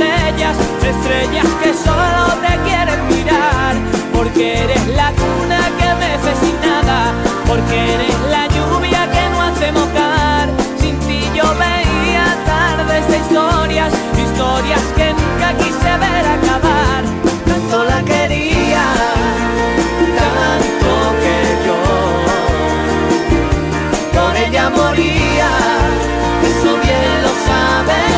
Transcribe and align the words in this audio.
estrellas, 0.00 0.56
estrellas 0.82 1.46
que 1.62 1.74
solo 1.74 2.24
te 2.40 2.56
quieren 2.68 3.00
mirar, 3.08 3.74
porque 4.14 4.64
eres 4.64 4.86
la 4.88 5.12
cuna 5.12 5.60
que 5.78 5.88
me 6.00 6.10
sin 6.40 6.60
nada 6.60 7.12
porque 7.46 7.94
eres 7.94 8.14
la 8.30 8.46
lluvia 8.46 9.10
que 9.10 9.28
no 9.30 9.42
hace 9.42 9.72
mojar. 9.72 10.48
Sin 10.80 10.98
ti 11.00 11.20
yo 11.34 11.44
veía 11.58 12.24
tardes 12.46 13.08
de 13.08 13.18
historias, 13.18 13.92
historias 14.16 14.82
que 14.96 15.12
nunca 15.12 15.52
quise 15.58 15.90
ver 16.04 16.24
acabar. 16.36 17.02
Tanto 17.44 17.84
la 17.84 18.02
quería, 18.02 18.84
tanto 20.20 20.90
que 21.22 21.36
yo 21.66 21.78
por 24.14 24.36
ella 24.36 24.70
moría. 24.70 25.50
Eso 26.50 26.70
bien 26.84 27.22
lo 27.24 27.32
sabe 27.48 28.09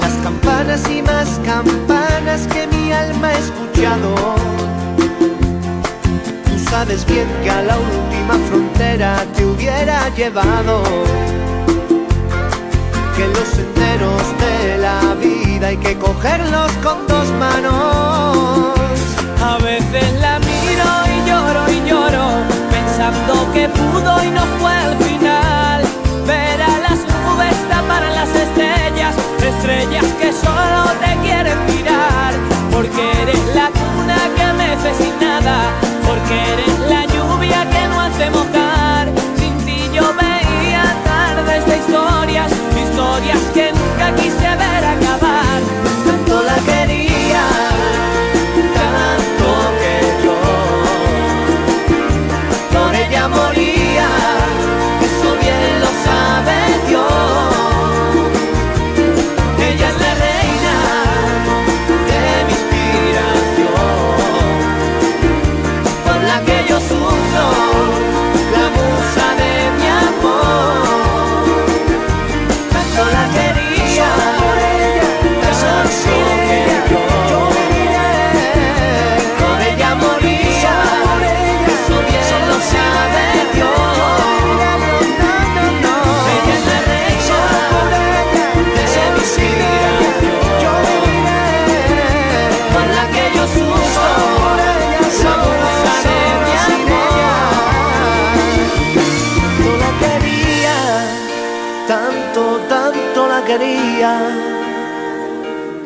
las 0.00 0.14
campanas 0.24 0.90
y 0.90 1.00
más 1.02 1.40
campanas 1.44 2.48
que 2.48 2.66
mi 2.66 2.90
alma 2.90 3.28
ha 3.28 3.38
escuchado. 3.38 4.14
Tú 6.44 6.58
sabes 6.70 7.06
bien 7.06 7.28
que 7.44 7.50
a 7.50 7.62
la 7.62 7.76
última 7.76 8.34
frontera 8.48 9.24
te 9.36 9.44
hubiera 9.44 10.08
llevado. 10.16 10.82
Que 13.16 13.28
los 13.28 13.48
senderos 13.48 14.22
de 14.40 14.78
la 14.78 15.14
vida 15.14 15.68
hay 15.68 15.76
que 15.76 15.96
cogerlos 15.96 16.72
con 16.82 17.06
dos 17.06 17.30
manos. 17.38 18.74
A 19.40 19.56
veces 19.62 20.20
la 20.20 20.40
miro 20.40 20.90
y 21.14 21.28
lloro 21.28 21.62
y 21.70 21.88
lloro, 21.88 22.26
pensando 22.72 23.52
que 23.52 23.68
pudo 23.68 24.24
y 24.24 24.30
no 24.30 24.44
fue 24.58 24.72
al 24.72 24.96
final. 24.96 25.87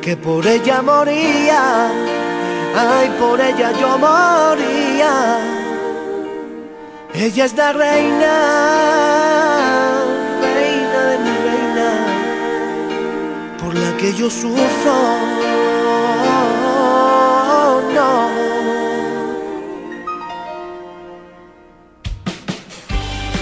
Que 0.02 0.16
por 0.16 0.46
ella 0.46 0.82
moría, 0.82 1.88
ay, 2.76 3.08
por 3.18 3.40
ella 3.40 3.72
yo 3.80 3.96
moría. 3.98 5.38
Ella 7.14 7.44
es 7.44 7.54
la 7.54 7.72
reina, 7.72 8.34
reina 10.54 11.00
de 11.10 11.18
mi 11.24 11.30
reina, 11.48 11.88
por 13.58 13.74
la 13.74 13.96
que 13.96 14.12
yo 14.12 14.28
sufro. 14.28 14.96
No. 17.94 18.28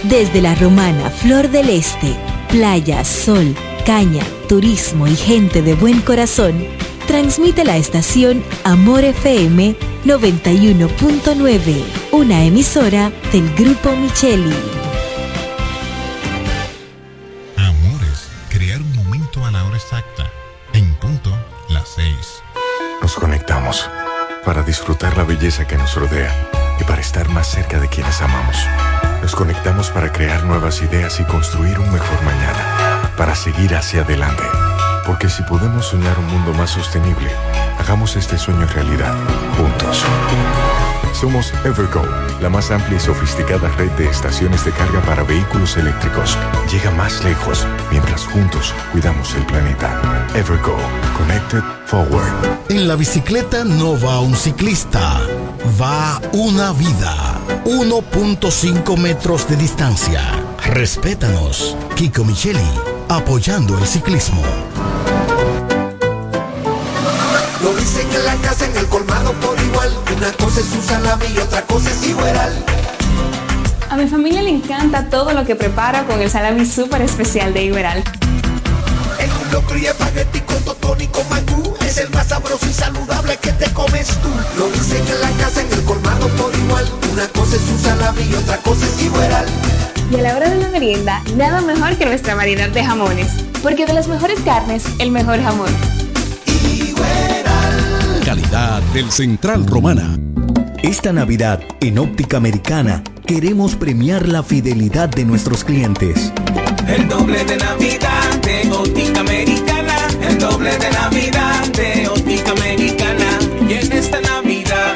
Desde 0.05 0.41
la 0.41 0.55
romana 0.55 1.11
Flor 1.11 1.49
del 1.49 1.71
Este, 1.71 2.15
playa, 2.49 3.05
sol, 3.05 3.55
caña, 3.85 4.25
turismo 4.49 5.07
y 5.07 5.17
gente 5.17 5.63
de 5.63 5.75
buen 5.75 6.01
corazón, 6.01 6.67
transmite 7.07 7.65
la 7.65 7.77
estación 7.77 8.43
Amor 8.65 9.05
FM 9.05 9.77
91.9, 10.05 11.85
una 12.13 12.45
emisora 12.45 13.13
del 13.33 13.55
Grupo 13.55 13.95
Micheli. 13.97 14.55
Amores, 17.57 18.29
crear 18.49 18.81
un 18.81 18.97
momento 18.97 19.45
a 19.45 19.51
la 19.51 19.65
hora 19.65 19.77
exacta, 19.77 20.31
en 20.73 20.95
punto 20.95 21.31
las 21.69 21.89
seis. 21.89 22.43
Nos 23.03 23.15
conectamos 23.15 23.89
para 24.45 24.63
disfrutar 24.63 25.17
la 25.17 25.25
belleza 25.25 25.67
que 25.67 25.77
nos 25.77 25.95
rodea 25.95 26.51
y 26.81 26.85
para 26.85 27.01
estar 27.01 27.29
más 27.29 27.47
cerca 27.47 27.79
de 27.79 27.89
quienes 27.89 28.21
amamos. 28.23 28.57
Nos 29.23 29.35
conectamos 29.35 29.91
para 29.91 30.13
crear 30.13 30.45
nuevas 30.45 30.81
ideas 30.81 31.21
y 31.21 31.25
construir 31.25 31.79
un 31.79 31.93
mejor 31.93 32.23
mañana, 32.23 33.00
para 33.17 33.35
seguir 33.35 33.75
hacia 33.75 34.03
adelante. 34.03 34.43
Porque 35.07 35.29
si 35.29 35.43
podemos 35.43 35.87
soñar 35.87 36.19
un 36.19 36.27
mundo 36.27 36.53
más 36.55 36.71
sostenible, 36.71 37.31
hagamos 37.79 38.17
este 38.17 38.39
sueño 38.39 38.67
realidad, 38.67 39.15
juntos. 39.57 40.05
Somos 41.13 41.53
Evergo, 41.65 42.03
la 42.41 42.49
más 42.49 42.71
amplia 42.71 42.97
y 42.97 43.01
sofisticada 43.01 43.69
red 43.77 43.91
de 43.93 44.09
estaciones 44.09 44.65
de 44.65 44.71
carga 44.73 45.01
para 45.03 45.23
vehículos 45.23 45.77
eléctricos, 45.77 46.39
llega 46.71 46.91
más 46.93 47.23
lejos 47.25 47.67
mientras 47.91 48.25
juntos 48.25 48.73
cuidamos 48.93 49.35
el 49.35 49.45
planeta. 49.45 50.01
Evergo, 50.35 50.77
Connected 51.19 51.63
Forward. 51.87 52.61
En 52.69 52.87
la 52.87 52.95
bicicleta 52.95 53.65
no 53.65 54.01
va 54.01 54.21
un 54.21 54.37
ciclista, 54.37 55.21
va 55.81 56.21
una 56.33 56.73
vida. 56.73 57.41
1.5 57.65 58.97
metros 58.97 59.49
de 59.49 59.57
distancia. 59.57 60.23
Respétanos. 60.65 61.77
Kiko 61.97 62.25
Micheli, 62.25 62.61
apoyando 63.11 63.77
el 63.77 63.87
ciclismo. 63.87 64.41
Lo 67.63 67.75
dicen 67.75 68.07
en 68.15 68.25
la 68.25 68.37
casa, 68.37 68.67
en 68.67 68.77
el 68.77 68.87
colmado 68.87 69.33
por 69.35 69.61
igual. 69.61 69.93
Una 70.17 70.33
cosa 70.33 70.61
es 70.61 70.73
un 70.73 70.83
salami 70.83 71.27
y 71.35 71.39
otra 71.39 71.63
cosa 71.63 71.91
es 71.91 72.07
igual. 72.07 72.65
A 73.91 73.97
mi 73.97 74.07
familia 74.07 74.43
le 74.43 74.51
encanta 74.51 75.09
todo 75.09 75.33
lo 75.33 75.45
que 75.45 75.57
prepara 75.57 76.05
con 76.05 76.21
el 76.21 76.31
salami 76.31 76.65
súper 76.65 77.03
especial 77.03 77.53
de 77.53 77.65
Iberal. 77.65 78.05
El 79.19 79.31
un 79.45 79.53
locro 79.53 79.77
y 79.77 79.87
espagueti 79.87 80.41
con 80.43 80.63
totón 80.63 81.01
y 81.01 81.09
con 81.09 81.29
mangú 81.29 81.75
es 81.81 81.99
el 81.99 82.11
más 82.11 82.29
sabroso 82.29 82.67
y 82.69 82.73
saludable 82.73 83.37
que 83.39 83.51
te 83.53 83.69
comes 83.73 84.07
tú. 84.07 84.29
Lo 84.57 84.69
dicen 84.71 85.05
en 85.07 85.21
la 85.21 85.31
casa, 85.43 85.61
en 85.63 85.73
el 85.73 85.83
colmado 85.85 86.29
por 86.29 86.55
igual. 86.55 86.89
Una 87.13 87.27
cosa 87.29 87.57
es 87.57 87.63
un 87.63 87.79
salami 87.81 88.23
y 88.23 88.35
otra 88.35 88.57
cosa 88.59 88.87
es 88.87 89.03
Iberal. 89.03 89.47
Y 90.11 90.17
a 90.17 90.23
la 90.23 90.37
hora 90.37 90.51
de 90.51 90.57
la 90.57 90.69
merienda, 90.69 91.23
nada 91.37 91.61
mejor 91.61 91.97
que 91.97 92.05
nuestra 92.05 92.35
variedad 92.35 92.69
de 92.69 92.85
jamones. 92.85 93.45
Porque 93.63 93.87
de 93.87 93.93
las 93.93 94.09
mejores 94.09 94.41
carnes, 94.41 94.85
el 94.99 95.13
mejor 95.13 95.41
jamón. 95.41 95.71
Calidad 98.25 98.83
del 98.93 99.13
Central 99.13 99.67
Romana. 99.69 100.19
Esta 100.83 101.13
Navidad, 101.13 101.61
en 101.81 101.99
Óptica 101.99 102.39
Americana, 102.39 103.05
queremos 103.25 103.77
premiar 103.77 104.27
la 104.27 104.43
fidelidad 104.43 105.09
de 105.09 105.25
nuestros 105.25 105.63
clientes. 105.63 106.33
El 106.89 107.07
doble 107.07 107.45
de 107.45 107.57
Navidad 107.59 108.41
de 108.43 108.69
Óptica 108.73 109.21
Americana. 109.21 109.97
El 110.29 110.39
doble 110.39 110.77
de 110.77 110.91
Navidad 110.91 111.69
de 111.69 112.09
Óptica 112.09 112.51
Americana. 112.51 113.39
Y 113.69 113.75
en 113.75 113.93
esta 113.93 114.21
Navidad 114.23 114.95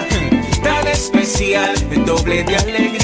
tan 0.64 0.88
especial, 0.88 1.72
el 1.93 2.05
doble 2.05 2.43
de 2.43 2.56
alegría 2.56 3.04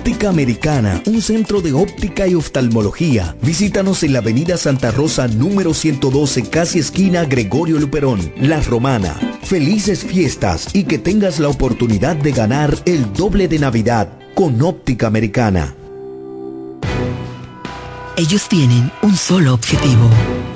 Americana, 0.29 1.01
un 1.05 1.21
centro 1.21 1.61
de 1.61 1.73
óptica 1.73 2.27
y 2.27 2.35
oftalmología. 2.35 3.35
Visítanos 3.41 4.03
en 4.03 4.13
la 4.13 4.19
Avenida 4.19 4.57
Santa 4.57 4.91
Rosa 4.91 5.27
número 5.27 5.73
112, 5.73 6.49
casi 6.49 6.79
esquina 6.79 7.25
Gregorio 7.25 7.79
Luperón, 7.79 8.33
La 8.37 8.61
Romana. 8.61 9.15
Felices 9.43 10.03
fiestas 10.03 10.67
y 10.73 10.83
que 10.83 10.97
tengas 10.97 11.39
la 11.39 11.49
oportunidad 11.49 12.15
de 12.15 12.31
ganar 12.31 12.77
el 12.85 13.11
doble 13.13 13.47
de 13.47 13.59
Navidad 13.59 14.09
con 14.33 14.61
Óptica 14.61 15.07
Americana. 15.07 15.75
Ellos 18.17 18.47
tienen 18.49 18.91
un 19.01 19.15
solo 19.15 19.53
objetivo, 19.53 20.09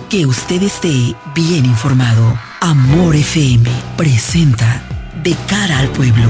que 0.10 0.26
usted 0.26 0.62
esté 0.62 1.16
bien 1.34 1.66
informado. 1.66 2.38
Amor 2.62 3.16
FM 3.16 3.70
presenta 3.98 4.84
De 5.24 5.36
cara 5.48 5.80
al 5.80 5.90
pueblo, 5.90 6.30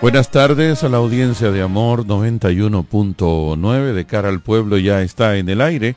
Buenas 0.00 0.30
tardes 0.30 0.82
a 0.82 0.88
la 0.88 0.96
audiencia 0.96 1.50
de 1.50 1.60
Amor 1.60 2.06
91.9 2.06 3.92
de 3.92 4.06
cara 4.06 4.30
al 4.30 4.40
pueblo 4.40 4.78
ya 4.78 5.02
está 5.02 5.36
en 5.36 5.50
el 5.50 5.60
aire. 5.60 5.94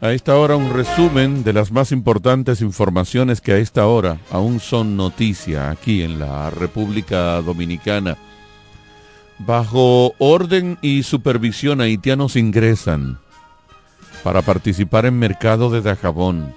A 0.00 0.12
esta 0.12 0.34
hora 0.36 0.56
un 0.56 0.72
resumen 0.72 1.44
de 1.44 1.52
las 1.52 1.70
más 1.72 1.92
importantes 1.92 2.62
informaciones 2.62 3.42
que 3.42 3.52
a 3.52 3.58
esta 3.58 3.86
hora 3.86 4.16
aún 4.30 4.60
son 4.60 4.96
noticia 4.96 5.68
aquí 5.70 6.04
en 6.04 6.18
la 6.18 6.48
República 6.48 7.42
Dominicana. 7.42 8.16
Bajo 9.40 10.14
orden 10.16 10.78
y 10.80 11.02
supervisión 11.02 11.82
haitianos 11.82 12.34
ingresan 12.34 13.18
para 14.24 14.40
participar 14.40 15.04
en 15.04 15.18
mercado 15.18 15.68
de 15.68 15.82
Dajabón 15.82 16.54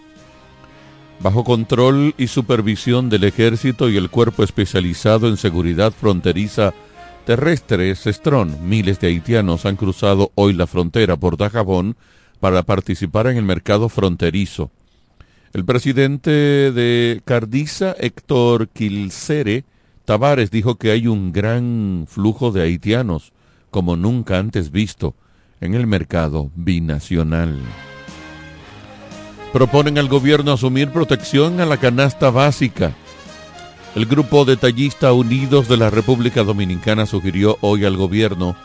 bajo 1.22 1.44
control 1.44 2.14
y 2.18 2.28
supervisión 2.28 3.10
del 3.10 3.26
Ejército 3.26 3.90
y 3.90 3.98
el 3.98 4.10
Cuerpo 4.10 4.44
Especializado 4.44 5.28
en 5.28 5.38
Seguridad 5.38 5.92
Fronteriza 5.92 6.74
Terrestre, 7.26 7.94
Cestrón, 7.96 8.58
miles 8.68 9.00
de 9.00 9.08
haitianos 9.08 9.66
han 9.66 9.76
cruzado 9.76 10.32
hoy 10.36 10.54
la 10.54 10.66
frontera 10.66 11.18
por 11.18 11.38
Dajabón 11.38 11.96
para 12.40 12.64
participar 12.64 13.28
en 13.28 13.38
el 13.38 13.44
mercado 13.44 13.90
fronterizo. 13.90 14.72
El 15.54 15.66
presidente 15.66 16.32
de 16.32 17.22
Cardiza, 17.26 17.96
Héctor 18.00 18.70
Quilcere 18.70 19.66
Tavares, 20.06 20.50
dijo 20.50 20.76
que 20.76 20.92
hay 20.92 21.06
un 21.06 21.32
gran 21.32 22.06
flujo 22.08 22.52
de 22.52 22.64
haitianos, 22.64 23.34
como 23.70 23.96
nunca 23.96 24.40
antes 24.40 24.72
visto, 24.72 25.16
en 25.62 25.76
el 25.76 25.86
mercado 25.86 26.50
binacional 26.56 27.60
proponen 29.52 29.98
al 29.98 30.08
gobierno 30.08 30.54
asumir 30.54 30.92
protección 30.92 31.60
a 31.60 31.66
la 31.66 31.78
canasta 31.78 32.30
básica. 32.30 32.94
El 33.96 34.06
grupo 34.06 34.46
detallista 34.46 35.12
Unidos 35.14 35.68
de 35.68 35.78
la 35.78 35.90
República 35.90 36.44
Dominicana 36.44 37.06
sugirió 37.06 37.58
hoy 37.62 37.86
al 37.86 37.98
gobierno 37.98 38.56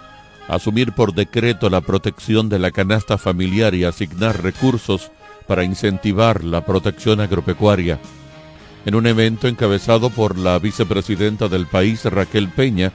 asumir 0.46 0.92
por 0.92 1.14
decreto 1.14 1.70
la 1.70 1.80
protección 1.80 2.50
de 2.50 2.58
la 2.58 2.70
canasta 2.70 3.16
familiar 3.16 3.74
y 3.74 3.84
asignar 3.84 4.42
recursos 4.42 5.10
para 5.46 5.64
incentivar 5.64 6.44
la 6.44 6.66
protección 6.66 7.20
agropecuaria. 7.20 7.98
En 8.84 8.94
un 8.94 9.06
evento 9.06 9.48
encabezado 9.48 10.10
por 10.10 10.36
la 10.36 10.58
vicepresidenta 10.58 11.48
del 11.48 11.66
país, 11.66 12.04
Raquel 12.04 12.50
Peña, 12.50 12.92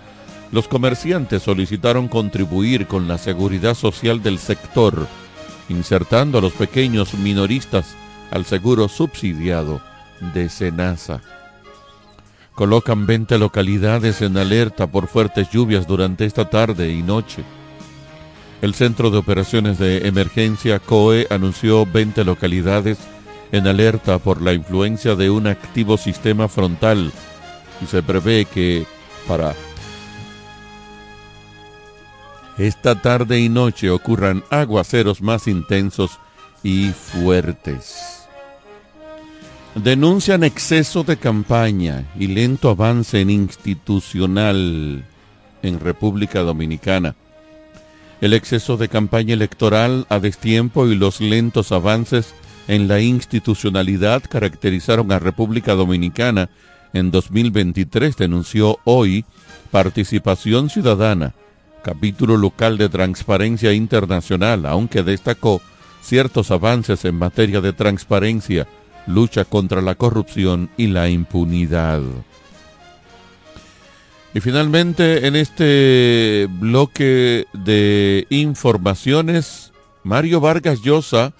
los 0.51 0.67
comerciantes 0.67 1.41
solicitaron 1.41 2.07
contribuir 2.07 2.85
con 2.85 3.07
la 3.07 3.17
seguridad 3.17 3.73
social 3.73 4.21
del 4.21 4.37
sector 4.37 5.07
insertando 5.69 6.37
a 6.37 6.41
los 6.41 6.53
pequeños 6.53 7.13
minoristas 7.13 7.95
al 8.31 8.45
seguro 8.45 8.87
subsidiado 8.87 9.81
de 10.33 10.49
Senasa. 10.49 11.21
Colocan 12.53 13.05
20 13.05 13.37
localidades 13.37 14.21
en 14.21 14.37
alerta 14.37 14.87
por 14.87 15.07
fuertes 15.07 15.49
lluvias 15.49 15.87
durante 15.87 16.25
esta 16.25 16.49
tarde 16.49 16.91
y 16.91 17.01
noche. 17.01 17.43
El 18.61 18.73
Centro 18.73 19.09
de 19.09 19.17
Operaciones 19.17 19.79
de 19.79 20.07
Emergencia 20.07 20.79
COE 20.79 21.27
anunció 21.29 21.85
20 21.85 22.25
localidades 22.25 22.97
en 23.53 23.67
alerta 23.67 24.19
por 24.19 24.41
la 24.41 24.53
influencia 24.53 25.15
de 25.15 25.29
un 25.29 25.47
activo 25.47 25.97
sistema 25.97 26.49
frontal 26.49 27.11
y 27.81 27.85
se 27.85 28.03
prevé 28.03 28.45
que 28.45 28.85
para 29.27 29.55
esta 32.59 33.01
tarde 33.01 33.39
y 33.39 33.47
noche 33.47 33.89
ocurran 33.89 34.43
aguaceros 34.49 35.21
más 35.21 35.47
intensos 35.47 36.19
y 36.61 36.89
fuertes. 36.89 38.27
Denuncian 39.75 40.43
exceso 40.43 41.03
de 41.03 41.15
campaña 41.15 42.05
y 42.19 42.27
lento 42.27 42.69
avance 42.69 43.21
en 43.21 43.29
institucional 43.29 45.05
en 45.61 45.79
República 45.79 46.41
Dominicana. 46.41 47.15
El 48.19 48.33
exceso 48.33 48.75
de 48.75 48.89
campaña 48.89 49.35
electoral 49.35 50.05
a 50.09 50.19
destiempo 50.19 50.85
y 50.87 50.95
los 50.95 51.21
lentos 51.21 51.71
avances 51.71 52.35
en 52.67 52.89
la 52.89 52.99
institucionalidad 52.99 54.21
caracterizaron 54.29 55.13
a 55.13 55.19
República 55.19 55.75
Dominicana 55.75 56.49
en 56.91 57.09
2023, 57.09 58.17
denunció 58.17 58.79
hoy 58.83 59.23
Participación 59.71 60.69
Ciudadana, 60.69 61.35
capítulo 61.83 62.37
local 62.37 62.77
de 62.77 62.89
Transparencia 62.89 63.73
Internacional, 63.73 64.65
aunque 64.65 65.03
destacó 65.03 65.61
ciertos 66.01 66.51
avances 66.51 67.05
en 67.05 67.15
materia 67.15 67.61
de 67.61 67.73
transparencia, 67.73 68.67
lucha 69.07 69.45
contra 69.45 69.81
la 69.81 69.95
corrupción 69.95 70.69
y 70.77 70.87
la 70.87 71.09
impunidad. 71.09 72.01
Y 74.33 74.41
finalmente, 74.41 75.25
en 75.27 75.35
este 75.35 76.47
bloque 76.49 77.45
de 77.53 78.27
informaciones, 78.29 79.73
Mario 80.03 80.39
Vargas 80.39 80.81
Llosa, 80.81 81.33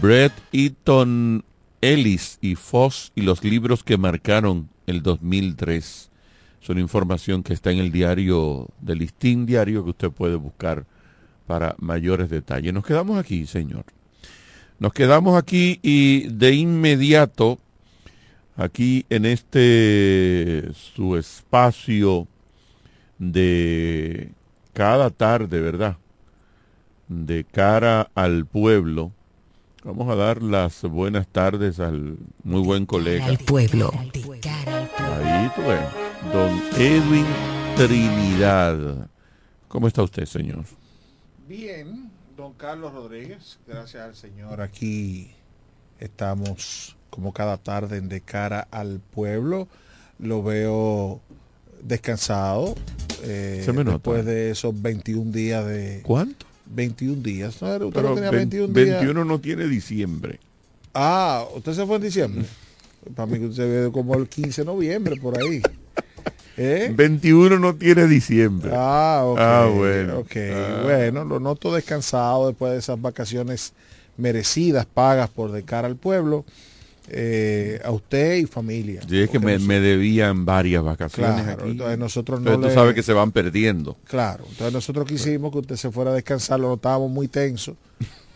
Brett 0.00 0.32
Eaton 0.52 1.44
Ellis 1.80 2.38
y 2.40 2.54
Foss 2.54 3.12
y 3.14 3.22
los 3.22 3.44
libros 3.44 3.84
que 3.84 3.98
marcaron 3.98 4.68
el 4.86 5.02
2003. 5.02 6.09
Son 6.60 6.78
información 6.78 7.42
que 7.42 7.54
está 7.54 7.70
en 7.70 7.78
el 7.78 7.90
diario 7.90 8.68
del 8.80 8.98
listín 8.98 9.46
diario 9.46 9.82
que 9.82 9.90
usted 9.90 10.10
puede 10.10 10.36
buscar 10.36 10.84
para 11.46 11.74
mayores 11.78 12.28
detalles. 12.28 12.72
Nos 12.72 12.84
quedamos 12.84 13.18
aquí, 13.18 13.46
señor. 13.46 13.84
Nos 14.78 14.92
quedamos 14.92 15.36
aquí 15.36 15.78
y 15.82 16.28
de 16.28 16.52
inmediato 16.52 17.58
aquí 18.56 19.04
en 19.10 19.26
este 19.26 20.70
su 20.94 21.16
espacio 21.16 22.28
de 23.18 24.32
cada 24.72 25.10
tarde, 25.10 25.60
¿verdad? 25.60 25.96
De 27.08 27.44
cara 27.44 28.10
al 28.14 28.46
pueblo. 28.46 29.12
Vamos 29.82 30.10
a 30.10 30.14
dar 30.14 30.42
las 30.42 30.82
buenas 30.82 31.26
tardes 31.26 31.80
al 31.80 32.16
muy 32.44 32.60
buen 32.60 32.86
colega. 32.86 33.26
Al 33.26 33.38
pueblo. 33.38 33.90
Ahí 33.94 35.50
tú 35.56 35.62
ves. 35.62 36.09
Don 36.32 36.50
Edwin 36.78 37.26
Trinidad. 37.76 39.08
¿Cómo 39.68 39.88
está 39.88 40.02
usted, 40.02 40.26
señor? 40.26 40.64
Bien, 41.48 42.10
don 42.36 42.52
Carlos 42.54 42.92
Rodríguez. 42.92 43.58
Gracias 43.66 44.02
al 44.02 44.14
Señor. 44.14 44.60
Aquí 44.60 45.30
estamos 45.98 46.96
como 47.08 47.32
cada 47.32 47.56
tarde 47.56 47.96
en 47.96 48.08
de 48.08 48.20
cara 48.20 48.68
al 48.70 49.00
pueblo. 49.00 49.66
Lo 50.18 50.42
veo 50.42 51.20
descansado. 51.82 52.74
Eh, 53.22 53.62
Se 53.64 53.72
me 53.72 53.78
nota. 53.82 53.92
después 53.96 54.24
de 54.24 54.50
esos 54.50 54.80
21 54.80 55.32
días 55.32 55.66
de... 55.66 56.00
¿Cuánto? 56.04 56.46
21 56.66 57.22
días. 57.22 57.60
¿no? 57.60 57.68
Usted 57.72 57.90
Pero 57.92 58.08
no 58.10 58.14
tenía 58.14 58.30
ve- 58.30 58.36
21 58.38 58.66
días. 58.72 58.86
21 59.00 59.24
no 59.24 59.40
tiene 59.40 59.66
diciembre. 59.66 60.38
Ah, 60.94 61.44
usted 61.56 61.72
se 61.72 61.86
fue 61.86 61.96
en 61.96 62.02
diciembre. 62.02 62.44
Para 63.16 63.26
mí 63.26 63.38
que 63.38 63.46
usted 63.46 63.86
ve 63.86 63.92
como 63.92 64.14
el 64.14 64.28
15 64.28 64.60
de 64.62 64.66
noviembre 64.66 65.16
por 65.16 65.38
ahí. 65.40 65.62
¿Eh? 66.62 66.92
21 66.94 67.58
no 67.58 67.74
tiene 67.74 68.06
diciembre. 68.06 68.70
Ah, 68.74 69.22
ok. 69.24 69.38
Ah, 69.40 69.70
bueno. 69.74 70.24
Ah. 70.36 70.80
bueno, 70.84 71.24
lo 71.24 71.40
noto 71.40 71.72
descansado 71.74 72.48
después 72.48 72.72
de 72.72 72.78
esas 72.80 73.00
vacaciones 73.00 73.72
merecidas, 74.18 74.84
pagas 74.84 75.30
por 75.30 75.52
de 75.52 75.62
cara 75.62 75.86
al 75.88 75.96
pueblo, 75.96 76.44
eh, 77.08 77.80
a 77.82 77.90
usted 77.90 78.36
y 78.36 78.44
familia. 78.44 79.00
Sí, 79.08 79.18
es 79.20 79.30
que 79.30 79.38
me, 79.38 79.58
me 79.58 79.80
debían 79.80 80.44
varias 80.44 80.82
vacaciones 80.84 81.42
Claro, 81.44 81.62
aquí. 81.62 81.70
entonces 81.70 81.98
nosotros 81.98 82.40
no 82.42 82.48
Entonces 82.52 82.68
le- 82.68 82.74
tú 82.74 82.80
sabes 82.80 82.94
que 82.94 83.02
se 83.02 83.12
van 83.14 83.32
perdiendo. 83.32 83.96
Claro, 84.04 84.44
entonces 84.50 84.72
nosotros 84.74 85.06
quisimos 85.06 85.50
que 85.52 85.58
usted 85.60 85.76
se 85.76 85.90
fuera 85.90 86.10
a 86.10 86.14
descansar, 86.14 86.60
lo 86.60 86.68
notábamos 86.68 87.10
muy 87.10 87.26
tenso 87.26 87.74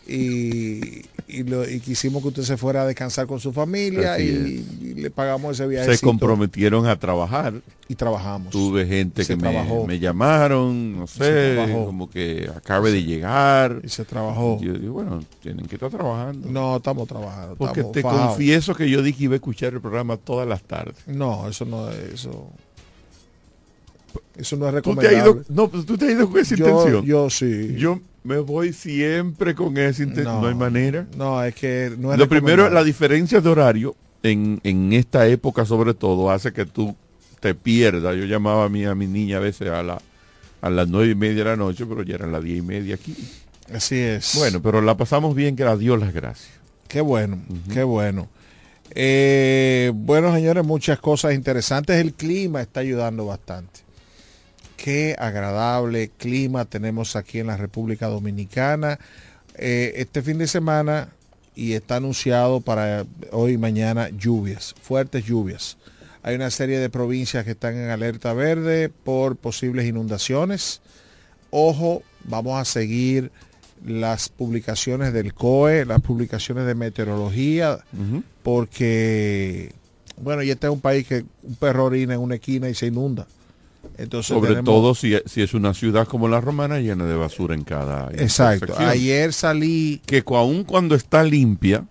y, 0.07 1.01
y, 1.27 1.43
lo- 1.43 1.67
y 1.69 1.79
quisimos 1.79 2.21
que 2.21 2.27
usted 2.29 2.43
se 2.43 2.57
fuera 2.57 2.83
a 2.83 2.85
descansar 2.85 3.25
con 3.27 3.39
su 3.39 3.51
familia 3.51 4.19
y, 4.19 4.65
y 4.81 4.93
le 4.95 5.09
pagamos 5.09 5.53
ese 5.59 5.67
viaje. 5.67 5.95
Se 5.97 6.03
comprometieron 6.05 6.85
a 6.87 6.97
trabajar. 6.99 7.53
Y 7.87 7.93
trabajamos. 7.95 8.49
Tuve 8.49 8.85
gente 8.87 9.23
Se 9.23 9.37
que 9.37 9.43
me, 9.43 9.85
me 9.85 9.99
llamaron, 9.99 10.97
no 10.97 11.05
sé, 11.07 11.55
como 11.71 12.09
que 12.09 12.49
acabe 12.55 12.91
de 12.91 13.03
llegar. 13.03 13.79
Y 13.83 13.89
se 13.89 14.05
trabajó. 14.05 14.59
Yo 14.59 14.73
digo, 14.73 14.93
bueno, 14.93 15.23
tienen 15.41 15.67
que 15.67 15.75
estar 15.75 15.91
trabajando. 15.91 16.49
No, 16.49 16.77
estamos 16.77 17.07
trabajando. 17.07 17.55
Porque 17.55 17.81
estamos 17.81 17.91
te 17.93 18.01
fajados. 18.01 18.27
confieso 18.29 18.73
que 18.73 18.89
yo 18.89 19.03
dije 19.03 19.19
que 19.19 19.23
iba 19.25 19.33
a 19.33 19.35
escuchar 19.35 19.73
el 19.73 19.81
programa 19.81 20.17
todas 20.17 20.47
las 20.47 20.63
tardes. 20.63 20.95
No, 21.07 21.47
eso 21.47 21.63
no 21.65 21.89
es 21.91 21.97
eso. 22.15 22.49
Eso 24.35 24.55
no 24.57 24.67
es 24.67 24.81
¿Tú 24.81 24.95
te 24.95 25.07
has 25.07 25.13
recomendable. 25.13 25.17
ido, 25.17 25.43
no, 25.49 25.67
pues 25.69 25.85
tú 25.85 25.97
te 25.97 26.05
has 26.05 26.11
ido 26.11 26.29
con 26.29 26.39
esa 26.41 26.55
Yo- 26.55 26.67
intención. 26.67 27.05
Yo 27.05 27.29
sí. 27.29 27.75
Yo 27.77 27.99
me 28.25 28.39
voy 28.39 28.73
siempre 28.73 29.55
con 29.55 29.77
esa 29.77 30.03
intención. 30.03 30.41
No, 30.41 30.47
hay 30.47 30.55
manera. 30.55 31.07
No, 31.15 31.41
es 31.43 31.55
que 31.55 31.93
no 31.97 32.11
es 32.11 32.19
Lo 32.19 32.27
primero, 32.27 32.69
la 32.69 32.83
diferencia 32.83 33.39
de 33.39 33.49
horario 33.49 33.95
en, 34.23 34.59
en 34.63 34.91
esta 34.93 35.27
época 35.27 35.63
sobre 35.65 35.93
todo 35.93 36.31
hace 36.31 36.51
que 36.51 36.65
tú 36.65 36.95
te 37.39 37.53
pierdas. 37.53 38.15
Yo 38.15 38.25
llamaba 38.25 38.65
a 38.65 38.69
mi, 38.69 38.83
a 38.85 38.95
mi 38.95 39.07
niña 39.07 39.37
a 39.37 39.41
veces 39.41 39.69
a, 39.69 39.83
la, 39.83 40.01
a 40.61 40.69
las 40.69 40.87
nueve 40.87 41.11
y 41.11 41.15
media 41.15 41.43
de 41.43 41.49
la 41.51 41.55
noche, 41.55 41.85
pero 41.85 42.01
ya 42.01 42.15
eran 42.15 42.31
las 42.31 42.43
diez 42.43 42.57
y 42.57 42.61
media 42.63 42.95
aquí. 42.95 43.15
Así 43.73 43.97
es. 43.99 44.33
Bueno, 44.35 44.61
pero 44.61 44.81
la 44.81 44.97
pasamos 44.97 45.35
bien, 45.35 45.55
que 45.55 45.63
a 45.63 45.77
Dios 45.77 45.99
las 45.99 46.13
gracias. 46.13 46.51
Qué 46.87 47.01
bueno, 47.01 47.39
qué 47.73 47.83
bueno. 47.83 48.27
Eh, 48.91 49.91
bueno, 49.93 50.33
señores, 50.33 50.63
muchas 50.63 50.99
cosas 50.99 51.33
interesantes. 51.33 51.95
El 51.97 52.13
clima 52.13 52.61
está 52.61 52.79
ayudando 52.79 53.25
bastante. 53.25 53.84
Qué 54.85 55.15
agradable 55.17 56.09
clima 56.09 56.65
tenemos 56.65 57.15
aquí 57.15 57.39
en 57.39 57.47
la 57.47 57.57
República 57.57 58.05
Dominicana. 58.05 58.99
Eh, 59.55 59.93
este 59.95 60.21
fin 60.21 60.37
de 60.37 60.45
semana 60.45 61.09
y 61.55 61.73
está 61.73 61.95
anunciado 61.95 62.61
para 62.61 63.03
hoy 63.31 63.53
y 63.53 63.57
mañana 63.57 64.09
lluvias, 64.09 64.75
fuertes 64.79 65.25
lluvias. 65.25 65.77
Hay 66.21 66.35
una 66.35 66.51
serie 66.51 66.77
de 66.77 66.91
provincias 66.91 67.45
que 67.45 67.51
están 67.53 67.75
en 67.75 67.89
alerta 67.89 68.33
verde 68.33 68.89
por 68.89 69.37
posibles 69.37 69.87
inundaciones. 69.87 70.81
Ojo, 71.49 72.03
vamos 72.23 72.61
a 72.61 72.63
seguir 72.63 73.31
las 73.83 74.29
publicaciones 74.29 75.13
del 75.13 75.33
COE, 75.33 75.85
las 75.85 76.01
publicaciones 76.01 76.67
de 76.67 76.75
meteorología, 76.75 77.79
porque, 78.43 79.73
bueno, 80.21 80.43
y 80.43 80.51
este 80.51 80.67
es 80.67 80.73
un 80.73 80.81
país 80.81 81.07
que 81.07 81.25
un 81.41 81.55
perro 81.55 81.85
orina 81.85 82.13
en 82.13 82.19
una 82.19 82.35
esquina 82.35 82.69
y 82.69 82.75
se 82.75 82.85
inunda. 82.85 83.25
Entonces 83.97 84.27
Sobre 84.27 84.49
tenemos- 84.51 84.65
todo 84.65 84.95
si, 84.95 85.15
si 85.25 85.41
es 85.41 85.53
una 85.53 85.73
ciudad 85.73 86.07
como 86.07 86.27
la 86.27 86.41
romana 86.41 86.79
llena 86.79 87.05
de 87.05 87.15
basura 87.15 87.55
en 87.55 87.63
cada 87.63 88.09
Exacto. 88.13 88.73
Ayer 88.77 89.31
salí... 89.33 90.01
Que 90.05 90.23
aun 90.27 90.63
cuando 90.63 90.95
está 90.95 91.23
limpia, 91.23 91.85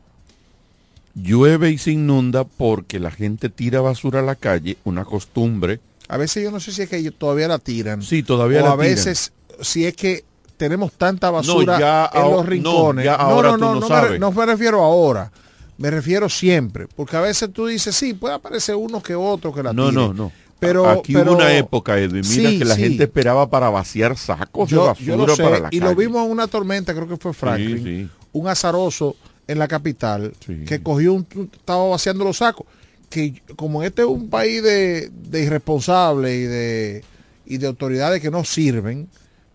llueve 1.14 1.70
y 1.70 1.78
se 1.78 1.92
inunda 1.92 2.44
porque 2.44 2.98
la 3.00 3.10
gente 3.10 3.48
tira 3.48 3.80
basura 3.80 4.20
a 4.20 4.22
la 4.22 4.34
calle, 4.34 4.76
una 4.84 5.04
costumbre. 5.04 5.80
A 6.08 6.16
veces 6.16 6.42
yo 6.44 6.50
no 6.50 6.60
sé 6.60 6.72
si 6.72 6.82
es 6.82 6.88
que 6.88 6.96
ellos 6.98 7.14
todavía 7.16 7.48
la 7.48 7.58
tiran. 7.58 8.02
Sí, 8.02 8.22
todavía 8.22 8.60
o 8.62 8.64
la 8.66 8.72
a 8.72 8.76
veces 8.76 9.32
si 9.60 9.86
es 9.86 9.94
que 9.96 10.24
tenemos 10.56 10.92
tanta 10.92 11.30
basura 11.30 11.78
ya 11.78 12.10
en 12.12 12.20
ahora- 12.20 12.36
los 12.36 12.44
no, 12.44 12.50
rincones. 12.50 13.04
ya 13.04 13.14
ahora 13.14 13.50
no, 13.52 13.56
no, 13.56 13.74
no 13.80 13.88
no, 13.88 14.10
me, 14.10 14.18
no 14.18 14.46
refiero 14.46 14.82
ahora. 14.82 15.30
Me 15.76 15.90
refiero 15.90 16.28
siempre. 16.28 16.86
Porque 16.94 17.16
a 17.16 17.20
veces 17.20 17.50
tú 17.52 17.66
dices, 17.66 17.96
sí, 17.96 18.14
puede 18.14 18.34
aparecer 18.34 18.76
uno 18.76 19.02
que 19.02 19.14
otro 19.16 19.52
que 19.52 19.62
la 19.62 19.72
No, 19.72 19.90
tire. 19.90 20.00
no, 20.02 20.12
no. 20.14 20.32
Pero, 20.60 20.88
Aquí 20.88 21.12
pero- 21.12 21.32
hubo 21.32 21.38
una 21.38 21.56
época, 21.56 21.98
Edwin, 21.98 22.22
mira 22.28 22.50
Sí, 22.50 22.58
que 22.58 22.64
la 22.64 22.74
sí. 22.76 22.82
gente 22.82 23.04
esperaba 23.04 23.50
para 23.50 23.68
vaciar 23.70 24.16
sacos 24.16 24.70
de 24.70 24.76
yo, 24.76 24.86
basura 24.86 25.16
yo 25.16 25.26
lo 25.26 25.36
sé, 25.36 25.42
para 25.42 25.58
la 25.60 25.68
y 25.70 25.78
calle. 25.78 25.92
lo 25.92 25.96
vimos 25.96 26.24
en 26.24 26.30
una 26.32 26.46
tormenta, 26.46 26.94
creo 26.94 27.08
que 27.08 27.16
fue 27.16 27.34
Franklin, 27.34 27.82
Sí, 27.84 28.08
un 28.32 28.48
azaroso 28.48 29.16
en 29.46 29.58
la 29.58 29.68
capital 29.68 30.32
que 30.66 30.82
cogió 30.82 31.12
un, 31.12 31.26
estaba 31.52 31.86
vaciando 31.88 32.24
los 32.24 32.38
sacos. 32.38 32.66
Que 33.10 33.42
como 33.56 33.82
este 33.82 34.02
es 34.02 34.08
un 34.08 34.28
país 34.30 34.62
de, 34.62 35.10
de 35.12 35.42
irresponsables 35.44 36.34
y 36.34 36.42
de, 36.44 37.04
y 37.46 37.58
de 37.58 37.66
autoridades 37.66 38.20
que 38.22 38.30
no 38.30 38.42
sirven, 38.44 39.08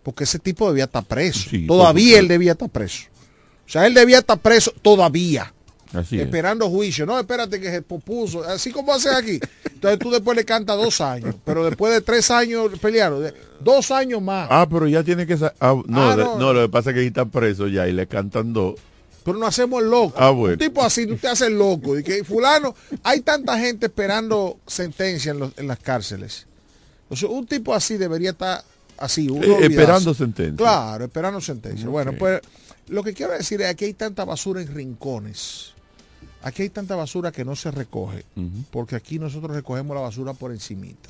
porque 0.04 0.26
ese 0.26 0.38
tipo 0.40 0.68
debía 0.70 0.84
estar 0.86 1.04
preso. 1.04 1.50
Todavía 1.68 2.20
él 2.20 2.28
debía 2.28 2.52
estar 2.54 2.70
preso. 2.70 3.06
O 3.68 3.72
sea, 3.72 3.86
él 3.88 3.94
debía 3.96 4.20
estar 4.20 4.38
preso 4.40 4.72
todavía. 4.82 5.54
Así 5.94 6.18
es. 6.18 6.26
esperando 6.26 6.70
juicio. 6.70 7.06
No, 7.06 7.20
espérate 7.20 7.60
que 7.60 7.72
se 7.72 7.82
propuso. 7.82 8.44
Así 8.44 8.72
como 8.72 8.94
haces 8.94 9.14
aquí. 9.14 9.40
Entonces 9.66 10.00
tú 10.00 10.12
después 10.12 10.36
le 10.38 10.46
cantas 10.46 10.78
dos 10.78 11.02
años. 11.02 11.36
Pero 11.44 11.66
después 11.66 11.94
de 11.94 12.02
tres 12.02 12.30
años 12.32 12.70
pelearon. 12.82 13.24
Dos 13.60 13.90
años 13.92 14.22
más. 14.22 14.48
Ah, 14.52 14.68
pero 14.70 14.88
ya 14.88 15.04
tiene 15.04 15.26
que... 15.26 15.34
ah, 15.60 15.76
no, 15.88 16.12
Ah, 16.12 16.16
no. 16.16 16.38
no, 16.38 16.54
lo 16.54 16.62
que 16.64 16.70
pasa 16.70 16.90
es 16.92 16.94
que 16.94 17.00
ahí 17.02 17.08
están 17.08 17.30
presos 17.32 17.72
ya 17.72 17.88
y 17.88 17.94
le 17.94 18.06
cantan 18.08 18.54
dos. 18.54 18.76
Pero 19.24 19.38
no 19.38 19.46
hacemos 19.48 19.82
el 19.84 19.90
loco. 19.90 20.14
Ah, 20.18 20.30
bueno. 20.30 20.54
Un 20.54 20.60
tipo 20.60 20.84
así, 20.84 21.06
tú 21.06 21.18
te 21.18 21.28
haces 21.28 21.52
loco. 21.52 21.98
Y 21.98 22.04
que 22.04 22.24
fulano, 22.24 22.76
hay 23.04 23.22
tanta 23.22 23.58
gente 23.60 23.88
esperando 23.88 24.60
sentencia 24.68 25.32
en, 25.32 25.40
los- 25.40 25.58
en 25.58 25.68
las 25.68 25.80
cárceles. 25.80 26.46
O 27.10 27.16
sea, 27.16 27.30
un 27.30 27.46
tipo 27.48 27.74
así 27.74 27.98
debería 27.98 28.30
estar 28.32 28.64
así. 28.98 29.28
uno 29.30 29.44
Eh, 29.44 29.66
esperando 29.66 30.14
sentencia. 30.14 30.56
Claro, 30.58 31.06
esperando 31.06 31.42
sentencia. 31.42 31.88
Bueno, 31.90 32.14
pues 32.18 32.40
lo 32.88 33.04
que 33.04 33.14
quiero 33.14 33.34
decir 33.34 33.60
es 33.62 33.66
que 33.68 33.72
aquí 33.72 33.86
hay 33.86 33.94
tanta 33.94 34.24
basura 34.26 34.62
en 34.62 34.74
rincones. 34.74 35.74
Aquí 36.42 36.64
hay 36.64 36.70
tanta 36.70 36.96
basura 36.96 37.32
que 37.32 37.44
no 37.44 37.56
se 37.56 37.72
recoge. 37.72 38.24
Porque 38.72 38.96
aquí 38.96 39.20
nosotros 39.20 39.56
recogemos 39.56 39.96
la 39.96 40.02
basura 40.02 40.34
por 40.34 40.52
encimita. 40.52 41.10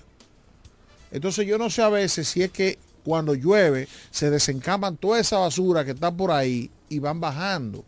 Entonces 1.11 1.47
yo 1.47 1.57
no 1.57 1.69
sé 1.69 1.81
a 1.81 1.89
veces 1.89 2.27
si 2.27 2.43
es 2.43 2.51
que 2.51 2.77
cuando 3.03 3.33
llueve 3.33 3.87
se 4.11 4.29
desencaman 4.29 4.97
toda 4.97 5.19
esa 5.19 5.37
basura 5.37 5.85
que 5.85 5.91
está 5.91 6.11
por 6.11 6.31
ahí 6.31 6.69
y 6.89 6.99
van 6.99 7.19
bajando. 7.19 7.83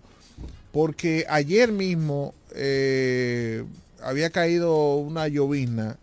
Porque 0.71 1.25
ayer 1.29 1.71
mismo, 1.71 2.33
eh, 2.53 3.63
había 4.01 4.29
caído 4.29 4.95
una 4.95 5.27
llovizna 5.27 5.97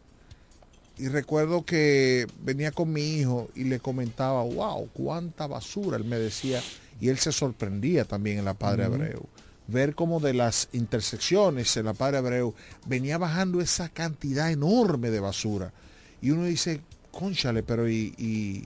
y 0.98 1.08
recuerdo 1.08 1.64
que 1.64 2.26
venía 2.42 2.72
con 2.72 2.92
mi 2.92 3.02
hijo 3.02 3.48
y 3.54 3.64
le 3.64 3.78
comentaba, 3.78 4.42
wow, 4.42 4.88
cuánta 4.92 5.46
basura, 5.46 5.96
él 5.96 6.04
me 6.04 6.18
decía, 6.18 6.60
y 7.00 7.08
él 7.08 7.18
se 7.18 7.30
sorprendía 7.30 8.04
también 8.04 8.38
en 8.38 8.44
la 8.44 8.54
Padre 8.54 8.84
Abreu. 8.84 9.24
Ver 9.68 9.94
cómo 9.94 10.18
de 10.18 10.34
las 10.34 10.68
intersecciones 10.72 11.76
en 11.76 11.84
la 11.84 11.94
Padre 11.94 12.18
Abreu 12.18 12.54
venía 12.86 13.18
bajando 13.18 13.60
esa 13.60 13.88
cantidad 13.88 14.50
enorme 14.50 15.10
de 15.10 15.20
basura. 15.20 15.72
Y 16.20 16.30
uno 16.30 16.44
dice, 16.44 16.80
conchale, 17.12 17.62
pero 17.62 17.88
y, 17.88 18.64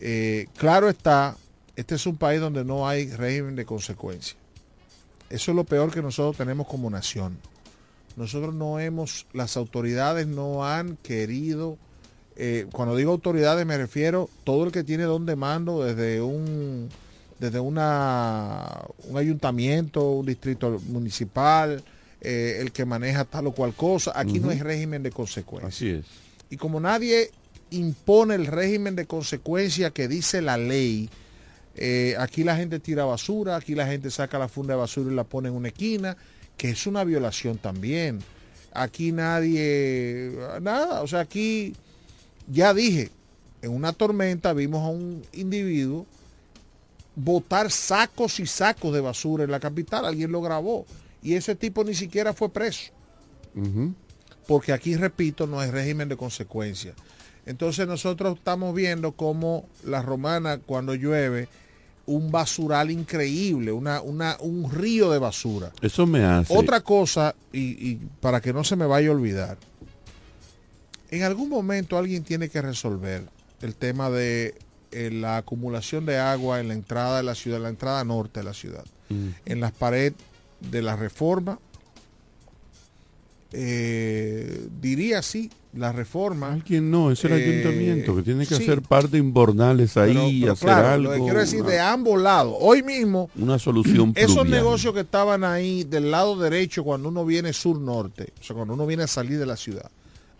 eh, 0.00 0.46
claro 0.56 0.88
está, 0.88 1.36
este 1.76 1.96
es 1.96 2.06
un 2.06 2.16
país 2.16 2.40
donde 2.40 2.64
no 2.64 2.88
hay 2.88 3.10
régimen 3.10 3.56
de 3.56 3.64
consecuencia. 3.64 4.36
Eso 5.28 5.50
es 5.50 5.56
lo 5.56 5.64
peor 5.64 5.92
que 5.92 6.02
nosotros 6.02 6.36
tenemos 6.36 6.66
como 6.66 6.88
nación. 6.88 7.38
Nosotros 8.16 8.54
no 8.54 8.78
hemos, 8.78 9.26
las 9.32 9.56
autoridades 9.56 10.26
no 10.26 10.66
han 10.66 10.96
querido, 10.98 11.78
eh, 12.36 12.66
cuando 12.72 12.96
digo 12.96 13.12
autoridades 13.12 13.66
me 13.66 13.76
refiero 13.76 14.28
todo 14.44 14.64
el 14.64 14.72
que 14.72 14.84
tiene 14.84 15.04
don 15.04 15.26
de 15.26 15.36
mando 15.36 15.84
desde 15.84 16.20
un 16.20 16.88
desde 17.42 17.58
una, 17.58 18.84
un 19.08 19.18
ayuntamiento, 19.18 20.12
un 20.12 20.26
distrito 20.26 20.80
municipal, 20.86 21.82
eh, 22.20 22.58
el 22.60 22.70
que 22.70 22.84
maneja 22.84 23.24
tal 23.24 23.48
o 23.48 23.52
cual 23.52 23.74
cosa. 23.74 24.12
Aquí 24.14 24.38
no 24.38 24.50
hay 24.50 24.60
régimen 24.60 25.02
de 25.02 25.10
consecuencia. 25.10 25.66
Así 25.66 25.88
es. 25.88 26.04
Y 26.50 26.56
como 26.56 26.78
nadie 26.78 27.32
impone 27.70 28.36
el 28.36 28.46
régimen 28.46 28.94
de 28.94 29.06
consecuencia 29.06 29.90
que 29.90 30.06
dice 30.06 30.40
la 30.40 30.56
ley, 30.56 31.10
eh, 31.74 32.14
aquí 32.16 32.44
la 32.44 32.54
gente 32.54 32.78
tira 32.78 33.04
basura, 33.06 33.56
aquí 33.56 33.74
la 33.74 33.88
gente 33.88 34.12
saca 34.12 34.38
la 34.38 34.46
funda 34.46 34.74
de 34.74 34.80
basura 34.80 35.10
y 35.10 35.16
la 35.16 35.24
pone 35.24 35.48
en 35.48 35.56
una 35.56 35.66
esquina, 35.66 36.16
que 36.56 36.70
es 36.70 36.86
una 36.86 37.02
violación 37.02 37.58
también. 37.58 38.20
Aquí 38.72 39.10
nadie, 39.10 40.30
nada, 40.60 41.02
o 41.02 41.08
sea, 41.08 41.18
aquí 41.18 41.74
ya 42.46 42.72
dije, 42.72 43.10
en 43.62 43.72
una 43.72 43.92
tormenta 43.92 44.52
vimos 44.52 44.86
a 44.86 44.90
un 44.90 45.24
individuo 45.32 46.06
botar 47.14 47.70
sacos 47.70 48.40
y 48.40 48.46
sacos 48.46 48.92
de 48.94 49.00
basura 49.00 49.44
en 49.44 49.50
la 49.50 49.60
capital, 49.60 50.04
alguien 50.04 50.32
lo 50.32 50.40
grabó 50.40 50.86
y 51.22 51.34
ese 51.34 51.54
tipo 51.54 51.84
ni 51.84 51.94
siquiera 51.94 52.32
fue 52.32 52.48
preso. 52.48 52.92
Porque 54.46 54.72
aquí, 54.72 54.96
repito, 54.96 55.46
no 55.46 55.60
hay 55.60 55.70
régimen 55.70 56.08
de 56.08 56.16
consecuencia. 56.16 56.94
Entonces 57.46 57.86
nosotros 57.86 58.38
estamos 58.38 58.74
viendo 58.74 59.12
como 59.12 59.68
la 59.84 60.02
romana 60.02 60.58
cuando 60.58 60.94
llueve, 60.94 61.48
un 62.06 62.32
basural 62.32 62.90
increíble, 62.90 63.70
una, 63.70 64.00
una, 64.00 64.36
un 64.40 64.70
río 64.70 65.10
de 65.10 65.18
basura. 65.18 65.72
Eso 65.80 66.06
me 66.06 66.24
hace. 66.24 66.56
Otra 66.56 66.80
cosa, 66.80 67.34
y, 67.52 67.90
y 67.90 68.00
para 68.20 68.40
que 68.40 68.52
no 68.52 68.64
se 68.64 68.74
me 68.74 68.86
vaya 68.86 69.08
a 69.08 69.12
olvidar, 69.12 69.58
en 71.10 71.22
algún 71.22 71.48
momento 71.48 71.98
alguien 71.98 72.24
tiene 72.24 72.48
que 72.48 72.62
resolver 72.62 73.28
el 73.60 73.74
tema 73.74 74.10
de 74.10 74.54
la 74.92 75.38
acumulación 75.38 76.04
de 76.06 76.18
agua 76.18 76.60
en 76.60 76.68
la 76.68 76.74
entrada 76.74 77.16
de 77.18 77.22
la 77.22 77.34
ciudad, 77.34 77.56
en 77.58 77.62
la 77.64 77.68
entrada 77.70 78.04
norte 78.04 78.40
de 78.40 78.44
la 78.44 78.54
ciudad, 78.54 78.84
en 79.44 79.60
las 79.60 79.72
paredes 79.72 80.14
de 80.60 80.80
la 80.82 80.96
reforma, 80.96 81.58
eh, 83.52 84.66
diría 84.80 85.18
así, 85.18 85.50
la 85.74 85.92
reforma. 85.92 86.52
Alguien 86.52 86.90
no, 86.90 87.10
es 87.10 87.22
el 87.24 87.32
eh, 87.32 87.44
ayuntamiento 87.62 88.16
que 88.16 88.22
tiene 88.22 88.46
que 88.46 88.54
sí. 88.56 88.62
hacer 88.62 88.82
par 88.82 89.08
de 89.08 89.18
invernales 89.18 89.96
ahí 89.96 90.14
Pero- 90.14 90.28
y 90.28 90.40
pero 90.40 90.52
hacer 90.52 90.68
claro, 90.68 90.88
algo. 90.88 91.10
Lo 91.10 91.16
que 91.16 91.22
quiero 91.24 91.40
decir 91.40 91.60
una, 91.62 91.70
de 91.70 91.80
ambos 91.80 92.20
lados. 92.20 92.54
Hoy 92.60 92.82
mismo, 92.82 93.30
una 93.36 93.58
solución 93.58 94.12
esos 94.16 94.36
pluvial. 94.36 94.50
negocios 94.62 94.94
que 94.94 95.00
estaban 95.00 95.44
ahí 95.44 95.84
del 95.84 96.10
lado 96.10 96.36
derecho 96.36 96.84
cuando 96.84 97.08
uno 97.08 97.24
viene 97.26 97.52
sur-norte, 97.52 98.32
o 98.40 98.42
sea, 98.44 98.56
cuando 98.56 98.74
uno 98.74 98.86
viene 98.86 99.02
a 99.02 99.06
salir 99.06 99.38
de 99.38 99.46
la 99.46 99.56
ciudad, 99.56 99.90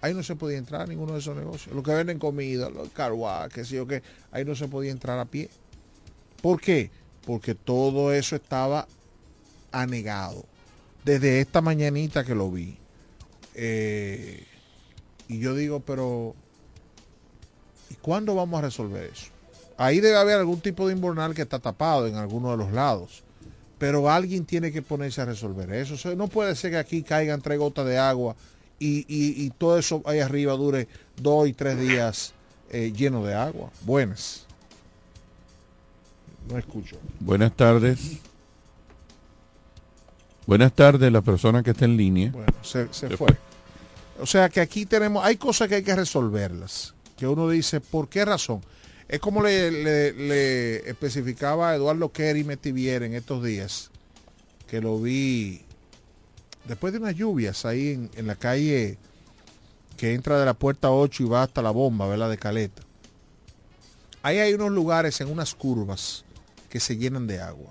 ahí 0.03 0.13
no 0.13 0.23
se 0.23 0.37
podía 0.37 0.59
entrar 0.59 0.83
a 0.83 0.87
ninguno 0.87 1.15
de 1.15 1.21
esos 1.21 1.35
negocios. 1.35 1.75
Los 1.75 1.85
que 1.85 1.95
venden 1.95 2.19
comida, 2.19 2.69
los 2.69 2.91
carwa, 2.91 3.49
que 3.49 3.65
sé 3.65 3.77
yo 3.77 3.87
qué, 3.87 4.03
ahí 4.33 4.45
no 4.45 4.55
se 4.55 4.69
podía 4.69 4.91
entrar 4.91 5.19
a 5.19 5.25
pie. 5.25 5.49
¿Por 6.43 6.61
qué? 6.61 6.91
Porque 7.25 7.55
todo 7.55 8.13
eso 8.13 8.37
estaba 8.37 8.87
anegado. 9.71 10.45
Desde 11.05 11.41
esta 11.41 11.61
mañanita 11.61 12.25
que 12.25 12.35
lo 12.35 12.51
vi. 12.51 12.77
Eh, 13.55 14.45
y 15.29 15.39
yo 15.39 15.55
digo, 15.55 15.81
pero 15.81 16.35
¿y 17.89 17.95
cuándo 17.95 18.35
vamos 18.35 18.59
a 18.59 18.63
resolver 18.63 19.05
eso? 19.05 19.27
Ahí 19.77 20.01
debe 20.01 20.17
haber 20.17 20.39
algún 20.39 20.61
tipo 20.61 20.89
de 20.89 20.95
invernal 20.95 21.33
que 21.33 21.43
está 21.43 21.61
tapado 21.61 22.09
en 22.09 22.17
alguno 22.17 22.51
de 22.51 22.57
los 22.57 22.73
lados. 22.73 23.23
Pero 23.79 24.11
alguien 24.11 24.47
tiene 24.47 24.73
que 24.73 24.83
ponerse 24.83 25.21
a 25.21 25.27
resolver 25.27 25.73
eso. 25.73 26.17
No 26.17 26.27
puede 26.27 26.57
ser 26.57 26.73
que 26.73 26.77
aquí 26.79 27.03
caigan 27.03 27.41
tres 27.41 27.59
gotas 27.59 27.87
de 27.87 27.99
agua 27.99 28.35
y, 28.85 29.05
y- 29.09 29.45
y 29.47 29.51
todo 29.51 29.79
eso 29.79 30.03
ahí 30.07 30.21
arriba 30.21 30.53
dure 30.55 30.89
dos 31.17 31.49
y 31.49 31.53
tres 31.53 31.79
días 31.79 32.33
eh, 32.71 32.93
lleno 32.97 33.25
de 33.25 33.35
agua. 33.35 33.71
Buenas. 33.83 34.47
No 36.51 36.59
escucho. 36.59 36.97
Buenas 37.21 37.55
tardes. 37.57 37.99
Buenas 40.47 40.73
tardes, 40.73 41.13
la 41.13 41.21
persona 41.23 41.63
que 41.63 41.71
está 41.71 41.85
en 41.85 41.97
línea. 41.97 42.31
Bueno, 42.33 42.53
se, 42.63 42.93
se 42.93 43.17
fue. 43.17 43.29
O 44.21 44.27
sea 44.27 44.49
que 44.49 44.61
aquí 44.61 44.87
tenemos, 44.87 45.25
hay 45.25 45.37
cosas 45.37 45.69
que 45.69 45.77
hay 45.77 45.83
que 45.83 45.95
resolverlas. 45.95 46.95
Que 47.17 47.27
uno 47.29 47.49
dice, 47.49 47.81
¿por 47.81 48.09
qué 48.09 48.25
razón? 48.25 48.61
Es 49.09 49.21
como 49.21 49.43
le, 49.43 49.71
le- 49.71 50.13
le 50.13 50.77
especificaba 50.91 51.75
Eduardo 51.75 52.11
Kerry 52.11 52.43
Metivier 52.45 53.05
en 53.05 53.15
estos 53.15 53.45
días, 53.45 53.91
que 54.67 54.81
lo 54.81 54.99
vi 55.01 55.63
después 56.67 56.93
de 56.93 56.99
unas 56.99 57.15
lluvias 57.15 57.65
ahí 57.65 57.91
en, 57.93 58.11
en 58.17 58.27
la 58.27 58.35
calle 58.35 58.99
que 59.97 60.15
entra 60.15 60.39
de 60.39 60.47
la 60.47 60.55
puerta 60.55 60.91
8 60.91 61.23
y 61.23 61.27
va 61.29 61.43
hasta 61.43 61.63
la 61.63 61.71
bomba, 61.71 62.07
¿verdad? 62.09 62.31
De 62.31 62.39
Caleta. 62.39 62.83
Ahí 64.23 64.39
hay 64.39 64.55
unos 64.55 64.71
lugares 64.71 65.21
en 65.21 65.31
unas 65.31 65.55
curvas 65.55 66.25
que 66.71 66.81
se 66.81 66.97
llenan 66.97 67.27
de 67.27 67.41
agua. 67.41 67.71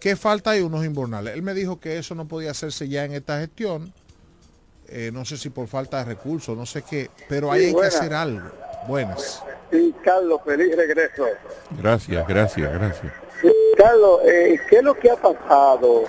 ¿Qué 0.00 0.16
falta? 0.16 0.50
Hay 0.50 0.60
unos 0.62 0.84
invernales. 0.84 1.34
Él 1.34 1.42
me 1.42 1.54
dijo 1.54 1.78
que 1.78 1.98
eso 1.98 2.14
no 2.14 2.26
podía 2.26 2.50
hacerse 2.50 2.88
ya 2.88 3.04
en 3.04 3.12
esta 3.12 3.38
gestión. 3.38 3.92
Eh, 4.88 5.10
no 5.12 5.24
sé 5.24 5.36
si 5.38 5.48
por 5.48 5.68
falta 5.68 5.98
de 5.98 6.04
recursos, 6.06 6.56
no 6.56 6.66
sé 6.66 6.82
qué, 6.82 7.08
pero 7.28 7.50
ahí 7.52 7.60
Sí, 7.60 7.66
hay 7.68 7.72
buenas. 7.72 7.92
que 7.94 7.98
hacer 8.00 8.14
algo. 8.14 8.50
Buenas. 8.88 9.42
Sí, 9.70 9.94
Carlos, 10.04 10.40
feliz 10.44 10.76
regreso. 10.76 11.24
Gracias, 11.80 12.26
gracias, 12.28 12.72
gracias. 12.72 13.12
Sí, 13.40 13.48
Carlos, 13.78 14.20
eh, 14.26 14.58
¿qué 14.68 14.76
es 14.78 14.82
lo 14.82 14.94
que 14.98 15.08
ha 15.10 15.16
pasado 15.16 16.04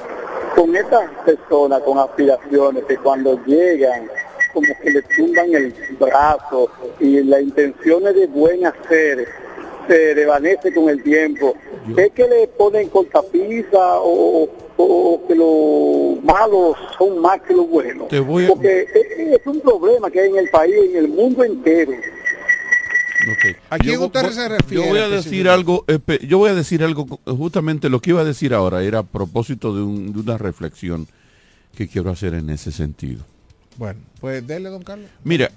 con 0.55 0.75
estas 0.75 1.09
personas 1.25 1.81
con 1.83 1.97
aspiraciones 1.97 2.83
que 2.85 2.97
cuando 2.97 3.39
llegan 3.45 4.07
como 4.53 4.67
que 4.83 4.91
le 4.91 5.01
tumban 5.01 5.53
el 5.53 5.73
brazo 5.99 6.69
y 6.99 7.23
las 7.23 7.41
intenciones 7.41 8.13
de 8.15 8.27
buen 8.27 8.65
hacer 8.65 9.27
se 9.87 10.15
desvanece 10.15 10.73
con 10.73 10.89
el 10.89 11.01
tiempo? 11.03 11.55
¿Es 11.97 12.11
que 12.11 12.27
le 12.27 12.47
ponen 12.47 12.87
cortapisa 12.89 13.99
o, 13.99 14.47
o- 14.77 15.21
que 15.27 15.35
los 15.35 16.23
malos 16.23 16.77
son 16.97 17.19
más 17.19 17.41
que 17.41 17.53
los 17.53 17.67
buenos? 17.69 18.07
Porque 18.47 18.81
es, 18.93 19.39
es 19.41 19.47
un 19.47 19.59
problema 19.59 20.09
que 20.09 20.21
hay 20.21 20.29
en 20.29 20.37
el 20.37 20.49
país, 20.49 20.75
en 20.91 20.95
el 20.97 21.07
mundo 21.09 21.43
entero. 21.43 21.91
¿A 23.69 23.77
quién 23.77 23.93
Yo 23.99 24.05
usted 24.07 24.31
se 24.31 24.49
refiere 24.49 24.83
Yo 24.83 24.89
voy 24.89 24.99
a 24.99 25.09
decir 25.09 25.47
algo, 25.49 25.85
yo 26.27 26.37
voy 26.37 26.49
a 26.49 26.53
decir 26.55 26.83
algo, 26.83 27.05
justamente 27.25 27.89
lo 27.89 28.01
que 28.01 28.11
iba 28.11 28.21
a 28.21 28.25
decir 28.25 28.53
ahora 28.53 28.83
era 28.83 28.99
a 28.99 29.03
propósito 29.03 29.75
de, 29.75 29.81
un- 29.83 30.13
de 30.13 30.19
una 30.19 30.37
reflexión 30.37 31.07
que 31.75 31.87
quiero 31.87 32.11
hacer 32.11 32.33
en 32.33 32.49
ese 32.49 32.71
sentido. 32.71 33.23
Bueno, 33.77 33.99
pues 34.19 34.45
dele, 34.45 34.69
don 34.69 34.83
Carlos. 34.83 35.09
Mira, 35.23 35.49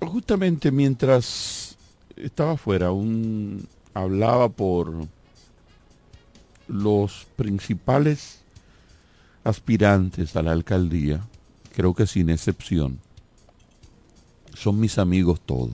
justamente 0.00 0.70
mientras 0.70 1.76
estaba 2.16 2.52
afuera, 2.52 2.90
un 2.92 3.66
hablaba 3.94 4.48
por 4.48 4.92
los 6.68 7.26
principales 7.36 8.40
aspirantes 9.44 10.36
a 10.36 10.42
la 10.42 10.52
alcaldía, 10.52 11.20
creo 11.74 11.94
que 11.94 12.06
sin 12.06 12.28
excepción, 12.28 12.98
son 14.54 14.78
mis 14.80 14.98
amigos 14.98 15.40
todos. 15.40 15.70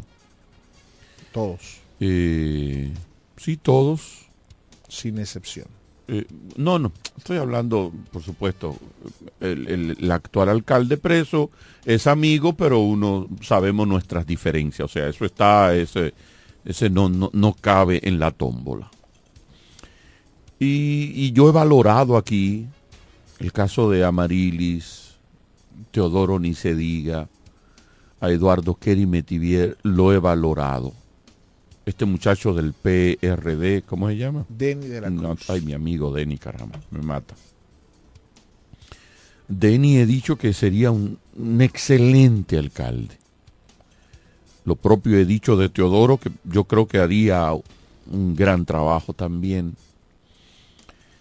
Todos, 1.35 1.81
Eh, 1.99 2.93
sí, 3.37 3.57
todos. 3.57 4.29
sin 4.89 5.19
excepción. 5.19 5.67
Eh, 6.07 6.27
no, 6.57 6.79
no, 6.79 6.93
estoy 7.19 7.39
hablando, 7.39 7.93
por 8.13 8.23
supuesto, 8.23 8.77
el, 9.41 9.67
el- 9.69 9.97
el 10.01 10.13
actual 10.13 10.49
alcalde 10.51 10.97
preso 10.97 11.51
es 11.85 12.07
amigo, 12.07 12.53
pero 12.53 12.79
uno 12.79 13.27
sabemos 13.43 13.89
nuestras 13.89 14.25
diferencias, 14.27 14.89
o 14.89 14.93
sea, 14.93 15.09
eso 15.09 15.25
está, 15.25 15.75
ese, 15.75 16.15
ese 16.65 16.89
no, 16.89 17.09
no, 17.09 17.31
no 17.33 17.53
cabe 17.61 18.01
en 18.07 18.21
la 18.21 18.31
tómbola. 18.31 18.89
Y, 20.61 21.11
y 21.17 21.33
yo 21.33 21.49
he 21.49 21.53
valorado 21.53 22.17
aquí 22.17 22.67
el 23.41 23.51
caso 23.51 23.91
de 23.91 24.05
Amarilis, 24.05 25.17
Teodoro 25.91 26.39
ni 26.39 26.55
se 26.55 26.77
diga, 26.77 27.29
a 28.21 28.31
Eduardo 28.31 28.75
Kerry 28.77 29.07
Metivier, 29.07 29.77
lo 29.83 30.13
he 30.13 30.19
valorado. 30.19 30.93
Este 31.87 32.05
muchacho 32.07 32.55
del 32.55 32.73
PRD, 32.73 33.83
¿cómo 33.83 34.09
se 34.09 34.17
llama? 34.17 34.47
Denny 34.49 34.87
de 34.87 35.01
la 35.03 35.11
No, 35.11 35.35
Cruz. 35.37 35.51
ay, 35.51 35.61
mi 35.61 35.75
amigo 35.75 36.13
Denny, 36.13 36.39
caramba, 36.39 36.81
me 36.91 37.01
mata. 37.03 37.35
Denny 39.49 39.99
he 39.99 40.07
dicho 40.07 40.37
que 40.37 40.53
sería 40.55 40.91
un, 40.91 41.19
un 41.37 41.61
excelente 41.61 42.57
alcalde. 42.59 43.19
Lo 44.65 44.77
propio 44.77 45.19
he 45.19 45.27
dicho 45.27 45.57
de 45.57 45.69
Teodoro, 45.69 46.17
que 46.17 46.31
yo 46.45 46.65
creo 46.65 46.87
que 46.89 46.99
haría 46.99 47.53
un 48.11 48.35
gran 48.35 48.65
trabajo 48.65 49.13
también. 49.13 49.77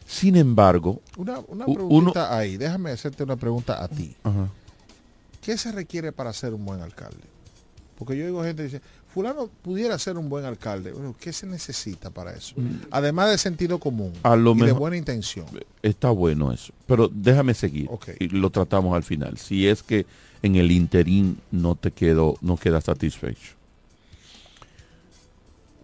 Sin 0.07 0.37
embargo, 0.37 1.01
Una, 1.17 1.39
una 1.47 1.65
preguntita 1.65 2.37
ahí, 2.37 2.55
déjame 2.55 2.91
hacerte 2.91 3.23
una 3.23 3.35
pregunta 3.35 3.83
a 3.83 3.87
ti. 3.89 4.15
Ajá. 4.23 4.47
¿Qué 5.41 5.57
se 5.57 5.73
requiere 5.73 6.13
para 6.13 6.31
ser 6.31 6.53
un 6.53 6.63
buen 6.63 6.79
alcalde? 6.79 7.23
Porque 7.97 8.17
yo 8.17 8.25
digo 8.25 8.43
gente 8.43 8.63
que 8.63 8.69
dice, 8.69 8.81
fulano 9.13 9.47
pudiera 9.61 9.97
ser 9.99 10.17
un 10.17 10.27
buen 10.29 10.43
alcalde. 10.45 10.91
Bueno, 10.91 11.15
¿qué 11.19 11.31
se 11.31 11.45
necesita 11.45 12.09
para 12.09 12.31
eso? 12.33 12.55
Además 12.91 13.29
de 13.29 13.37
sentido 13.37 13.79
común 13.79 14.11
Mm. 14.23 14.27
A 14.27 14.35
lo 14.35 14.51
y 14.53 14.59
de 14.59 14.63
mejor- 14.65 14.79
buena 14.79 14.97
intención. 14.97 15.45
Está 15.81 16.09
bueno 16.09 16.51
eso. 16.51 16.73
Pero 16.87 17.09
déjame 17.13 17.53
seguir. 17.53 17.89
Y 18.19 18.29
lo 18.29 18.49
tratamos 18.49 18.95
al 18.95 19.03
final. 19.03 19.37
Si 19.37 19.67
es 19.67 19.83
que 19.83 20.05
en 20.41 20.55
el 20.55 20.71
interín 20.71 21.37
no 21.51 21.75
te 21.75 21.91
quedo, 21.91 22.35
no 22.41 22.57
quedas 22.57 22.85
satisfecho. 22.85 23.53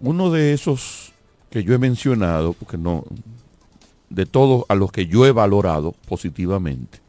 Uno 0.01 0.31
de 0.31 0.53
esos 0.53 1.11
que 1.49 1.63
yo 1.63 1.73
he 1.73 1.77
mencionado, 1.77 2.53
porque 2.53 2.77
no, 2.77 3.03
de 4.09 4.25
todos 4.25 4.65
a 4.69 4.75
los 4.75 4.91
que 4.91 5.07
yo 5.07 5.25
he 5.25 5.31
valorado 5.31 5.93
positivamente, 6.07 6.99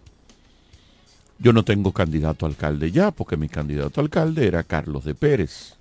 yo 1.39 1.53
no 1.53 1.65
tengo 1.65 1.93
candidato 1.93 2.45
a 2.45 2.49
alcalde 2.49 2.91
ya, 2.91 3.11
porque 3.11 3.37
mi 3.37 3.49
candidato 3.49 4.01
a 4.01 4.05
alcalde 4.05 4.47
era 4.47 4.63
Carlos 4.63 5.05
de 5.05 5.15
Pérez. 5.15 5.77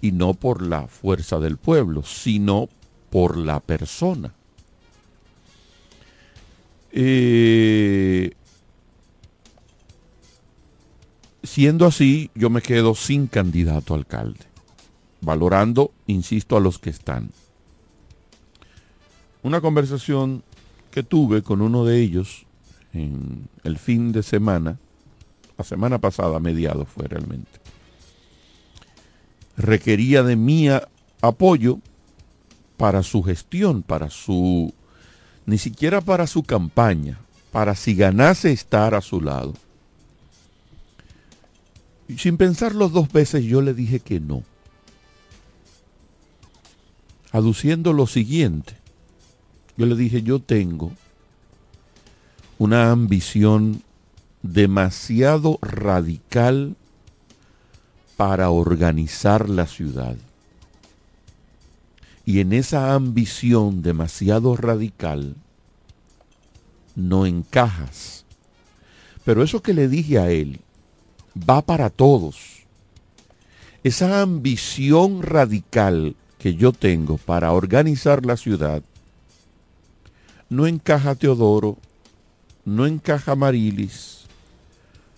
Y 0.00 0.12
no 0.12 0.34
por 0.34 0.62
la 0.62 0.86
fuerza 0.86 1.40
del 1.40 1.56
pueblo, 1.56 2.02
sino 2.02 2.68
por 3.10 3.36
la 3.36 3.60
persona. 3.60 4.34
Eh, 6.92 8.32
siendo 11.42 11.86
así, 11.86 12.30
yo 12.34 12.50
me 12.50 12.62
quedo 12.62 12.94
sin 12.94 13.26
candidato 13.26 13.94
alcalde, 13.94 14.44
valorando, 15.20 15.92
insisto, 16.06 16.56
a 16.56 16.60
los 16.60 16.78
que 16.78 16.90
están. 16.90 17.30
Una 19.42 19.60
conversación 19.60 20.42
que 20.90 21.02
tuve 21.02 21.42
con 21.42 21.62
uno 21.62 21.84
de 21.84 22.00
ellos 22.00 22.46
en 22.92 23.48
el 23.64 23.78
fin 23.78 24.12
de 24.12 24.22
semana, 24.22 24.78
la 25.56 25.64
semana 25.64 25.98
pasada, 25.98 26.40
mediado 26.40 26.84
fue 26.84 27.06
realmente, 27.06 27.50
requería 29.58 30.22
de 30.22 30.36
mi 30.36 30.68
apoyo 31.20 31.80
para 32.76 33.02
su 33.02 33.22
gestión, 33.22 33.82
para 33.82 34.08
su, 34.08 34.72
ni 35.44 35.58
siquiera 35.58 36.00
para 36.00 36.26
su 36.26 36.44
campaña, 36.44 37.18
para 37.50 37.74
si 37.74 37.94
ganase 37.94 38.52
estar 38.52 38.94
a 38.94 39.00
su 39.00 39.20
lado. 39.20 39.54
Y 42.06 42.16
sin 42.18 42.38
pensarlo 42.38 42.88
dos 42.88 43.12
veces 43.12 43.44
yo 43.44 43.60
le 43.60 43.74
dije 43.74 44.00
que 44.00 44.20
no, 44.20 44.44
aduciendo 47.32 47.92
lo 47.92 48.06
siguiente. 48.06 48.76
Yo 49.76 49.86
le 49.86 49.94
dije, 49.94 50.22
yo 50.22 50.40
tengo 50.40 50.92
una 52.58 52.90
ambición 52.90 53.82
demasiado 54.42 55.58
radical 55.62 56.76
para 58.18 58.50
organizar 58.50 59.48
la 59.48 59.68
ciudad. 59.68 60.16
Y 62.26 62.40
en 62.40 62.52
esa 62.52 62.94
ambición 62.94 63.80
demasiado 63.80 64.56
radical 64.56 65.36
no 66.96 67.26
encajas. 67.26 68.24
Pero 69.24 69.44
eso 69.44 69.62
que 69.62 69.72
le 69.72 69.86
dije 69.86 70.18
a 70.18 70.30
él 70.32 70.58
va 71.48 71.62
para 71.62 71.90
todos. 71.90 72.64
Esa 73.84 74.20
ambición 74.20 75.22
radical 75.22 76.16
que 76.38 76.56
yo 76.56 76.72
tengo 76.72 77.18
para 77.18 77.52
organizar 77.52 78.26
la 78.26 78.36
ciudad 78.36 78.82
no 80.48 80.66
encaja 80.66 81.14
Teodoro, 81.14 81.78
no 82.64 82.84
encaja 82.84 83.36
Marilis, 83.36 84.24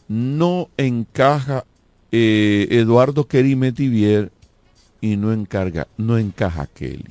no 0.06 0.68
encaja 0.76 1.64
eh, 2.12 2.68
Eduardo 2.70 3.26
Querimetivier 3.26 4.32
y 5.00 5.16
no, 5.16 5.32
encarga, 5.32 5.88
no 5.96 6.18
encaja 6.18 6.66
Kelly. 6.66 7.10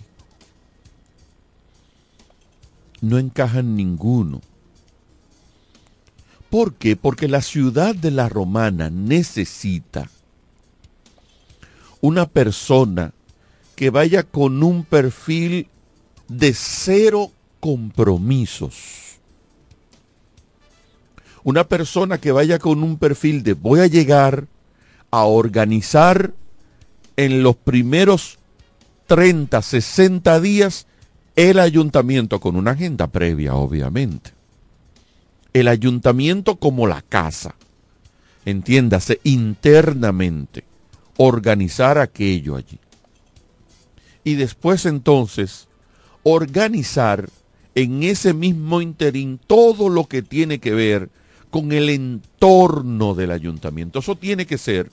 No 3.01 3.17
encajan 3.17 3.75
ninguno. 3.75 4.41
¿Por 6.49 6.73
qué? 6.73 6.95
Porque 6.95 7.27
la 7.27 7.41
ciudad 7.41 7.95
de 7.95 8.11
la 8.11 8.27
Romana 8.27 8.89
necesita 8.89 10.09
una 12.01 12.27
persona 12.27 13.13
que 13.75 13.89
vaya 13.89 14.23
con 14.23 14.63
un 14.63 14.83
perfil 14.83 15.67
de 16.27 16.53
cero 16.53 17.31
compromisos. 17.59 19.19
Una 21.43 21.63
persona 21.67 22.19
que 22.19 22.31
vaya 22.31 22.59
con 22.59 22.83
un 22.83 22.97
perfil 22.97 23.43
de 23.43 23.53
voy 23.53 23.79
a 23.79 23.87
llegar 23.87 24.47
a 25.11 25.23
organizar 25.23 26.33
en 27.15 27.43
los 27.43 27.55
primeros 27.55 28.39
30, 29.07 29.61
60 29.61 30.39
días 30.39 30.87
el 31.35 31.59
ayuntamiento 31.59 32.39
con 32.39 32.55
una 32.55 32.71
agenda 32.71 33.07
previa, 33.07 33.55
obviamente. 33.55 34.31
El 35.53 35.67
ayuntamiento 35.67 36.57
como 36.57 36.85
la 36.85 37.01
casa. 37.01 37.55
Entiéndase, 38.45 39.19
internamente. 39.23 40.63
Organizar 41.17 41.97
aquello 41.97 42.55
allí. 42.55 42.79
Y 44.23 44.35
después 44.35 44.85
entonces 44.85 45.67
organizar 46.23 47.29
en 47.75 48.03
ese 48.03 48.33
mismo 48.33 48.81
interín 48.81 49.39
todo 49.45 49.89
lo 49.89 50.05
que 50.05 50.21
tiene 50.21 50.59
que 50.59 50.73
ver 50.73 51.09
con 51.49 51.71
el 51.71 51.89
entorno 51.89 53.15
del 53.15 53.31
ayuntamiento. 53.31 53.99
Eso 53.99 54.15
tiene 54.15 54.45
que 54.45 54.57
ser, 54.57 54.91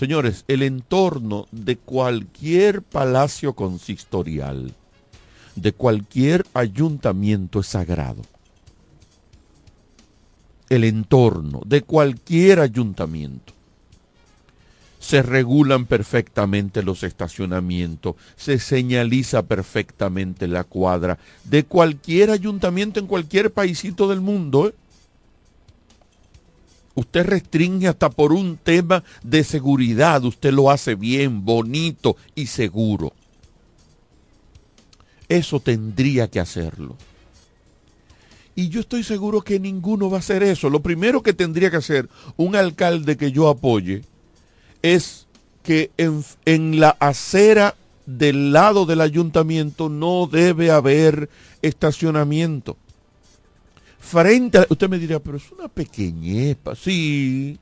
señores, 0.00 0.46
el 0.48 0.62
entorno 0.62 1.46
de 1.52 1.76
cualquier 1.76 2.80
palacio 2.80 3.52
consistorial, 3.52 4.72
de 5.56 5.72
cualquier 5.74 6.46
ayuntamiento 6.54 7.60
es 7.60 7.66
sagrado. 7.66 8.22
El 10.70 10.84
entorno 10.84 11.60
de 11.66 11.82
cualquier 11.82 12.60
ayuntamiento 12.60 13.52
se 14.98 15.20
regulan 15.20 15.84
perfectamente 15.84 16.82
los 16.82 17.02
estacionamientos, 17.02 18.14
se 18.36 18.58
señaliza 18.58 19.42
perfectamente 19.42 20.48
la 20.48 20.64
cuadra 20.64 21.18
de 21.44 21.64
cualquier 21.64 22.30
ayuntamiento 22.30 23.00
en 23.00 23.06
cualquier 23.06 23.52
paisito 23.52 24.08
del 24.08 24.22
mundo. 24.22 24.68
¿eh? 24.68 24.74
Usted 26.94 27.24
restringe 27.24 27.88
hasta 27.88 28.10
por 28.10 28.32
un 28.32 28.56
tema 28.56 29.04
de 29.22 29.44
seguridad, 29.44 30.24
usted 30.24 30.52
lo 30.52 30.70
hace 30.70 30.94
bien, 30.94 31.44
bonito 31.44 32.16
y 32.34 32.46
seguro. 32.46 33.12
Eso 35.28 35.60
tendría 35.60 36.28
que 36.28 36.40
hacerlo. 36.40 36.96
Y 38.56 38.68
yo 38.68 38.80
estoy 38.80 39.04
seguro 39.04 39.42
que 39.42 39.60
ninguno 39.60 40.10
va 40.10 40.16
a 40.16 40.20
hacer 40.20 40.42
eso. 40.42 40.68
Lo 40.68 40.82
primero 40.82 41.22
que 41.22 41.32
tendría 41.32 41.70
que 41.70 41.76
hacer 41.76 42.08
un 42.36 42.56
alcalde 42.56 43.16
que 43.16 43.30
yo 43.30 43.48
apoye 43.48 44.02
es 44.82 45.26
que 45.62 45.92
en, 45.96 46.24
en, 46.44 46.80
la 46.80 46.96
acera 46.98 47.76
del 48.06 48.52
lado 48.52 48.86
del 48.86 49.00
ayuntamiento 49.00 49.88
no 49.88 50.26
debe 50.26 50.70
haber 50.70 51.30
estacionamiento. 51.62 52.76
Frente 54.00 54.58
a, 54.58 54.66
usted 54.68 54.88
me 54.88 54.98
dirá, 54.98 55.20
pero 55.20 55.36
es 55.36 55.52
una 55.52 55.68
pequeñez. 55.68 56.56
Sí. 56.76 57.58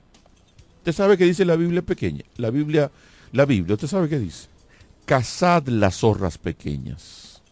Usted 0.79 0.93
sabe 0.93 1.19
que 1.19 1.25
dice 1.25 1.45
la 1.45 1.57
Biblia 1.57 1.83
pequeña. 1.83 2.25
La 2.37 2.51
Biblia, 2.51 2.91
la 3.33 3.45
Biblia, 3.45 3.75
usted 3.75 3.89
sabe 3.89 4.09
qué 4.09 4.19
dice. 4.19 4.47
Cazad 5.05 5.67
las 5.67 5.97
zorras 5.97 6.39
pequeñas. 6.39 7.43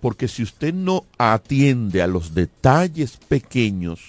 Porque 0.00 0.28
si 0.28 0.42
usted 0.42 0.74
no 0.74 1.04
atiende 1.18 2.02
a 2.02 2.06
los 2.06 2.34
detalles 2.34 3.16
pequeños, 3.28 4.00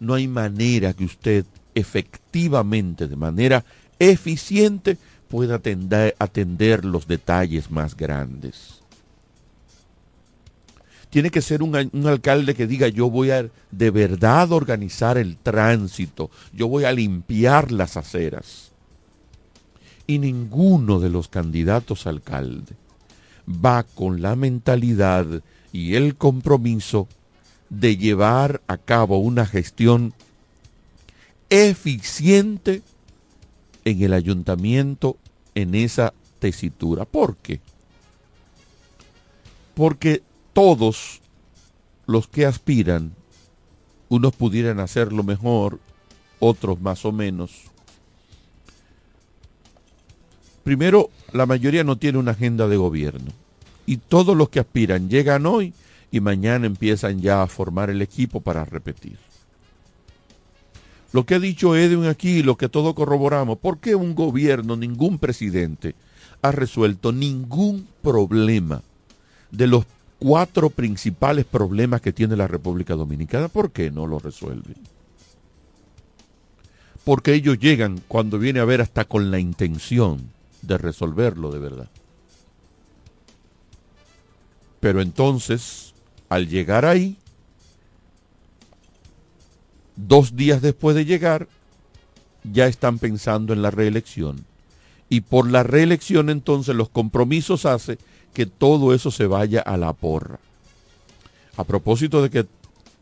no 0.00 0.14
hay 0.14 0.26
manera 0.26 0.92
que 0.92 1.04
usted 1.04 1.46
efectivamente, 1.74 3.06
de 3.06 3.16
manera 3.16 3.64
eficiente, 3.98 4.98
pueda 5.28 5.56
atender, 5.56 6.16
atender 6.18 6.84
los 6.84 7.06
detalles 7.06 7.70
más 7.70 7.96
grandes. 7.96 8.82
Tiene 11.10 11.30
que 11.30 11.40
ser 11.40 11.62
un, 11.62 11.74
alcalde 12.06 12.54
que 12.54 12.66
diga 12.66 12.88
yo 12.88 13.10
voy 13.10 13.30
a 13.30 13.48
de 13.70 13.90
verdad 13.90 14.52
organizar 14.52 15.18
el 15.18 15.36
tránsito, 15.36 16.30
yo 16.52 16.68
voy 16.68 16.84
a 16.84 16.92
limpiar 16.92 17.72
las 17.72 17.96
aceras. 17.96 18.72
Y 20.06 20.18
ninguno 20.18 21.00
de 21.00 21.10
los 21.10 21.28
candidatos 21.28 22.06
a 22.06 22.10
alcalde 22.10 22.74
va 23.48 23.82
con 23.82 24.22
la 24.22 24.36
mentalidad 24.36 25.26
y 25.72 25.94
el 25.94 26.16
compromiso 26.16 27.08
de 27.70 27.96
llevar 27.96 28.60
a 28.66 28.76
cabo 28.76 29.18
una 29.18 29.46
gestión 29.46 30.14
eficiente 31.50 32.82
en 33.84 34.02
el 34.02 34.12
ayuntamiento 34.12 35.16
en 35.54 35.74
esa 35.74 36.12
tesitura. 36.38 37.04
¿Por 37.04 37.36
qué? 37.36 37.60
Porque 39.74 40.22
todos 40.56 41.20
los 42.06 42.28
que 42.28 42.46
aspiran, 42.46 43.12
unos 44.08 44.34
pudieran 44.34 44.80
hacerlo 44.80 45.22
mejor, 45.22 45.80
otros 46.40 46.80
más 46.80 47.04
o 47.04 47.12
menos. 47.12 47.64
Primero, 50.64 51.10
la 51.34 51.44
mayoría 51.44 51.84
no 51.84 51.98
tiene 51.98 52.16
una 52.16 52.30
agenda 52.30 52.68
de 52.68 52.78
gobierno. 52.78 53.32
Y 53.84 53.98
todos 53.98 54.34
los 54.34 54.48
que 54.48 54.60
aspiran 54.60 55.10
llegan 55.10 55.44
hoy 55.44 55.74
y 56.10 56.20
mañana 56.20 56.64
empiezan 56.64 57.20
ya 57.20 57.42
a 57.42 57.48
formar 57.48 57.90
el 57.90 58.00
equipo 58.00 58.40
para 58.40 58.64
repetir. 58.64 59.18
Lo 61.12 61.26
que 61.26 61.34
ha 61.34 61.38
dicho 61.38 61.76
Edwin 61.76 62.06
aquí, 62.08 62.42
lo 62.42 62.56
que 62.56 62.70
todos 62.70 62.94
corroboramos, 62.94 63.58
¿por 63.58 63.78
qué 63.78 63.94
un 63.94 64.14
gobierno, 64.14 64.74
ningún 64.74 65.18
presidente 65.18 65.94
ha 66.40 66.50
resuelto 66.50 67.12
ningún 67.12 67.86
problema 68.00 68.80
de 69.50 69.66
los 69.66 69.84
cuatro 70.18 70.70
principales 70.70 71.44
problemas 71.44 72.00
que 72.00 72.12
tiene 72.12 72.36
la 72.36 72.46
República 72.46 72.94
Dominicana? 72.94 73.48
¿Por 73.48 73.70
qué 73.70 73.90
no 73.90 74.06
lo 74.06 74.18
resuelven? 74.18 74.76
Porque 77.04 77.34
ellos 77.34 77.58
llegan 77.58 78.02
cuando 78.08 78.38
viene 78.38 78.60
a 78.60 78.64
ver 78.64 78.80
hasta 78.80 79.04
con 79.04 79.30
la 79.30 79.38
intención 79.38 80.30
de 80.62 80.78
resolverlo 80.78 81.52
de 81.52 81.58
verdad. 81.58 81.88
Pero 84.80 85.00
entonces, 85.00 85.94
al 86.28 86.48
llegar 86.48 86.84
ahí, 86.84 87.16
dos 89.96 90.36
días 90.36 90.62
después 90.62 90.96
de 90.96 91.04
llegar, 91.04 91.48
ya 92.52 92.66
están 92.66 92.98
pensando 92.98 93.52
en 93.52 93.62
la 93.62 93.70
reelección. 93.70 94.44
Y 95.08 95.22
por 95.22 95.50
la 95.50 95.62
reelección 95.62 96.30
entonces 96.30 96.74
los 96.74 96.88
compromisos 96.88 97.64
hace 97.64 97.98
que 98.36 98.44
todo 98.44 98.92
eso 98.92 99.10
se 99.10 99.26
vaya 99.26 99.62
a 99.62 99.78
la 99.78 99.94
porra. 99.94 100.38
A 101.56 101.64
propósito 101.64 102.20
de 102.22 102.28
que 102.28 102.46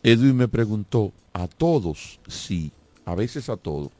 Edwin 0.04 0.36
me 0.36 0.46
preguntó, 0.46 1.10
¿a 1.32 1.48
todos? 1.48 2.20
Sí, 2.28 2.70
a 3.04 3.16
veces 3.16 3.48
a 3.48 3.56
todos. 3.56 3.90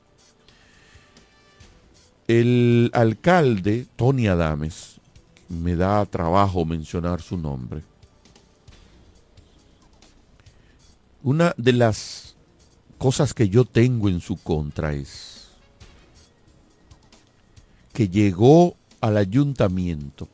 El 2.29 2.89
alcalde, 2.95 3.85
Tony 3.97 4.29
Adames, 4.29 5.01
me 5.49 5.75
da 5.75 6.07
trabajo 6.07 6.65
mencionar 6.65 7.21
su 7.21 7.37
nombre. 7.37 7.83
Una 11.25 11.53
de 11.57 11.73
las 11.73 12.37
cosas 12.97 13.35
que 13.35 13.49
yo 13.49 13.65
tengo 13.65 14.09
en 14.09 14.21
su 14.21 14.37
contra 14.37 14.93
es 14.93 15.49
que 17.93 18.09
llegó 18.09 18.77
al 19.01 19.17
ayuntamiento 19.17 20.29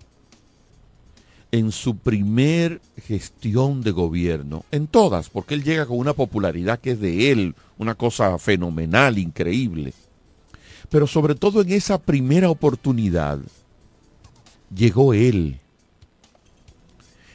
en 1.53 1.73
su 1.73 1.97
primer 1.97 2.81
gestión 3.07 3.83
de 3.83 3.91
gobierno, 3.91 4.65
en 4.71 4.87
todas, 4.87 5.29
porque 5.29 5.55
él 5.55 5.65
llega 5.65 5.87
con 5.87 5.99
una 5.99 6.15
popularidad 6.15 6.79
que 6.79 6.93
es 6.93 7.01
de 7.01 7.33
él, 7.33 7.55
una 7.79 7.95
cosa 7.95 8.39
fenomenal, 8.39 9.19
increíble. 9.19 9.93
Pero 10.89 11.07
sobre 11.07 11.35
todo 11.35 11.63
en 11.63 11.73
esa 11.73 11.99
primera 11.99 12.51
oportunidad, 12.51 13.41
llegó 14.75 15.13
él. 15.15 15.59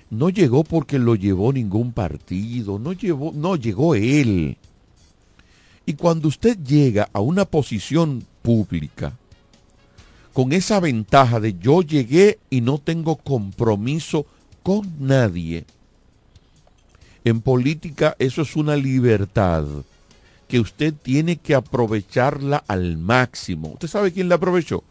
No 0.10 0.30
llegó 0.30 0.64
porque 0.64 1.00
lo 1.00 1.16
llevó 1.16 1.52
ningún 1.52 1.92
partido, 1.92 2.80
no, 2.80 2.94
llevó, 2.94 3.32
no 3.34 3.56
llegó 3.56 3.96
él. 3.96 4.58
Y 5.86 5.94
cuando 5.94 6.28
usted 6.30 6.58
llega 6.64 7.10
a 7.12 7.20
una 7.20 7.46
posición 7.46 8.26
pública, 8.42 9.18
con 10.36 10.52
esa 10.52 10.82
ventaja 10.82 11.40
de 11.40 11.58
yo 11.58 11.82
llegué 11.82 12.40
y 12.50 12.60
no 12.60 12.78
tengo 12.78 13.16
compromiso 13.16 14.26
con 14.64 14.94
nadie, 15.00 15.64
en 17.24 17.40
política 17.40 18.18
eso 18.20 18.42
es 18.42 18.58
una 18.58 18.76
libertad 18.76 19.64
que 20.50 20.60
usted 20.60 20.94
tiene 20.94 21.38
que 21.38 21.56
aprovecharla 21.56 22.66
al 22.68 22.98
máximo. 22.98 23.70
¿Usted 23.70 23.88
sabe 23.88 24.12
quién 24.12 24.28
la 24.28 24.36
aprovechó? 24.36 24.84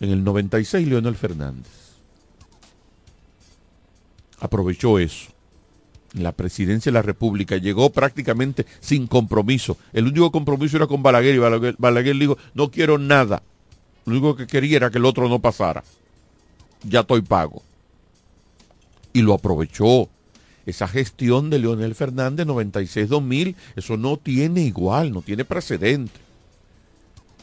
En 0.00 0.08
el 0.08 0.24
96, 0.24 0.88
Leonel 0.88 1.14
Fernández. 1.14 1.70
Aprovechó 4.40 4.98
eso 4.98 5.30
la 6.14 6.32
presidencia 6.32 6.90
de 6.90 6.94
la 6.94 7.02
República, 7.02 7.58
llegó 7.58 7.90
prácticamente 7.90 8.64
sin 8.80 9.06
compromiso. 9.06 9.76
El 9.92 10.06
único 10.06 10.32
compromiso 10.32 10.78
era 10.78 10.86
con 10.86 11.02
Balaguer 11.02 11.34
y 11.34 11.38
Balaguer, 11.78 12.16
le 12.16 12.20
dijo, 12.24 12.38
no 12.54 12.70
quiero 12.70 12.96
nada. 12.96 13.42
Lo 14.10 14.16
único 14.16 14.34
que 14.34 14.48
quería 14.48 14.76
era 14.76 14.90
que 14.90 14.98
el 14.98 15.04
otro 15.04 15.28
no 15.28 15.38
pasara. 15.38 15.84
Ya 16.82 17.00
estoy 17.00 17.22
pago. 17.22 17.62
Y 19.12 19.22
lo 19.22 19.34
aprovechó. 19.34 20.08
Esa 20.66 20.88
gestión 20.88 21.48
de 21.48 21.60
Leonel 21.60 21.94
Fernández 21.94 22.44
96-2000, 22.44 23.54
eso 23.76 23.96
no 23.96 24.16
tiene 24.16 24.62
igual, 24.62 25.12
no 25.12 25.22
tiene 25.22 25.44
precedente. 25.44 26.18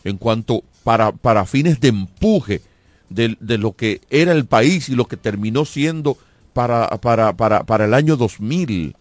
En 0.04 0.18
cuanto 0.18 0.64
para, 0.84 1.14
para 1.14 1.46
fines 1.46 1.80
de 1.80 1.88
empuje 1.88 2.62
de, 3.10 3.38
de 3.40 3.58
lo 3.58 3.74
que 3.74 4.02
era 4.10 4.34
el 4.34 4.46
país 4.46 4.90
y 4.90 4.96
lo 4.96 5.08
que 5.08 5.16
terminó 5.16 5.64
siendo 5.64 6.18
para, 6.52 6.90
para, 6.90 7.32
para, 7.38 7.64
para 7.64 7.86
el 7.86 7.94
año 7.94 8.18
2000, 8.18 8.94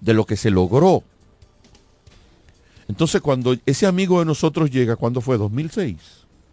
de 0.00 0.14
lo 0.14 0.26
que 0.26 0.36
se 0.36 0.50
logró. 0.50 1.04
Entonces, 2.88 3.20
cuando 3.20 3.56
ese 3.66 3.86
amigo 3.86 4.18
de 4.18 4.26
nosotros 4.26 4.70
llega, 4.70 4.96
¿cuándo 4.96 5.20
fue? 5.20 5.38
¿2006? 5.38 5.96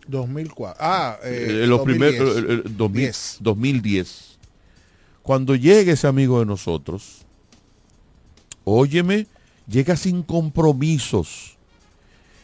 2004. 0.08 0.78
Ah, 0.80 1.18
eh, 1.24 1.66
los 1.68 1.80
2010. 1.80 3.38
2010. 3.40 4.38
Cuando 5.22 5.56
llega 5.56 5.94
ese 5.94 6.08
amigo 6.08 6.40
de 6.40 6.46
nosotros, 6.46 7.26
óyeme, 8.64 9.28
llega 9.68 9.96
sin 9.96 10.24
compromisos. 10.24 11.58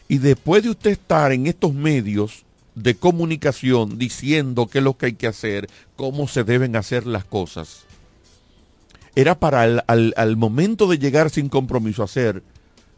Y 0.08 0.18
después 0.18 0.62
de 0.62 0.70
usted 0.70 0.90
estar 0.90 1.32
en 1.32 1.46
estos 1.46 1.74
medios 1.74 2.44
de 2.74 2.94
comunicación 2.94 3.98
diciendo 3.98 4.68
qué 4.68 4.78
es 4.78 4.84
lo 4.84 4.96
que 4.96 5.06
hay 5.06 5.12
que 5.14 5.26
hacer, 5.26 5.68
cómo 5.96 6.28
se 6.28 6.44
deben 6.44 6.76
hacer 6.76 7.06
las 7.06 7.24
cosas. 7.24 7.84
Era 9.16 9.38
para 9.38 9.64
el, 9.64 9.82
al, 10.16 10.36
momento 10.36 10.86
de 10.86 10.98
llegar 10.98 11.30
sin 11.30 11.48
compromiso 11.48 12.02
a 12.02 12.04
hacer 12.04 12.42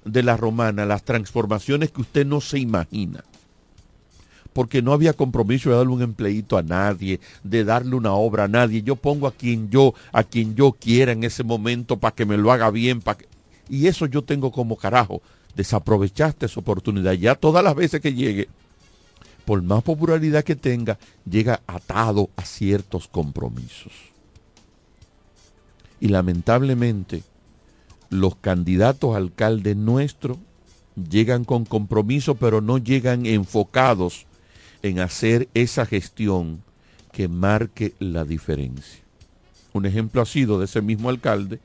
de 0.05 0.23
la 0.23 0.37
romana 0.37 0.87
las 0.87 1.05
transformaciones 1.05 1.91
que 1.91 2.01
usted 2.01 2.27
no 2.27 2.41
se 2.41 2.59
imagina. 2.59 3.25
Porque 4.53 4.83
no 4.83 4.93
había 4.93 5.13
compromiso 5.13 5.71
de 5.71 5.77
darle 5.77 5.93
un 5.93 6.03
empleito 6.03 6.57
a 6.59 6.63
nadie, 6.63 7.21
de 7.45 7.65
darle 7.65 7.95
una 7.95 8.15
obra 8.15 8.45
a 8.45 8.49
nadie. 8.49 8.83
Yo 8.83 8.97
pongo 8.97 9.29
a 9.29 9.33
quien 9.33 9.71
yo, 9.71 9.95
a 10.13 10.25
quien 10.25 10.57
yo 10.57 10.73
quiera 10.73 11.13
en 11.13 11.23
ese 11.23 11.45
momento 11.45 11.99
para 11.99 12.15
que 12.15 12.27
me 12.27 12.37
lo 12.37 12.51
haga 12.51 12.71
bien. 12.71 13.01
Que... 13.01 13.29
Y 13.69 13.87
eso 13.87 14.07
yo 14.07 14.23
tengo 14.23 14.51
como 14.51 14.77
carajo. 14.77 15.23
Desaprovechaste 15.55 16.47
esa 16.47 16.61
oportunidad. 16.61 17.13
Ya 17.13 17.37
todas 17.37 17.63
las 17.63 17.77
veces 17.77 18.01
que 18.01 18.13
llegue, 18.13 18.49
por 19.45 19.63
más 19.63 19.85
popularidad 19.85 20.43
que 20.43 20.57
tenga, 20.57 20.99
llega 21.29 21.61
atado 21.69 22.29
a 22.35 22.45
ciertos 22.45 23.07
compromisos. 23.07 23.93
Y 26.01 26.09
lamentablemente, 26.09 27.23
los 28.11 28.37
candidatos 28.37 29.15
a 29.15 29.19
alcalde 29.19 29.75
nuestros 29.75 30.37
llegan 31.09 31.45
con 31.45 31.65
compromiso, 31.65 32.35
pero 32.35 32.61
no 32.61 32.79
llegan 32.79 33.25
enfocados 33.25 34.27
en 34.83 35.01
hacer 35.01 35.49
esa 35.55 35.87
gestión 35.87 36.63
que 37.13 37.29
marque 37.29 37.95
la 37.99 38.25
diferencia. 38.25 39.01
Un 39.73 39.87
ejemplo 39.87 40.21
ha 40.21 40.27
sido 40.27 40.59
de 40.59 40.65
ese 40.65 40.83
mismo 40.83 41.09
alcalde, 41.09 41.61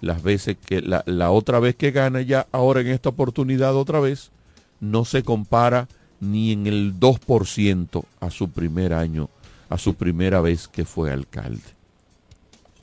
las 0.00 0.22
veces 0.22 0.56
que 0.64 0.80
la, 0.80 1.02
la 1.06 1.30
otra 1.30 1.58
vez 1.58 1.74
que 1.74 1.90
gana 1.90 2.22
ya, 2.22 2.46
ahora 2.52 2.80
en 2.80 2.88
esta 2.88 3.08
oportunidad 3.08 3.74
otra 3.74 3.98
vez, 3.98 4.30
no 4.80 5.04
se 5.04 5.24
compara 5.24 5.88
ni 6.20 6.52
en 6.52 6.66
el 6.66 6.98
2% 6.98 8.04
a 8.20 8.30
su 8.30 8.50
primer 8.50 8.92
año, 8.92 9.28
a 9.68 9.78
su 9.78 9.94
primera 9.94 10.40
vez 10.40 10.68
que 10.68 10.84
fue 10.84 11.10
alcalde. 11.10 11.62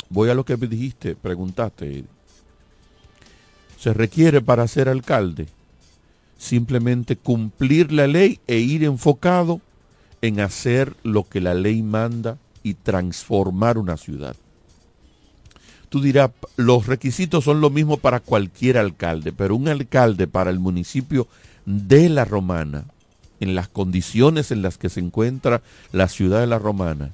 Voy 0.09 0.29
a 0.29 0.33
lo 0.33 0.45
que 0.45 0.57
me 0.57 0.67
dijiste, 0.67 1.15
preguntaste. 1.15 2.03
Se 3.85 3.93
requiere 3.93 4.41
para 4.41 4.67
ser 4.67 4.89
alcalde 4.89 5.45
simplemente 6.39 7.17
cumplir 7.17 7.91
la 7.91 8.07
ley 8.07 8.39
e 8.47 8.57
ir 8.57 8.83
enfocado 8.83 9.61
en 10.23 10.39
hacer 10.39 10.95
lo 11.03 11.29
que 11.29 11.39
la 11.39 11.53
ley 11.53 11.83
manda 11.83 12.39
y 12.63 12.73
transformar 12.73 13.77
una 13.77 13.95
ciudad. 13.95 14.35
Tú 15.89 16.01
dirás, 16.01 16.31
los 16.55 16.87
requisitos 16.87 17.43
son 17.43 17.61
lo 17.61 17.69
mismo 17.69 17.97
para 17.97 18.21
cualquier 18.21 18.79
alcalde, 18.79 19.31
pero 19.31 19.55
un 19.55 19.67
alcalde 19.67 20.25
para 20.25 20.49
el 20.49 20.57
municipio 20.57 21.27
de 21.67 22.09
La 22.09 22.25
Romana 22.25 22.85
en 23.39 23.53
las 23.53 23.67
condiciones 23.67 24.49
en 24.49 24.63
las 24.63 24.79
que 24.79 24.89
se 24.89 24.99
encuentra 24.99 25.61
la 25.91 26.07
ciudad 26.07 26.39
de 26.39 26.47
la 26.47 26.57
Romana, 26.57 27.11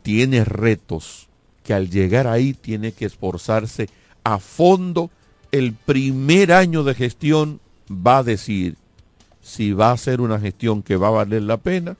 tiene 0.00 0.42
retos 0.46 1.28
que 1.64 1.74
al 1.74 1.90
llegar 1.90 2.26
ahí 2.26 2.54
tiene 2.54 2.92
que 2.92 3.04
esforzarse 3.04 3.90
a 4.24 4.38
fondo. 4.38 5.10
El 5.50 5.72
primer 5.72 6.52
año 6.52 6.84
de 6.84 6.94
gestión 6.94 7.60
va 7.90 8.18
a 8.18 8.22
decir 8.22 8.76
si 9.40 9.72
va 9.72 9.92
a 9.92 9.96
ser 9.96 10.20
una 10.20 10.38
gestión 10.38 10.82
que 10.82 10.96
va 10.96 11.08
a 11.08 11.12
valer 11.12 11.42
la 11.42 11.56
pena 11.56 11.96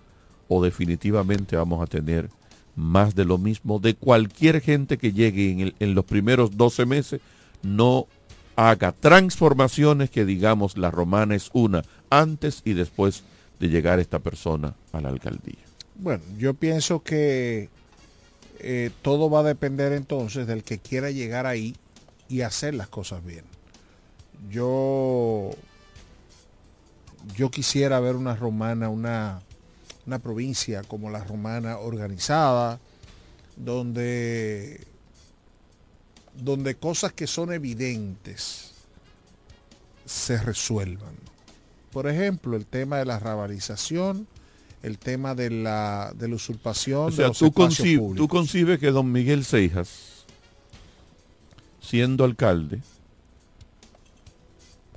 o 0.49 0.63
definitivamente 0.63 1.57
vamos 1.57 1.83
a 1.83 1.87
tener 1.87 2.29
más 2.77 3.15
de 3.15 3.25
lo 3.25 3.39
mismo 3.39 3.79
de 3.79 3.95
cualquier 3.95 4.61
gente 4.61 4.99
que 4.99 5.13
llegue 5.13 5.75
en, 5.79 5.95
los 5.95 6.05
primeros 6.05 6.57
12 6.57 6.87
meses, 6.87 7.21
no 7.63 8.07
haga 8.55 8.93
transformaciones 8.93 10.11
que 10.11 10.25
digamos 10.25 10.77
la 10.77 10.91
romana 10.91 11.35
es 11.35 11.51
una 11.53 11.83
antes 12.11 12.63
y 12.65 12.75
después 12.75 13.25
de 13.59 13.69
llegar 13.69 13.99
esta 13.99 14.21
persona 14.21 14.75
a 14.93 15.01
la 15.01 15.09
alcaldía. 15.09 15.59
Bueno, 15.97 16.23
yo 16.39 16.55
pienso 16.55 17.03
que 17.03 17.69
eh, 18.61 18.91
todo 19.03 19.29
va 19.29 19.41
a 19.41 19.45
depender 19.45 19.93
entonces 19.93 20.47
del 20.47 20.63
que 20.63 20.79
quiera 20.79 21.11
llegar 21.11 21.47
ahí 21.47 21.75
y 22.29 22.43
hacer 22.43 22.75
las 22.75 22.89
cosas 22.89 23.25
bien. 23.25 23.45
Yo, 24.51 25.51
yo 27.37 27.51
quisiera 27.51 28.01
ver 28.01 28.17
una 28.17 28.37
romana, 28.37 28.89
una, 28.89 29.41
una 30.07 30.19
provincia 30.19 30.83
como 30.83 31.11
la 31.11 31.25
romana 31.25 31.79
organizada, 31.79 32.79
donde, 33.57 34.87
donde 36.35 36.77
cosas 36.77 37.13
que 37.13 37.27
son 37.27 37.53
evidentes 37.53 38.73
se 40.05 40.39
resuelvan. 40.39 41.15
Por 41.93 42.09
ejemplo, 42.09 42.57
el 42.57 42.67
tema 42.67 42.99
de 42.99 43.05
la 43.05 43.19
rabalización, 43.19 44.27
el 44.83 44.99
tema 44.99 45.35
de 45.35 45.51
la, 45.51 46.13
de 46.17 46.29
la 46.29 46.37
usurpación 46.37 47.07
O 47.07 47.11
de 47.11 47.17
sea, 47.17 47.29
los 47.29 47.39
tú, 47.39 47.47
espacios 47.47 47.89
públicos. 47.99 48.17
tú 48.17 48.29
concibes 48.29 48.79
que 48.79 48.91
don 48.91 49.11
Miguel 49.11 49.45
Seijas, 49.45 50.18
siendo 51.81 52.25
alcalde, 52.25 52.81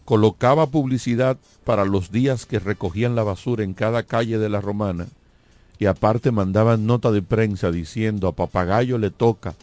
colocaba 0.06 0.67
publicidad 0.67 1.38
para 1.63 1.86
los 1.86 2.12
días 2.12 2.46
que 2.46 2.60
recogían 2.60 3.15
la 3.15 3.24
basura 3.24 3.63
en 3.63 3.74
cada 3.74 4.04
calle 4.04 4.38
de 4.38 4.50
la 4.50 4.62
Romana 4.62 5.08
y 5.80 5.86
aparte 5.86 6.32
mandaban 6.32 6.86
nota 6.86 7.12
de 7.12 7.22
prensa 7.22 7.72
diciendo 7.72 8.28
a 8.28 8.36
Papagayo 8.36 8.98
le 8.98 9.10
toca 9.12 9.56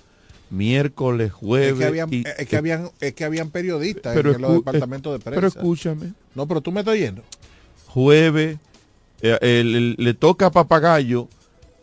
miércoles, 0.51 1.31
jueves. 1.33 1.73
Es 1.73 1.79
que 1.79 1.85
habían, 1.85 2.15
y- 2.15 2.25
es 2.39 2.49
que 2.49 2.57
habían, 2.57 2.91
es 3.01 3.13
que 3.15 3.25
habían 3.25 3.51
periodistas 3.51 4.15
Pero 4.15 4.35
en 4.35 4.41
los 4.41 4.55
departamentos 4.55 5.13
de 5.13 5.17
eh, 5.19 5.21
prensa. 5.21 5.35
pero 5.35 5.47
escúchame. 5.49 6.13
No, 6.35 6.47
pero 6.47 6.61
tú 6.61 6.73
me 6.73 6.81
estás 6.81 6.95
oyendo. 6.95 7.23
jueves, 7.89 8.59
eh, 9.23 9.39
el- 9.41 9.75
el- 9.77 9.95
le 9.99 10.15
toca 10.15 10.47
a 10.47 10.51
Papagayo 10.51 11.29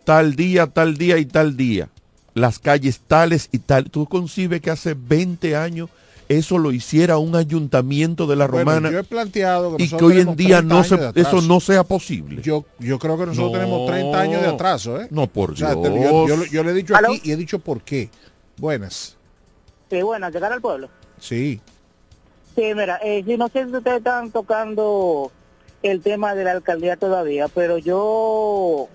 tal 0.05 0.35
día, 0.35 0.67
tal 0.67 0.97
día 0.97 1.17
y 1.17 1.25
tal 1.25 1.57
día. 1.57 1.89
Las 2.35 2.59
calles 2.59 2.99
tales 3.07 3.49
y 3.51 3.57
tal. 3.59 3.89
¿Tú 3.89 4.05
concibes 4.05 4.61
que 4.61 4.69
hace 4.69 4.93
20 4.93 5.55
años 5.55 5.89
eso 6.29 6.57
lo 6.57 6.71
hiciera 6.71 7.17
un 7.17 7.35
ayuntamiento 7.35 8.27
de 8.27 8.35
la 8.35 8.47
Bueno, 8.47 8.71
Romana 8.71 8.91
yo 8.91 8.99
he 8.99 9.03
planteado 9.03 9.77
que 9.77 9.83
y 9.83 9.89
que 9.89 10.03
hoy 10.03 10.19
en 10.19 10.35
día 10.35 10.57
30 10.57 10.75
no 10.75 10.83
se, 10.83 11.11
eso 11.21 11.41
no 11.41 11.59
sea 11.59 11.83
posible? 11.83 12.41
Yo, 12.41 12.65
yo 12.79 12.99
creo 12.99 13.17
que 13.17 13.25
nosotros 13.27 13.51
No. 13.53 13.57
tenemos 13.59 13.87
30 13.89 14.19
años 14.21 14.41
de 14.41 14.47
atraso, 14.49 14.99
¿eh? 15.01 15.07
No, 15.11 15.27
por 15.27 15.51
O 15.51 15.55
sea, 15.55 15.73
Dios. 15.75 15.83
te- 15.83 16.01
yo, 16.03 16.27
yo- 16.27 16.45
yo 16.45 16.63
le 16.63 16.71
he 16.71 16.73
dicho 16.73 16.95
¿Aló? 16.95 17.09
aquí 17.09 17.21
y 17.23 17.31
he 17.31 17.35
dicho 17.37 17.59
por 17.59 17.81
qué. 17.81 18.09
Buenas. 18.57 19.15
Sí, 19.89 20.01
bueno, 20.01 20.29
llegar 20.29 20.51
al 20.51 20.61
pueblo. 20.61 20.89
Sí. 21.19 21.61
Sí, 22.55 22.63
mira, 22.75 22.99
eh, 23.03 23.23
no 23.37 23.47
sé 23.49 23.65
si 23.65 23.71
ustedes 23.75 23.97
están 23.97 24.31
tocando 24.31 25.31
el 25.83 26.01
tema 26.01 26.33
de 26.35 26.43
la 26.43 26.51
alcaldía 26.53 26.95
todavía, 26.97 27.47
pero 27.49 27.77
yo 27.77 28.87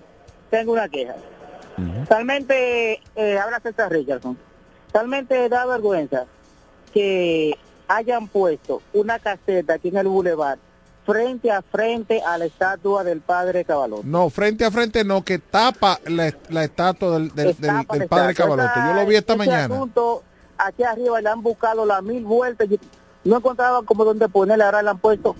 tengo 0.49 0.73
una 0.73 0.89
queja. 0.89 1.15
Realmente, 2.09 3.01
eh, 3.15 3.37
habla 3.39 3.59
César 3.59 3.91
Richardson, 3.91 4.37
realmente 4.93 5.47
da 5.49 5.65
vergüenza 5.65 6.25
que 6.93 7.57
hayan 7.87 8.27
puesto 8.27 8.81
una 8.93 9.19
caseta 9.19 9.73
aquí 9.75 9.89
en 9.89 9.97
el 9.97 10.07
bulevar 10.07 10.57
frente 11.05 11.51
a 11.51 11.61
frente 11.61 12.21
a 12.21 12.37
la 12.37 12.45
estatua 12.45 13.03
del 13.03 13.21
padre 13.21 13.65
Cabalón. 13.65 14.01
No, 14.03 14.29
frente 14.29 14.63
a 14.65 14.71
frente 14.71 15.03
no, 15.03 15.23
que 15.23 15.39
tapa 15.39 15.99
la, 16.05 16.33
la 16.49 16.63
estatua 16.63 17.13
del, 17.13 17.29
del- 17.33 17.55
del- 17.57 17.61
del 17.61 17.99
la 17.99 18.07
padre. 18.07 18.33
Cabaloto. 18.35 18.69
Yo 18.75 18.93
lo 18.93 19.05
vi 19.07 19.15
esta 19.15 19.35
mañana. 19.35 19.73
asunto, 19.75 20.23
aquí 20.57 20.83
arriba 20.83 21.19
le 21.21 21.29
han 21.29 21.41
buscado 21.41 21.85
las 21.85 22.03
mil 22.03 22.23
vueltas. 22.23 22.67
y 22.69 22.79
No 23.23 23.37
encontraban 23.37 23.83
como 23.85 24.05
donde 24.05 24.29
ponerle, 24.29 24.63
ahora 24.63 24.81
le 24.83 24.89
han 24.91 24.99
puesto 24.99 25.35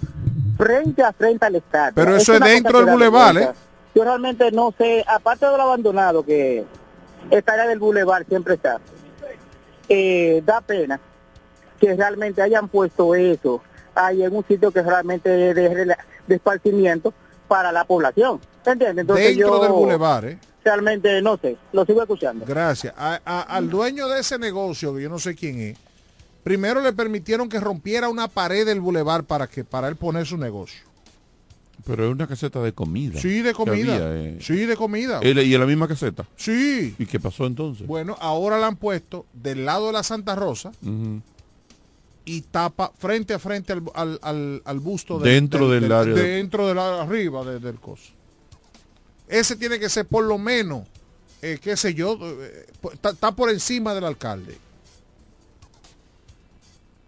frente 0.58 1.04
a 1.04 1.14
frente 1.14 1.46
al 1.46 1.56
estatua. 1.56 1.92
Pero 1.94 2.16
eso 2.16 2.34
es 2.34 2.40
cosa 2.40 2.52
dentro 2.52 2.80
del 2.80 2.90
bulevar, 2.94 3.36
vergüenza. 3.36 3.62
Yo 3.94 4.04
realmente 4.04 4.52
no 4.52 4.74
sé, 4.78 5.04
aparte 5.08 5.46
de 5.46 5.58
lo 5.58 5.64
abandonado 5.64 6.24
que 6.24 6.64
esta 7.30 7.54
área 7.54 7.68
del 7.68 7.80
bulevar 7.80 8.26
siempre 8.26 8.56
está, 8.56 8.80
eh, 9.90 10.42
da 10.46 10.62
pena 10.62 11.00
que 11.80 11.94
realmente 11.96 12.42
hayan 12.42 12.68
puesto 12.68 13.16
eso 13.16 13.62
ahí 13.96 14.24
en 14.24 14.36
un 14.36 14.46
sitio 14.48 14.72
que 14.72 14.82
realmente 14.82 15.50
es 15.50 15.56
de, 15.56 15.96
esparcimiento 16.30 17.14
para 17.48 17.72
la 17.72 17.84
población. 17.84 18.40
¿Entiendes? 18.66 19.00
Entonces 19.02 19.26
Dentro 19.36 19.48
yo 19.58 19.64
del 19.64 19.72
bulevar, 19.72 20.26
¿eh? 20.26 20.38
realmente 20.64 21.22
no 21.22 21.36
sé, 21.38 21.58
lo 21.74 21.86
sigo 21.86 22.02
escuchando. 22.02 22.46
Gracias. 22.48 22.94
A- 22.96 23.20
a- 23.26 23.42
al 23.42 23.70
dueño 23.70 24.08
de 24.08 24.20
ese 24.22 24.38
negocio, 24.38 24.96
que 24.96 25.02
yo 25.02 25.10
no 25.10 25.20
sé 25.20 25.36
quién 25.36 25.60
es, 25.60 25.78
primero 26.44 26.80
le 26.82 26.94
permitieron 26.94 27.50
que 27.50 27.60
rompiera 27.60 28.08
una 28.08 28.28
pared 28.28 28.66
del 28.66 28.80
bulevar 28.80 29.24
para 29.24 29.48
que 29.48 29.64
para 29.66 29.88
él 29.88 29.96
poner 29.96 30.26
su 30.28 30.38
negocio. 30.38 30.84
Pero 31.86 32.06
es 32.06 32.12
una 32.12 32.28
caseta 32.28 32.62
de 32.62 32.74
comida. 32.74 33.20
Sí, 33.20 33.42
de 33.42 33.54
comida. 33.54 33.96
había, 33.96 34.16
eh. 34.30 34.38
Sí, 34.42 34.66
de 34.66 34.76
comida. 34.76 35.20
¿Y 35.24 35.30
en 35.54 35.60
la 35.60 35.66
misma 35.66 35.88
caseta? 35.88 36.28
Sí. 36.36 36.96
¿Y 37.00 37.06
qué 37.06 37.20
pasó 37.20 37.46
entonces? 37.46 37.88
Bueno, 37.88 38.16
ahora 38.20 38.58
la 38.60 38.68
han 38.68 38.76
puesto 38.76 39.26
del 39.34 39.66
lado 39.66 39.88
de 39.88 39.94
la 39.94 40.04
Santa 40.04 40.36
Rosa 40.36 40.72
y 42.24 42.42
tapa 42.42 42.92
frente 42.98 43.34
a 43.34 43.40
frente 43.40 43.74
al, 43.74 43.84
al- 43.96 44.20
al- 44.22 44.62
al 44.64 44.80
busto 44.80 45.18
del- 45.20 45.34
Dentro 45.34 45.68
del 45.70 45.92
área 45.92 46.14
de- 46.14 46.22
dentro 46.22 46.68
del 46.68 46.78
área 46.78 47.02
arriba 47.02 47.44
de- 47.44 47.60
del 47.60 47.80
coso. 47.80 48.12
Ese 49.28 49.56
tiene 49.56 49.80
que 49.80 49.90
ser 49.90 50.06
por 50.06 50.24
lo 50.26 50.38
menos, 50.38 50.88
eh, 51.42 51.58
qué 51.62 51.76
sé 51.78 51.94
yo, 51.94 52.18
eh, 52.22 52.68
está, 52.94 53.10
está 53.12 53.32
por 53.36 53.50
encima 53.50 53.94
del 53.96 54.04
alcalde. 54.04 54.58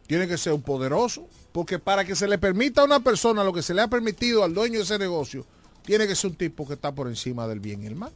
Tiene 0.07 0.27
que 0.27 0.37
ser 0.37 0.53
un 0.53 0.61
poderoso, 0.61 1.27
porque 1.53 1.79
para 1.79 2.03
que 2.03 2.15
se 2.15 2.27
le 2.27 2.37
permita 2.37 2.81
a 2.81 2.85
una 2.85 2.99
persona 2.99 3.43
lo 3.43 3.53
que 3.53 3.61
se 3.61 3.73
le 3.73 3.81
ha 3.81 3.87
permitido 3.87 4.43
al 4.43 4.53
dueño 4.53 4.79
de 4.79 4.83
ese 4.83 4.99
negocio, 4.99 5.45
tiene 5.85 6.07
que 6.07 6.15
ser 6.15 6.31
un 6.31 6.35
tipo 6.35 6.67
que 6.67 6.73
está 6.73 6.91
por 6.91 7.07
encima 7.07 7.47
del 7.47 7.61
bien 7.61 7.83
y 7.83 7.85
el 7.85 7.95
mal. 7.95 8.11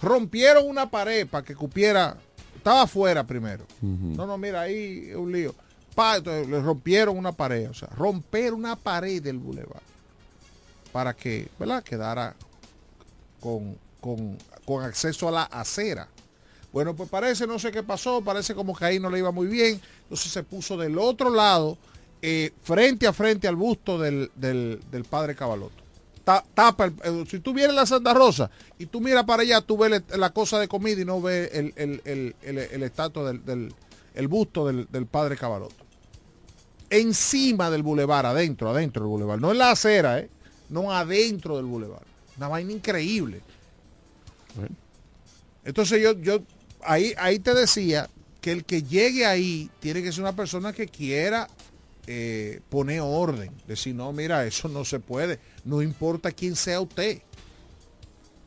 Rompieron 0.00 0.68
una 0.68 0.90
pared 0.90 1.26
para 1.26 1.44
que 1.44 1.56
cupiera, 1.56 2.16
estaba 2.54 2.82
afuera 2.82 3.26
primero. 3.26 3.64
No, 3.80 4.26
no, 4.26 4.38
mira, 4.38 4.60
ahí 4.60 5.08
es 5.08 5.16
un 5.16 5.32
lío. 5.32 5.54
Pa, 5.94 6.18
entonces 6.18 6.46
le 6.46 6.60
rompieron 6.60 7.16
una 7.16 7.32
pared, 7.32 7.68
o 7.70 7.74
sea, 7.74 7.88
romper 7.88 8.52
una 8.52 8.76
pared 8.76 9.20
del 9.20 9.38
bulevar 9.38 9.82
para 10.92 11.14
que, 11.14 11.48
¿verdad? 11.58 11.82
Quedara 11.82 12.36
con, 13.40 13.76
con, 14.00 14.36
con 14.64 14.84
acceso 14.84 15.28
a 15.28 15.32
la 15.32 15.42
acera. 15.44 16.08
Bueno, 16.72 16.94
pues 16.94 17.08
parece, 17.08 17.46
no 17.46 17.58
sé 17.58 17.72
qué 17.72 17.82
pasó, 17.82 18.20
parece 18.20 18.54
como 18.54 18.76
que 18.76 18.84
ahí 18.84 19.00
no 19.00 19.10
le 19.10 19.18
iba 19.18 19.32
muy 19.32 19.46
bien. 19.46 19.80
Entonces 20.02 20.30
se 20.30 20.42
puso 20.42 20.76
del 20.76 20.98
otro 20.98 21.30
lado, 21.30 21.78
eh, 22.22 22.52
frente 22.62 23.06
a 23.06 23.12
frente 23.12 23.46
al 23.48 23.56
busto 23.56 23.98
del, 23.98 24.30
del- 24.34 24.80
del 24.90 25.04
padre 25.04 25.34
Cabaloto. 25.34 25.84
Ta- 26.24 26.44
tapa 26.54 26.86
el- 26.86 26.94
eh, 27.04 27.24
si 27.28 27.40
tú 27.40 27.52
vienes 27.54 27.72
a 27.72 27.80
la 27.80 27.86
Santa 27.86 28.12
Rosa 28.14 28.50
y 28.78 28.86
tú 28.86 29.00
miras 29.00 29.24
para 29.24 29.42
allá, 29.42 29.60
tú 29.60 29.78
ves 29.78 30.02
el- 30.10 30.20
la 30.20 30.30
cosa 30.30 30.58
de 30.58 30.68
comida 30.68 31.00
y 31.00 31.04
no 31.04 31.20
ves 31.22 31.50
el, 31.52 31.72
el, 31.76 32.02
el, 32.04 32.36
el- 32.42 32.58
el 32.58 32.82
estatua 32.82 33.24
del, 33.28 33.44
del- 33.44 33.74
el 34.14 34.28
busto 34.28 34.66
del, 34.66 34.86
del 34.90 35.06
padre 35.06 35.36
Cabaloto. 35.36 35.74
Encima 36.90 37.70
del 37.70 37.82
bulevar, 37.82 38.24
adentro, 38.26 38.70
adentro 38.70 39.02
del 39.02 39.10
bulevar. 39.10 39.40
No 39.40 39.52
en 39.52 39.58
la 39.58 39.70
acera, 39.70 40.18
¿eh? 40.20 40.28
No 40.70 40.90
adentro 40.92 41.56
del 41.56 41.66
bulevar. 41.66 42.02
Una 42.36 42.48
vaina 42.48 42.72
increíble. 42.72 43.40
Entonces 45.64 46.02
yo, 46.02 46.12
yo 46.20 46.40
ahí, 46.82 47.14
ahí 47.18 47.38
te 47.38 47.54
decía 47.54 48.08
que 48.40 48.52
el 48.52 48.64
que 48.64 48.82
llegue 48.82 49.26
ahí 49.26 49.70
tiene 49.80 50.02
que 50.02 50.12
ser 50.12 50.22
una 50.22 50.34
persona 50.36 50.72
que 50.72 50.86
quiera 50.86 51.48
eh, 52.10 52.60
poner 52.70 53.00
orden. 53.02 53.50
Decir, 53.66 53.94
no, 53.94 54.10
mira, 54.14 54.46
eso 54.46 54.66
no 54.68 54.82
se 54.84 54.98
puede. 54.98 55.38
No 55.64 55.82
importa 55.82 56.32
quién 56.32 56.56
sea 56.56 56.80
usted. 56.80 57.20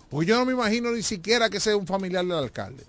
Porque 0.09 0.25
yo 0.25 0.35
no 0.39 0.45
me 0.45 0.53
imagino 0.53 0.91
ni 0.91 1.03
siquiera 1.03 1.47
que 1.49 1.59
sea 1.59 1.77
un 1.77 1.85
familiar 1.85 2.25
del 2.25 2.33
alcalde. 2.37 2.83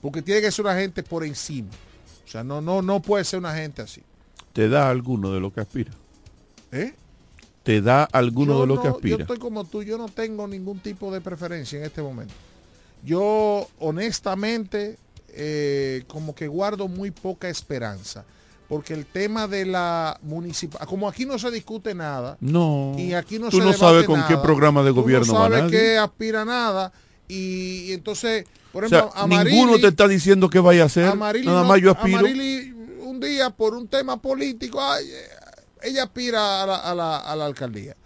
Porque 0.00 0.22
tiene 0.22 0.40
que 0.40 0.52
ser 0.52 0.64
una 0.64 0.76
gente 0.76 1.02
por 1.02 1.24
encima. 1.24 1.68
O 2.24 2.28
sea, 2.28 2.44
no, 2.44 2.60
no, 2.60 2.80
no 2.80 3.02
puede 3.02 3.24
ser 3.24 3.40
una 3.40 3.54
gente 3.54 3.82
así. 3.82 4.02
¿Te 4.52 4.68
da 4.68 4.88
alguno 4.88 5.32
de 5.32 5.40
lo 5.40 5.52
que 5.52 5.60
aspira? 5.60 5.90
¿Eh? 6.70 6.94
¿Te 7.64 7.80
da 7.80 8.04
alguno 8.04 8.54
Yo 8.54 8.60
de 8.60 8.66
lo 8.68 8.74
no- 8.76 8.82
que 8.82 8.88
Yo 8.88 8.94
aspira? 8.94 9.16
estoy 9.22 9.38
como 9.38 9.64
tú, 9.64 9.82
yo 9.82 9.98
no 9.98 10.08
tengo 10.08 10.46
ningún 10.46 10.78
tipo 10.78 11.12
de 11.12 11.20
preferencia 11.20 11.78
en 11.78 11.84
este 11.86 12.02
momento. 12.02 12.34
Yo 13.04 13.66
honestamente 13.80 14.96
eh, 15.36 16.04
como 16.06 16.34
que 16.34 16.46
guardo 16.46 16.86
muy 16.88 17.10
poca 17.10 17.48
esperanza. 17.48 18.24
Porque 18.68 18.94
el 18.94 19.04
tema 19.04 19.46
de 19.46 19.66
la 19.66 20.18
municipal, 20.22 20.86
como 20.86 21.06
aquí 21.08 21.26
no 21.26 21.38
se 21.38 21.50
discute 21.50 21.94
nada, 21.94 22.38
No. 22.40 22.94
y 22.98 23.12
aquí 23.12 23.38
no 23.38 23.50
Tú 23.50 23.58
se 23.58 23.64
no 23.64 23.72
sabes 23.74 24.06
con 24.06 24.26
qué 24.26 24.38
programa 24.38 24.82
de 24.82 24.90
tú 24.90 25.02
gobierno 25.02 25.26
no 25.34 25.38
va 25.38 25.48
sabes 25.50 25.70
qué 25.70 25.98
aspira 25.98 26.44
nada, 26.44 26.92
Y, 27.28 27.92
entonces, 27.92 28.44
por 28.72 28.84
O 28.84 28.88
sea, 28.88 29.08
ejemplo, 29.14 29.44
ninguno 29.44 29.78
te 29.78 29.86
está 29.88 30.06
diciendo 30.06 30.50
que 30.50 30.58
vaya 30.60 30.82
a 30.82 30.86
hacer. 30.86 31.06
Amarili 31.06 31.46
Nada 31.46 31.62
no- 31.62 31.68
más 31.68 31.80
yo 31.80 31.90
aspiro. 31.92 32.18
Amarili, 32.18 32.70
un 33.00 33.18
día 33.18 33.48
por 33.50 33.74
un 33.74 33.88
tema 33.88 34.20
político, 34.20 34.78
ay, 34.82 35.06
ella 35.82 36.02
aspira 36.04 36.62
a 36.62 36.66
la, 36.66 36.76
a 36.76 36.94
la- 36.94 37.18
a 37.18 37.36
la 37.36 37.46
alcaldía. 37.46 37.96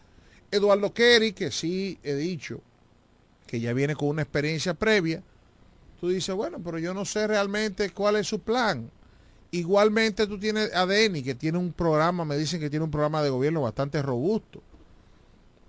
Eduardo 0.52 0.92
Kerry, 0.92 1.32
que 1.32 1.50
sí 1.50 1.98
he 2.04 2.14
dicho, 2.14 2.60
que 3.46 3.58
ya 3.60 3.72
viene 3.72 3.96
con 3.96 4.08
una 4.08 4.22
experiencia 4.22 4.74
previa, 4.74 5.22
tú 6.00 6.08
dices, 6.10 6.34
bueno, 6.34 6.58
pero 6.64 6.78
yo 6.78 6.94
no 6.94 7.04
sé 7.04 7.26
realmente 7.26 7.90
cuál 7.90 8.16
es 8.16 8.26
su 8.28 8.38
plan. 8.40 8.88
Igualmente 9.50 10.26
tú 10.26 10.38
tienes 10.38 10.74
a 10.74 10.84
Denny, 10.84 11.22
que 11.22 11.34
tiene 11.34 11.58
un 11.58 11.72
programa, 11.72 12.24
me 12.24 12.36
dicen 12.36 12.60
que 12.60 12.68
tiene 12.68 12.84
un 12.84 12.90
programa 12.90 13.22
de 13.22 13.30
gobierno 13.30 13.62
bastante 13.62 14.02
robusto. 14.02 14.62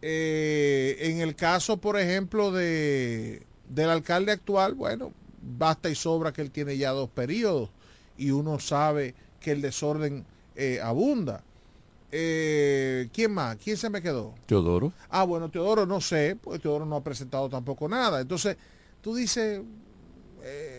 Eh, 0.02 0.98
en 1.00 1.20
el 1.22 1.36
caso, 1.36 1.78
por 1.78 1.98
ejemplo, 1.98 2.52
de, 2.52 3.42
del 3.70 3.90
alcalde 3.90 4.34
actual, 4.34 4.74
bueno, 4.74 5.14
basta 5.42 5.90
y 5.90 5.96
sobra 5.96 6.34
que 6.34 6.42
él 6.42 6.52
tiene 6.52 6.78
ya 6.78 6.92
dos 6.92 7.10
periodos 7.10 7.70
y 8.18 8.32
uno 8.32 8.60
sabe 8.60 9.16
que 9.40 9.52
el 9.52 9.62
desorden 9.62 10.26
eh, 10.56 10.80
abunda. 10.82 11.44
Eh, 12.12 13.08
¿Quién 13.14 13.32
más? 13.34 13.56
¿Quién 13.58 13.78
se 13.78 13.90
me 13.90 14.02
quedó? 14.02 14.34
Teodoro. 14.46 14.92
Ah, 15.10 15.24
bueno, 15.24 15.50
Teodoro 15.50 15.86
no 15.86 16.02
sé, 16.02 16.38
porque 16.42 16.60
Teodoro 16.60 16.86
no 16.86 16.98
ha 16.98 17.04
presentado 17.04 17.48
tampoco 17.50 17.88
nada. 17.88 18.20
Entonces, 18.20 18.58
tú 19.02 19.16
dices, 19.16 19.62
eh, 20.44 20.79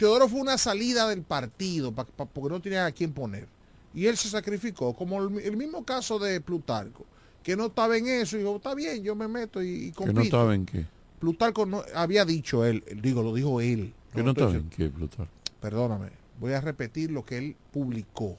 Teodoro 0.00 0.28
fue 0.28 0.40
una 0.40 0.56
salida 0.56 1.06
del 1.08 1.22
partido 1.22 1.92
pa- 1.92 2.06
pa- 2.06 2.24
porque 2.24 2.48
no 2.54 2.60
tenía 2.60 2.86
a 2.86 2.90
quién 2.92 3.12
poner. 3.12 3.46
Y 3.92 4.06
él 4.06 4.16
se 4.16 4.28
sacrificó, 4.30 4.94
como 4.94 5.20
el, 5.22 5.38
el 5.40 5.56
mismo 5.58 5.84
caso 5.84 6.18
de 6.18 6.40
Plutarco, 6.40 7.04
que 7.42 7.54
no 7.54 7.66
estaba 7.66 7.96
en 7.98 8.06
eso 8.08 8.36
y 8.36 8.40
dijo, 8.40 8.56
está 8.56 8.74
bien, 8.74 9.02
yo 9.02 9.14
me 9.14 9.28
meto 9.28 9.62
y, 9.62 9.68
y 9.68 9.86
Que 9.90 9.96
compito. 9.96 10.14
no 10.14 10.22
estaba 10.22 10.54
en 10.54 10.64
qué. 10.64 10.86
Plutarco 11.18 11.66
no, 11.66 11.82
había 11.94 12.24
dicho 12.24 12.64
él, 12.64 12.82
digo, 13.02 13.22
lo 13.22 13.34
dijo 13.34 13.60
él. 13.60 13.92
Que 14.14 14.22
no 14.22 14.30
estaba 14.30 14.52
en 14.54 14.70
qué, 14.70 14.88
Plutarco. 14.88 15.30
Perdóname, 15.60 16.08
voy 16.40 16.54
a 16.54 16.60
repetir 16.62 17.10
lo 17.10 17.24
que 17.26 17.36
él 17.36 17.56
publicó. 17.70 18.38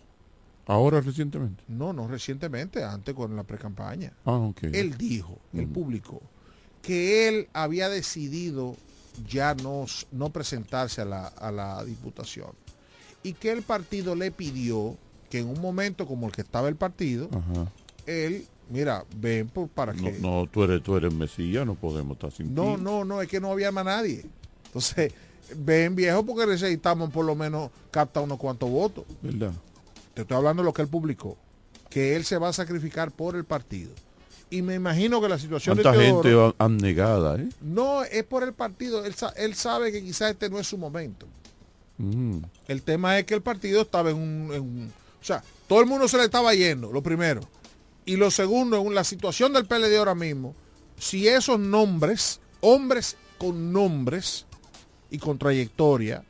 Ahora 0.65 0.99
recientemente. 1.01 1.63
No, 1.67 1.93
no 1.93 2.07
recientemente, 2.07 2.83
antes 2.83 3.13
con 3.13 3.35
la 3.35 3.43
precampaña. 3.43 4.13
Ah, 4.25 4.33
ok. 4.37 4.63
Él 4.73 4.97
dijo, 4.97 5.37
él 5.53 5.65
Ujú. 5.65 5.73
publicó, 5.73 6.21
que 6.81 7.27
él 7.27 7.47
había 7.53 7.87
decidido 7.89 8.75
ya 9.27 9.53
no, 9.55 9.85
no 10.11 10.29
presentarse 10.29 11.01
a 11.01 11.05
la, 11.05 11.27
a 11.27 11.51
la 11.51 11.83
diputación 11.83 12.51
y 13.23 13.33
que 13.33 13.51
el 13.51 13.61
partido 13.61 14.15
le 14.15 14.31
pidió 14.31 14.97
que 15.29 15.39
en 15.39 15.47
un 15.49 15.61
momento 15.61 16.07
como 16.07 16.27
el 16.27 16.33
que 16.33 16.41
estaba 16.41 16.67
el 16.67 16.75
partido, 16.75 17.29
Ajá. 17.31 17.71
él, 18.05 18.47
mira, 18.69 19.05
ven 19.15 19.47
por, 19.47 19.67
para 19.69 19.93
No, 19.93 20.03
que... 20.03 20.11
no, 20.19 20.47
tú 20.51 20.63
eres, 20.63 20.81
tú 20.83 20.97
eres 20.97 21.13
Mesías, 21.13 21.65
no 21.65 21.75
podemos 21.75 22.13
estar 22.17 22.31
sin 22.31 22.53
No, 22.53 22.75
ti. 22.75 22.81
no, 22.81 23.05
no, 23.05 23.21
es 23.21 23.27
que 23.29 23.39
no 23.39 23.51
había 23.51 23.71
más 23.71 23.85
nadie. 23.85 24.25
Entonces, 24.65 25.13
ven 25.55 25.95
viejo 25.95 26.25
porque 26.25 26.47
necesitamos 26.47 27.11
por 27.11 27.25
lo 27.25 27.35
menos 27.35 27.69
captar 27.91 28.23
unos 28.23 28.37
cuantos 28.39 28.69
votos. 28.69 29.05
¿Verdad? 29.21 29.51
Te 30.13 30.21
estoy 30.23 30.35
hablando 30.37 30.63
de 30.63 30.65
lo 30.65 30.73
que 30.73 30.81
él 30.81 30.87
publicó, 30.89 31.37
que 31.89 32.15
él 32.15 32.25
se 32.25 32.37
va 32.37 32.49
a 32.49 32.53
sacrificar 32.53 33.11
por 33.11 33.35
el 33.35 33.45
partido. 33.45 33.91
Y 34.51 34.61
me 34.61 34.75
imagino 34.75 35.19
que 35.21 35.29
la 35.29 35.39
situación 35.39 35.77
de 35.77 35.83
Tanta 35.83 35.99
Teodoro- 35.99 36.49
gente 36.51 36.55
abnegada, 36.59 37.37
¿eh? 37.37 37.49
No, 37.61 38.03
es 38.03 38.23
por 38.25 38.43
el 38.43 38.53
partido. 38.53 39.03
Él, 39.05 39.15
él 39.37 39.55
sabe 39.55 39.91
que 39.91 40.03
quizás 40.03 40.31
este 40.31 40.49
no 40.49 40.59
es 40.59 40.67
su 40.67 40.77
momento. 40.77 41.25
Mm. 41.97 42.37
El 42.67 42.81
tema 42.83 43.17
es 43.17 43.25
que 43.25 43.33
el 43.33 43.41
partido 43.41 43.81
estaba 43.81 44.09
en 44.11 44.17
un, 44.17 44.53
en 44.53 44.61
un- 44.61 44.93
O 45.21 45.23
sea, 45.25 45.43
todo 45.67 45.79
el 45.79 45.85
mundo 45.85 46.07
se 46.07 46.17
le 46.17 46.25
estaba 46.25 46.53
yendo, 46.53 46.91
lo 46.91 47.01
primero. 47.01 47.41
Y 48.05 48.17
lo 48.17 48.29
segundo, 48.29 48.77
en 48.81 48.93
la 48.93 49.03
situación 49.03 49.53
del 49.53 49.65
PLD 49.67 49.97
ahora 49.97 50.15
mismo, 50.15 50.53
si 50.97 51.27
esos 51.27 51.59
nombres, 51.59 52.39
hombres 52.59 53.15
con 53.37 53.71
nombres 53.71 54.45
y 55.09 55.17
con 55.17 55.37
trayectoria, 55.37 56.23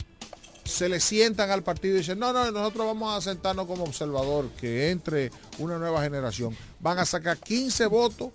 se 0.64 0.90
le 0.90 1.00
sientan 1.00 1.50
al 1.52 1.64
partido 1.64 1.96
y 1.96 2.00
dicen, 2.00 2.20
no, 2.20 2.34
no, 2.34 2.50
nosotros 2.52 2.86
vamos 2.86 3.16
a 3.16 3.22
sentarnos 3.22 3.66
como 3.66 3.84
observador, 3.84 4.50
que 4.60 4.92
entre 4.92 5.32
una 5.60 5.78
nueva 5.78 6.02
generación. 6.02 6.56
Van 6.80 7.00
a 7.00 7.06
sacar 7.06 7.38
15 7.38 7.86
votos 7.88 8.30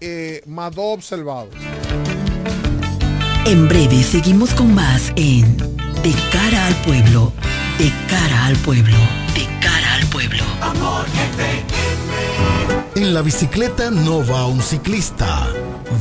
eh, 0.00 0.42
más 0.46 0.74
dos 0.74 0.94
observados. 0.94 1.54
En 3.46 3.68
breve 3.68 4.02
seguimos 4.02 4.52
con 4.54 4.74
más 4.74 5.12
en 5.16 5.56
De 5.56 6.14
cara 6.30 6.66
al 6.66 6.74
pueblo, 6.82 7.32
de 7.78 7.92
cara 8.08 8.46
al 8.46 8.56
pueblo, 8.56 8.96
de 9.34 9.46
cara 9.60 9.94
al 9.94 10.06
pueblo. 10.06 10.44
Amor 10.60 11.06
En 12.94 13.14
la 13.14 13.22
bicicleta 13.22 13.90
no 13.90 14.26
va 14.26 14.46
un 14.46 14.62
ciclista, 14.62 15.48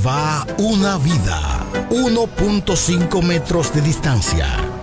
va 0.06 0.46
una 0.58 0.98
vida. 0.98 1.66
1.5 1.90 3.24
metros 3.24 3.74
de 3.74 3.82
distancia. 3.82 4.79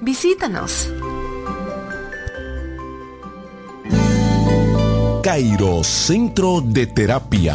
Visítanos. 0.00 0.88
Cairo 5.22 5.84
Centro 5.84 6.60
de 6.60 6.86
Terapia 6.88 7.54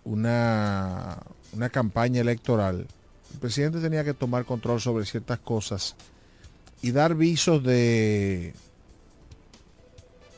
una, 0.08 1.18
una 1.52 1.68
campaña 1.68 2.20
electoral, 2.20 2.86
el 3.32 3.38
presidente 3.38 3.80
tenía 3.80 4.04
que 4.04 4.14
tomar 4.14 4.44
control 4.46 4.80
sobre 4.80 5.04
ciertas 5.04 5.38
cosas 5.38 5.96
y 6.80 6.92
dar 6.92 7.14
visos 7.14 7.62
de, 7.62 8.54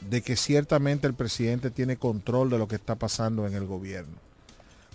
de 0.01 0.23
que 0.23 0.35
ciertamente 0.37 1.07
el 1.07 1.14
presidente 1.14 1.71
tiene 1.71 1.97
control 1.97 2.51
de 2.51 2.59
lo 2.59 2.66
que 2.66 2.75
está 2.75 2.97
pasando 2.97 3.47
en 3.47 3.55
el 3.55 3.66
gobierno. 3.66 4.16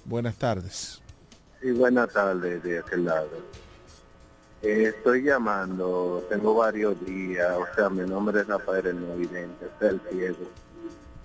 Buenas 0.03 0.35
tardes. 0.35 1.01
Sí, 1.61 1.71
buenas 1.71 2.11
tardes 2.11 2.61
de 2.61 2.79
aquel 2.79 3.05
lado. 3.05 3.29
Eh, 4.61 4.93
estoy 4.95 5.23
llamando, 5.23 6.25
tengo 6.29 6.55
varios 6.55 7.03
días, 7.05 7.55
o 7.55 7.75
sea, 7.75 7.89
mi 7.89 8.07
nombre 8.07 8.41
es 8.41 8.47
Rafael 8.47 8.87
el 8.87 9.07
Novidente, 9.07 9.67
el 9.79 10.01
ciego 10.09 10.64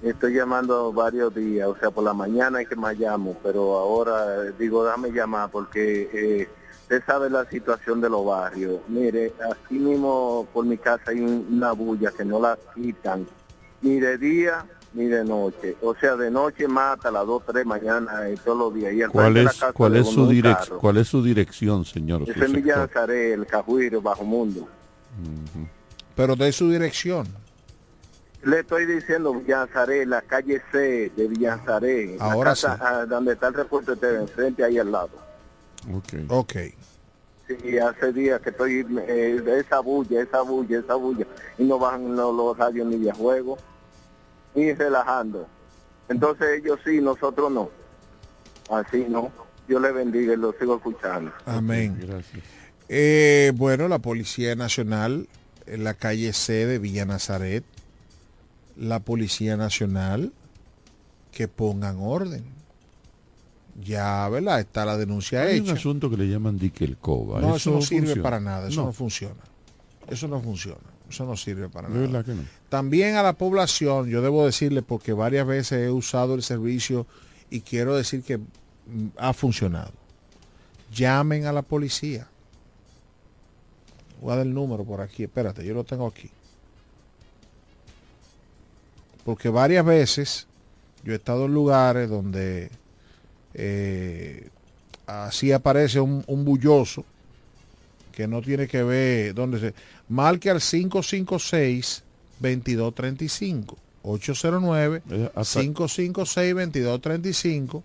Estoy 0.02 0.34
llamando 0.34 0.92
varios 0.92 1.34
días, 1.34 1.68
o 1.68 1.76
sea, 1.76 1.90
por 1.90 2.04
la 2.04 2.14
mañana 2.14 2.62
es 2.62 2.68
que 2.68 2.76
me 2.76 2.94
llamo, 2.94 3.36
pero 3.42 3.76
ahora 3.76 4.44
digo, 4.58 4.82
dame 4.82 5.10
llamar 5.10 5.50
porque 5.50 6.08
eh, 6.12 6.48
usted 6.82 7.02
sabe 7.04 7.28
la 7.28 7.44
situación 7.44 8.00
de 8.00 8.08
los 8.08 8.24
barrios. 8.24 8.80
Mire, 8.88 9.34
aquí 9.50 9.78
mismo 9.78 10.48
por 10.54 10.64
mi 10.64 10.78
casa 10.78 11.10
hay 11.10 11.20
una 11.20 11.72
bulla 11.72 12.10
que 12.12 12.24
no 12.24 12.40
la 12.40 12.58
quitan 12.74 13.26
ni 13.82 14.00
de 14.00 14.16
día 14.16 14.64
ni 14.94 15.04
de 15.04 15.24
noche. 15.24 15.76
O 15.82 15.94
sea, 15.94 16.16
de 16.16 16.30
noche 16.30 16.66
mata 16.66 17.08
a 17.08 17.12
las 17.12 17.26
2, 17.26 17.42
3 17.46 17.66
mañana 17.66 18.30
y 18.30 18.36
todos 18.36 18.58
los 18.58 18.74
días. 18.74 18.92
Y 18.92 19.12
¿Cuál, 19.12 19.36
es, 19.36 19.60
¿cuál, 19.74 19.96
es 19.96 20.08
su 20.08 20.26
direc 20.28 20.68
¿Cuál 20.78 20.96
es 20.96 21.08
su 21.08 21.22
dirección, 21.22 21.84
señor? 21.84 22.22
Es 22.26 22.36
en 22.36 22.52
Villa 22.52 22.88
el 23.08 23.46
Cajuiro, 23.46 24.00
Bajo 24.00 24.24
Mundo. 24.24 24.66
Pero 26.16 26.36
de 26.36 26.52
su 26.52 26.70
dirección. 26.70 27.28
Le 28.42 28.60
estoy 28.60 28.86
diciendo 28.86 29.34
Villanzaré, 29.34 30.06
la 30.06 30.22
calle 30.22 30.62
C 30.72 31.12
de 31.14 31.28
Villanzaré, 31.28 32.16
Ahora 32.18 32.54
sí. 32.54 32.66
Ah, 32.68 33.04
donde 33.06 33.34
está 33.34 33.48
el 33.48 33.54
repuesto 33.54 33.94
de 33.94 34.16
enfrente 34.20 34.64
ahí 34.64 34.78
al 34.78 34.90
lado. 34.90 35.10
Ok. 35.92 36.14
Ok. 36.28 36.54
Sí, 37.46 37.78
hace 37.78 38.12
días 38.12 38.40
que 38.40 38.50
estoy 38.50 38.86
eh, 39.08 39.40
de 39.44 39.60
esa 39.60 39.80
bulla, 39.80 40.22
esa 40.22 40.40
bulla, 40.42 40.78
esa 40.78 40.94
bulla, 40.94 41.26
y 41.58 41.64
no 41.64 41.78
bajan 41.78 42.16
los, 42.16 42.34
los 42.34 42.56
radios 42.56 42.86
ni 42.86 42.96
de 42.96 43.12
juego, 43.12 43.58
ni 44.54 44.72
relajando. 44.72 45.46
Entonces 46.08 46.60
ellos 46.62 46.78
sí, 46.84 47.00
nosotros 47.00 47.50
no. 47.50 47.70
Así 48.70 49.04
no. 49.08 49.30
Yo 49.68 49.78
le 49.80 49.92
bendiga 49.92 50.32
y 50.32 50.36
lo 50.36 50.52
sigo 50.52 50.76
escuchando. 50.76 51.32
Amén. 51.44 51.96
Gracias. 52.00 52.42
Eh, 52.88 53.52
bueno, 53.54 53.86
la 53.86 53.98
Policía 53.98 54.54
Nacional 54.56 55.28
en 55.66 55.84
la 55.84 55.94
calle 55.94 56.32
C 56.32 56.66
de 56.66 56.78
Villa 56.78 57.04
Nazaret 57.04 57.64
la 58.80 58.98
Policía 59.00 59.56
Nacional 59.56 60.32
que 61.32 61.48
pongan 61.48 61.98
orden. 62.00 62.42
Ya, 63.84 64.28
¿verdad? 64.28 64.60
Está 64.60 64.84
la 64.84 64.96
denuncia 64.96 65.42
Hay 65.42 65.58
hecha. 65.58 65.72
un 65.72 65.78
asunto 65.78 66.10
que 66.10 66.16
le 66.16 66.28
llaman 66.28 66.58
dique 66.58 66.84
el 66.84 66.96
coba. 66.96 67.40
No, 67.40 67.56
eso, 67.56 67.70
no 67.72 67.82
sirve 67.82 68.16
para 68.16 68.40
nada, 68.40 68.68
eso 68.68 68.84
no. 68.84 68.92
funciona. 68.92 69.40
Eso 70.08 70.26
no 70.26 70.40
funciona, 70.40 70.80
eso 71.08 71.24
no 71.24 71.36
sirve 71.36 71.68
para 71.68 71.88
nada. 71.88 72.24
También 72.68 73.16
a 73.16 73.22
la 73.22 73.34
población, 73.34 74.08
yo 74.08 74.22
debo 74.22 74.44
decirle, 74.44 74.82
porque 74.82 75.12
varias 75.12 75.46
veces 75.46 75.86
he 75.86 75.90
usado 75.90 76.34
el 76.34 76.42
servicio 76.42 77.06
y 77.48 77.60
quiero 77.60 77.94
decir 77.94 78.22
que 78.22 78.38
mm, 78.38 78.42
ha 79.18 79.32
funcionado. 79.32 79.92
Llamen 80.92 81.46
a 81.46 81.52
la 81.52 81.62
policía. 81.62 82.26
Voy 84.20 84.32
a 84.32 84.36
dar 84.36 84.46
el 84.46 84.52
número 84.52 84.84
por 84.84 85.00
aquí, 85.00 85.22
espérate, 85.24 85.64
yo 85.64 85.74
lo 85.74 85.84
tengo 85.84 86.06
aquí 86.06 86.30
porque 89.30 89.48
varias 89.48 89.84
veces 89.84 90.48
yo 91.04 91.12
he 91.12 91.14
estado 91.14 91.44
en 91.44 91.54
lugares 91.54 92.10
donde 92.10 92.68
eh, 93.54 94.48
así 95.06 95.52
aparece 95.52 96.00
un, 96.00 96.24
bulloso 96.26 97.04
que 98.10 98.26
no 98.26 98.42
tiene 98.42 98.66
que 98.66 98.82
ver 98.82 99.32
donde 99.32 99.60
se 99.60 99.74
marque 100.08 100.50
al 100.50 100.60
556 100.60 102.02
2235 102.40 103.76
809 104.02 105.02
556 105.06 106.54
2235 106.54 107.84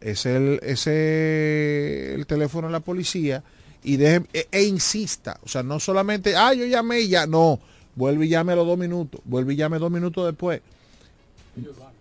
es 0.00 0.26
el, 0.26 0.60
es 0.62 0.86
el 0.86 2.24
teléfono 2.24 2.68
de 2.68 2.72
la 2.72 2.78
policía 2.78 3.42
y 3.82 3.96
deje, 3.96 4.22
e, 4.32 4.46
e 4.52 4.62
insista. 4.62 5.40
O 5.42 5.48
sea, 5.48 5.64
no 5.64 5.80
solamente, 5.80 6.36
ah, 6.36 6.54
yo 6.54 6.64
llamé 6.66 7.00
y 7.00 7.08
ya, 7.08 7.26
no. 7.26 7.58
Vuelve 7.96 8.26
y 8.26 8.28
llame 8.28 8.52
a 8.52 8.56
los 8.56 8.66
dos 8.66 8.78
minutos. 8.78 9.20
Vuelve 9.24 9.54
y 9.54 9.56
llame 9.56 9.80
dos 9.80 9.90
minutos 9.90 10.24
después. 10.24 10.62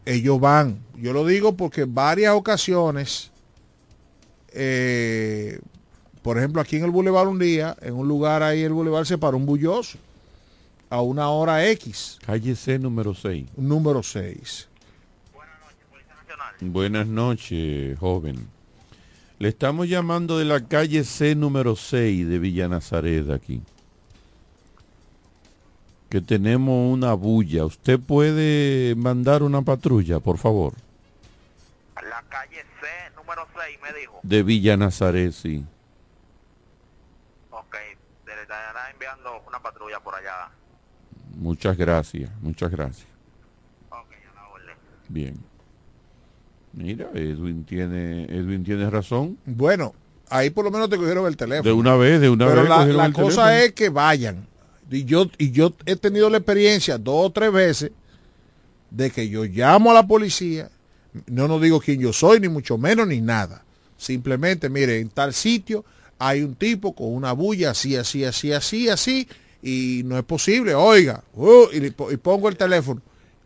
Ellos 0.05 0.39
van. 0.39 0.79
Yo 0.97 1.13
lo 1.13 1.25
digo 1.25 1.55
porque 1.55 1.85
varias 1.85 2.33
ocasiones, 2.33 3.31
eh, 4.51 5.59
por 6.21 6.37
ejemplo, 6.37 6.61
aquí 6.61 6.77
en 6.77 6.83
el 6.83 6.91
Boulevard 6.91 7.27
un 7.27 7.39
día, 7.39 7.75
en 7.81 7.93
un 7.93 8.07
lugar 8.07 8.43
ahí 8.43 8.61
el 8.61 8.73
Boulevard 8.73 9.05
se 9.05 9.17
paró 9.17 9.37
un 9.37 9.45
bulloso 9.45 9.97
a 10.89 11.01
una 11.01 11.29
hora 11.29 11.67
X. 11.69 12.19
Calle 12.25 12.55
C 12.55 12.77
número 12.77 13.13
6. 13.13 13.47
Número 13.57 14.03
6. 14.03 14.69
Buenas 16.61 17.07
noches, 17.07 17.97
joven. 17.99 18.47
Le 19.39 19.49
estamos 19.49 19.89
llamando 19.89 20.37
de 20.37 20.45
la 20.45 20.65
calle 20.65 21.03
C 21.03 21.35
número 21.35 21.75
6 21.75 22.27
de 22.29 22.39
Villa 22.39 22.67
Nazaret 22.67 23.29
aquí. 23.31 23.61
Que 26.13 26.21
tenemos 26.21 26.93
una 26.93 27.13
bulla. 27.15 27.65
¿Usted 27.65 27.99
puede 27.99 28.93
mandar 28.93 29.41
una 29.41 29.63
patrulla, 29.63 30.19
por 30.19 30.37
favor? 30.37 30.73
La 31.95 32.21
calle 32.29 32.63
C 32.79 32.87
número 33.15 33.47
6 33.51 33.79
me 33.81 33.99
dijo. 33.99 34.19
De 34.21 34.43
Villa 34.43 34.77
Nazaret, 34.77 35.31
sí. 35.31 35.65
Ok, 37.49 37.75
le 38.27 38.41
estará 38.43 38.91
enviando 38.91 39.41
una 39.47 39.59
patrulla 39.59 39.99
por 40.01 40.13
allá. 40.13 40.51
Muchas 41.35 41.75
gracias, 41.75 42.29
muchas 42.43 42.69
gracias. 42.69 43.07
Bien. 45.09 45.35
Mira, 46.73 47.07
Edwin 47.15 47.65
tiene, 47.65 48.25
Edwin 48.25 48.63
tiene 48.63 48.87
razón. 48.87 49.39
Bueno, 49.45 49.95
ahí 50.29 50.51
por 50.51 50.63
lo 50.63 50.69
menos 50.69 50.91
te 50.91 50.97
cogieron 50.97 51.25
el 51.25 51.37
teléfono. 51.37 51.63
De 51.67 51.73
una 51.73 51.95
vez, 51.95 52.21
de 52.21 52.29
una 52.29 52.45
Pero 52.45 52.61
vez. 52.61 52.69
la, 52.69 52.75
cogieron 52.75 52.97
la 52.97 53.11
cosa 53.11 53.45
teléfono. 53.47 53.49
es 53.49 53.71
que 53.73 53.89
vayan. 53.89 54.52
Y 54.93 55.05
yo, 55.05 55.29
y 55.39 55.51
yo 55.51 55.73
he 55.85 55.95
tenido 55.95 56.29
la 56.29 56.37
experiencia 56.37 56.97
dos 56.97 57.27
o 57.27 57.31
tres 57.31 57.51
veces 57.51 57.91
de 58.91 59.09
que 59.09 59.27
yo 59.27 59.43
llamo 59.43 59.89
a 59.89 59.95
la 59.95 60.07
policía, 60.07 60.69
no 61.25 61.47
no 61.47 61.59
digo 61.59 61.79
quién 61.79 61.99
yo 61.99 62.13
soy, 62.13 62.39
ni 62.39 62.47
mucho 62.47 62.77
menos, 62.77 63.07
ni 63.07 63.19
nada. 63.19 63.63
Simplemente, 63.97 64.69
mire, 64.69 64.99
en 64.99 65.09
tal 65.09 65.33
sitio 65.33 65.83
hay 66.19 66.43
un 66.43 66.53
tipo 66.53 66.93
con 66.93 67.11
una 67.11 67.31
bulla 67.31 67.71
así, 67.71 67.95
así, 67.95 68.23
así, 68.23 68.51
así, 68.51 68.87
así, 68.87 69.27
y 69.63 70.03
no 70.05 70.17
es 70.17 70.23
posible, 70.23 70.75
oiga, 70.75 71.23
uh, 71.33 71.65
y, 71.71 71.89
pongo 72.17 72.47
el 72.49 72.55
teléfono, 72.55 73.01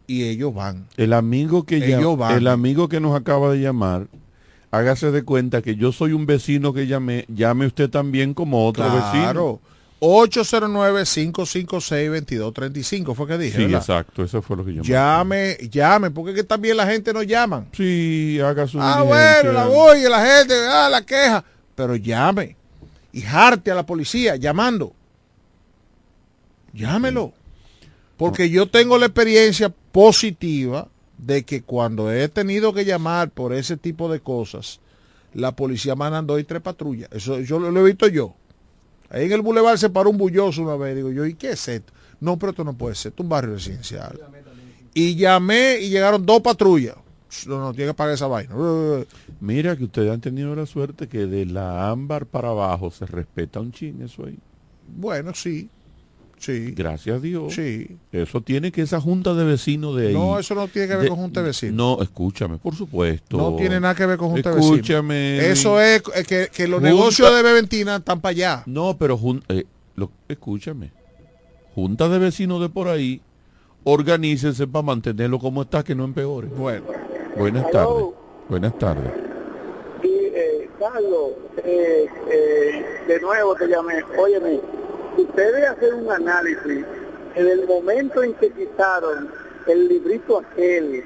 y 0.05 0.23
ellos 0.23 0.53
van. 0.53 0.87
El 0.97 1.13
amigo 1.13 1.63
que 1.63 1.77
Ellos 1.77 2.17
van. 2.17 2.35
el 2.35 2.47
amigo 2.47 2.89
que 2.89 2.99
nos 2.99 3.15
acaba 3.15 3.53
de 3.53 3.61
llamar, 3.61 4.07
hágase 4.71 5.11
de 5.11 5.23
cuenta 5.23 5.61
que 5.61 5.75
yo 5.75 5.93
soy 5.93 6.11
un 6.11 6.25
vecino 6.25 6.73
que 6.73 6.87
llamé, 6.87 7.25
llame 7.33 7.67
usted 7.67 7.89
también 7.89 8.33
como 8.33 8.67
otro 8.67 8.83
vecino. 8.91 9.61
Claro. 9.99 10.25
809-556-2235 10.25 13.15
fue 13.15 13.27
que 13.27 13.37
dije. 13.37 13.57
Sí, 13.57 13.63
¿verdad? 13.65 13.79
exacto, 13.81 14.23
eso 14.23 14.41
fue 14.41 14.57
lo 14.57 14.65
que 14.65 14.73
yo 14.73 14.81
me- 14.83 14.87
Llame, 14.89 15.57
llame, 15.71 16.09
porque 16.11 16.31
es 16.31 16.37
que 16.37 16.43
también 16.43 16.77
la 16.77 16.87
gente 16.87 17.13
no 17.13 17.23
llama. 17.23 17.65
Sí, 17.73 18.39
haga 18.43 18.67
su 18.67 18.79
Ah, 18.81 19.01
diligencia. 19.01 19.41
bueno, 19.43 19.51
la 19.53 19.65
voy, 19.67 20.01
la 20.03 20.25
gente, 20.25 20.53
ah, 20.69 20.89
la 20.89 21.01
queja. 21.05 21.43
Pero 21.75 21.95
llame. 21.95 22.55
Y 23.13 23.21
jarte 23.21 23.71
a 23.71 23.75
la 23.75 23.85
policía 23.85 24.35
llamando. 24.35 24.93
Llámelo. 26.73 27.33
Porque 28.17 28.49
yo 28.49 28.67
tengo 28.67 28.97
la 28.97 29.05
experiencia 29.07 29.69
positiva 29.91 30.87
de 31.17 31.43
que 31.43 31.61
cuando 31.63 32.11
he 32.11 32.27
tenido 32.29 32.73
que 32.73 32.85
llamar 32.85 33.29
por 33.31 33.53
ese 33.53 33.77
tipo 33.77 34.11
de 34.11 34.19
cosas, 34.19 34.79
la 35.33 35.55
policía 35.55 35.95
mandan 35.95 36.27
dos 36.27 36.39
y 36.39 36.43
tres 36.43 36.61
patrullas. 36.61 37.09
Eso 37.11 37.39
yo 37.39 37.59
lo, 37.59 37.71
lo 37.71 37.79
he 37.81 37.83
visto 37.83 38.07
yo. 38.07 38.35
Ahí 39.09 39.25
en 39.25 39.31
el 39.31 39.41
bulevar 39.41 39.77
se 39.77 39.89
paró 39.89 40.09
un 40.09 40.17
bulloso 40.17 40.61
una 40.61 40.75
vez. 40.75 40.95
Digo 40.95 41.11
yo, 41.11 41.25
¿y 41.25 41.33
qué 41.33 41.51
es 41.51 41.67
esto? 41.67 41.93
No, 42.19 42.37
pero 42.37 42.51
esto 42.51 42.63
no 42.63 42.73
puede 42.73 42.95
ser. 42.95 43.11
Esto 43.11 43.23
es 43.23 43.25
un 43.25 43.29
barrio 43.29 43.53
residencial. 43.53 44.19
Y 44.93 45.15
llamé 45.15 45.79
y 45.79 45.89
llegaron 45.89 46.25
dos 46.25 46.41
patrullas. 46.41 46.95
No, 47.45 47.59
no, 47.59 47.73
tiene 47.73 47.91
que 47.91 47.95
pagar 47.95 48.15
esa 48.15 48.27
vaina. 48.27 48.55
Mira 49.39 49.75
que 49.75 49.83
ustedes 49.83 50.11
han 50.11 50.21
tenido 50.21 50.55
la 50.55 50.65
suerte 50.65 51.07
que 51.07 51.25
de 51.25 51.45
la 51.45 51.89
ámbar 51.89 52.25
para 52.25 52.49
abajo 52.49 52.89
se 52.89 53.05
respeta 53.05 53.59
un 53.59 53.71
chin 53.71 54.01
eso 54.01 54.25
ahí. 54.25 54.39
Bueno, 54.87 55.33
sí. 55.33 55.69
Sí. 56.39 56.71
Gracias 56.75 57.17
a 57.17 57.19
Dios. 57.19 57.53
Sí. 57.53 57.97
Eso 58.11 58.41
tiene 58.41 58.71
que 58.71 58.81
esa 58.83 59.01
junta 59.01 59.33
de 59.33 59.43
vecinos 59.43 59.95
de 59.95 60.09
ahí. 60.09 60.13
No, 60.13 60.37
eso 60.37 60.53
no 60.55 60.67
tiene 60.67 60.87
que 60.87 60.93
ver 60.95 61.03
de- 61.03 61.09
con 61.09 61.17
junta 61.17 61.41
de 61.41 61.47
vecinos. 61.47 61.75
No, 61.75 62.01
escúchame, 62.03 62.57
por 62.59 62.75
supuesto. 62.75 63.37
No 63.37 63.55
tiene 63.55 63.79
nada 63.79 63.95
que 63.95 64.05
ver 64.05 64.17
con 64.17 64.29
junta 64.29 64.49
de 64.51 64.55
vecinos. 64.57 64.75
Escúchame. 64.77 65.49
Eso 65.49 65.81
es 65.81 66.03
eh, 66.15 66.23
que, 66.27 66.49
que 66.53 66.67
los 66.67 66.79
Junta- 66.79 66.89
negocios 66.95 67.35
de 67.35 67.41
Beventina 67.43 67.95
están 67.97 68.21
para 68.21 68.31
allá. 68.31 68.63
No, 68.67 68.95
pero 68.97 69.17
jun- 69.17 69.43
eh, 69.49 69.65
lo- 69.95 70.11
escúchame. 70.27 70.91
Junta 71.73 72.07
de 72.09 72.19
vecinos 72.19 72.61
de 72.61 72.69
por 72.69 72.87
ahí, 72.87 73.19
organícense 73.83 74.67
para 74.67 74.83
mantenerlo 74.83 75.39
como 75.39 75.61
está, 75.63 75.83
que 75.83 75.95
no 75.95 76.03
empeore. 76.03 76.47
Bueno. 76.47 76.85
Buenas 77.37 77.69
tardes. 77.71 78.05
Buenas 78.49 78.77
tardes. 78.79 79.11
Y 80.03 80.07
eh, 80.07 80.69
Carlos, 80.79 81.31
eh, 81.63 82.05
eh, 82.31 82.85
de 83.07 83.19
nuevo 83.21 83.55
te 83.55 83.67
llamé. 83.67 83.95
Óyeme, 84.19 84.59
usted 85.21 85.53
debe 85.53 85.67
hacer 85.67 85.93
un 85.93 86.11
análisis 86.11 86.85
en 87.35 87.47
el 87.47 87.67
momento 87.67 88.23
en 88.23 88.33
que 88.35 88.51
quitaron 88.51 89.31
el 89.67 89.87
librito 89.87 90.39
aquel, 90.39 91.03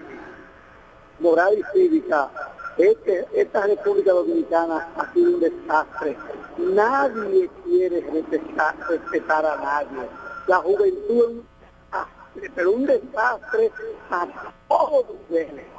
moral 1.19 1.57
y 1.57 1.63
cívica, 1.73 2.29
esta 2.77 3.67
República 3.67 4.11
Dominicana 4.11 4.87
ha 4.95 5.13
sido 5.13 5.31
un 5.31 5.39
desastre. 5.39 6.17
Nadie 6.57 7.49
quiere 7.63 8.01
respetar, 8.01 9.45
a 9.45 9.57
nadie. 9.57 10.09
La 10.47 10.57
juventud 10.57 10.95
es 11.01 11.25
un 11.25 11.45
desastre, 11.59 12.51
pero 12.55 12.71
un 12.71 12.85
desastre 12.85 13.71
a 14.09 14.27
todos 14.67 15.05
niveles. 15.29 15.70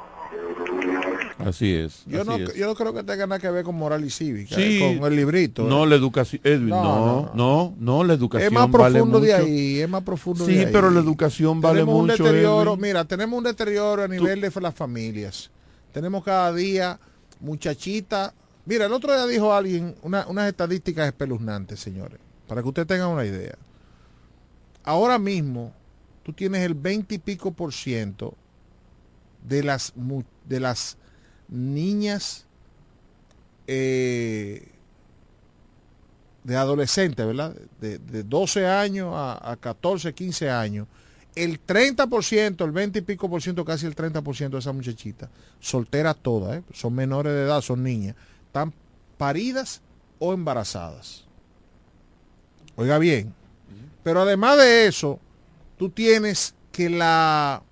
Así 1.39 1.73
es. 1.73 2.03
Yo 2.05 2.21
así 2.21 2.29
no, 2.29 2.35
es. 2.37 2.53
yo 2.55 2.67
no 2.67 2.75
creo 2.75 2.93
que 2.93 3.03
tenga 3.03 3.27
nada 3.27 3.39
que 3.39 3.49
ver 3.49 3.63
con 3.65 3.75
moral 3.75 4.03
y 4.05 4.09
cívica, 4.09 4.55
Sí. 4.55 4.81
eh, 4.81 4.97
con 4.99 5.11
el 5.11 5.17
librito. 5.17 5.63
No, 5.63 5.83
eh. 5.83 5.87
la 5.87 5.95
educación, 5.95 6.41
Edwin, 6.43 6.69
No, 6.69 6.83
no, 6.83 7.31
no, 7.33 7.75
no, 7.79 8.03
la 8.03 8.13
educación 8.13 8.47
Es 8.47 8.53
más 8.53 8.71
vale 8.71 8.99
profundo 8.99 9.19
de 9.19 9.33
mucho. 9.33 9.45
ahí, 9.45 9.79
es 9.81 9.89
más 9.89 10.03
profundo 10.03 10.45
Sí, 10.45 10.53
de 10.55 10.65
ahí. 10.65 10.69
pero 10.71 10.89
la 10.89 10.99
educación 11.01 11.59
vale 11.59 11.79
tenemos 11.81 11.99
un 12.01 12.07
mucho. 12.07 12.23
deterioro, 12.23 12.77
mira, 12.77 13.03
tenemos 13.05 13.37
un 13.37 13.43
deterioro 13.43 14.03
a 14.03 14.07
nivel 14.07 14.39
de 14.41 14.51
las 14.61 14.73
familias. 14.75 15.49
Tenemos 15.91 16.23
cada 16.23 16.53
día 16.53 16.99
muchachitas. 17.41 18.33
Mira, 18.65 18.85
el 18.85 18.93
otro 18.93 19.11
día 19.13 19.25
dijo 19.25 19.53
alguien 19.53 19.95
una- 20.03 20.25
unas 20.27 20.47
estadísticas 20.47 21.07
espeluznantes, 21.07 21.79
señores, 21.79 22.19
para 22.47 22.61
que 22.61 22.67
ustedes 22.69 22.87
tengan 22.87 23.09
una 23.09 23.25
idea. 23.25 23.55
Ahora 24.85 25.19
mismo, 25.19 25.73
tú 26.23 26.31
tienes 26.31 26.61
el 26.61 26.73
20 26.73 27.15
y 27.15 27.17
pico 27.17 27.51
por 27.51 27.73
ciento 27.73 28.33
de 29.47 29.63
las, 29.63 29.93
de 30.45 30.59
las 30.59 30.97
niñas 31.47 32.45
eh, 33.67 34.67
de 36.43 36.55
adolescentes, 36.55 37.25
¿verdad? 37.25 37.55
De, 37.79 37.99
de 37.99 38.23
12 38.23 38.67
años 38.67 39.13
a, 39.13 39.51
a 39.51 39.55
14, 39.55 40.13
15 40.13 40.49
años. 40.49 40.87
El 41.35 41.65
30%, 41.65 42.63
el 42.63 42.71
20 42.71 42.99
y 42.99 43.01
pico 43.01 43.29
por 43.29 43.41
ciento, 43.41 43.65
casi 43.65 43.85
el 43.87 43.95
30% 43.95 44.49
de 44.49 44.59
esas 44.59 44.75
muchachitas, 44.75 45.29
solteras 45.59 46.17
todas, 46.17 46.57
¿eh? 46.57 46.63
son 46.73 46.93
menores 46.93 47.33
de 47.33 47.43
edad, 47.43 47.61
son 47.61 47.81
niñas, 47.81 48.15
están 48.45 48.71
paridas 49.17 49.81
o 50.19 50.31
embarazadas. 50.33 51.25
Oiga 52.75 52.99
bien, 52.99 53.33
pero 54.03 54.21
además 54.21 54.57
de 54.57 54.85
eso, 54.85 55.19
tú 55.77 55.89
tienes 55.89 56.53
que 56.71 56.89
la 56.89 57.63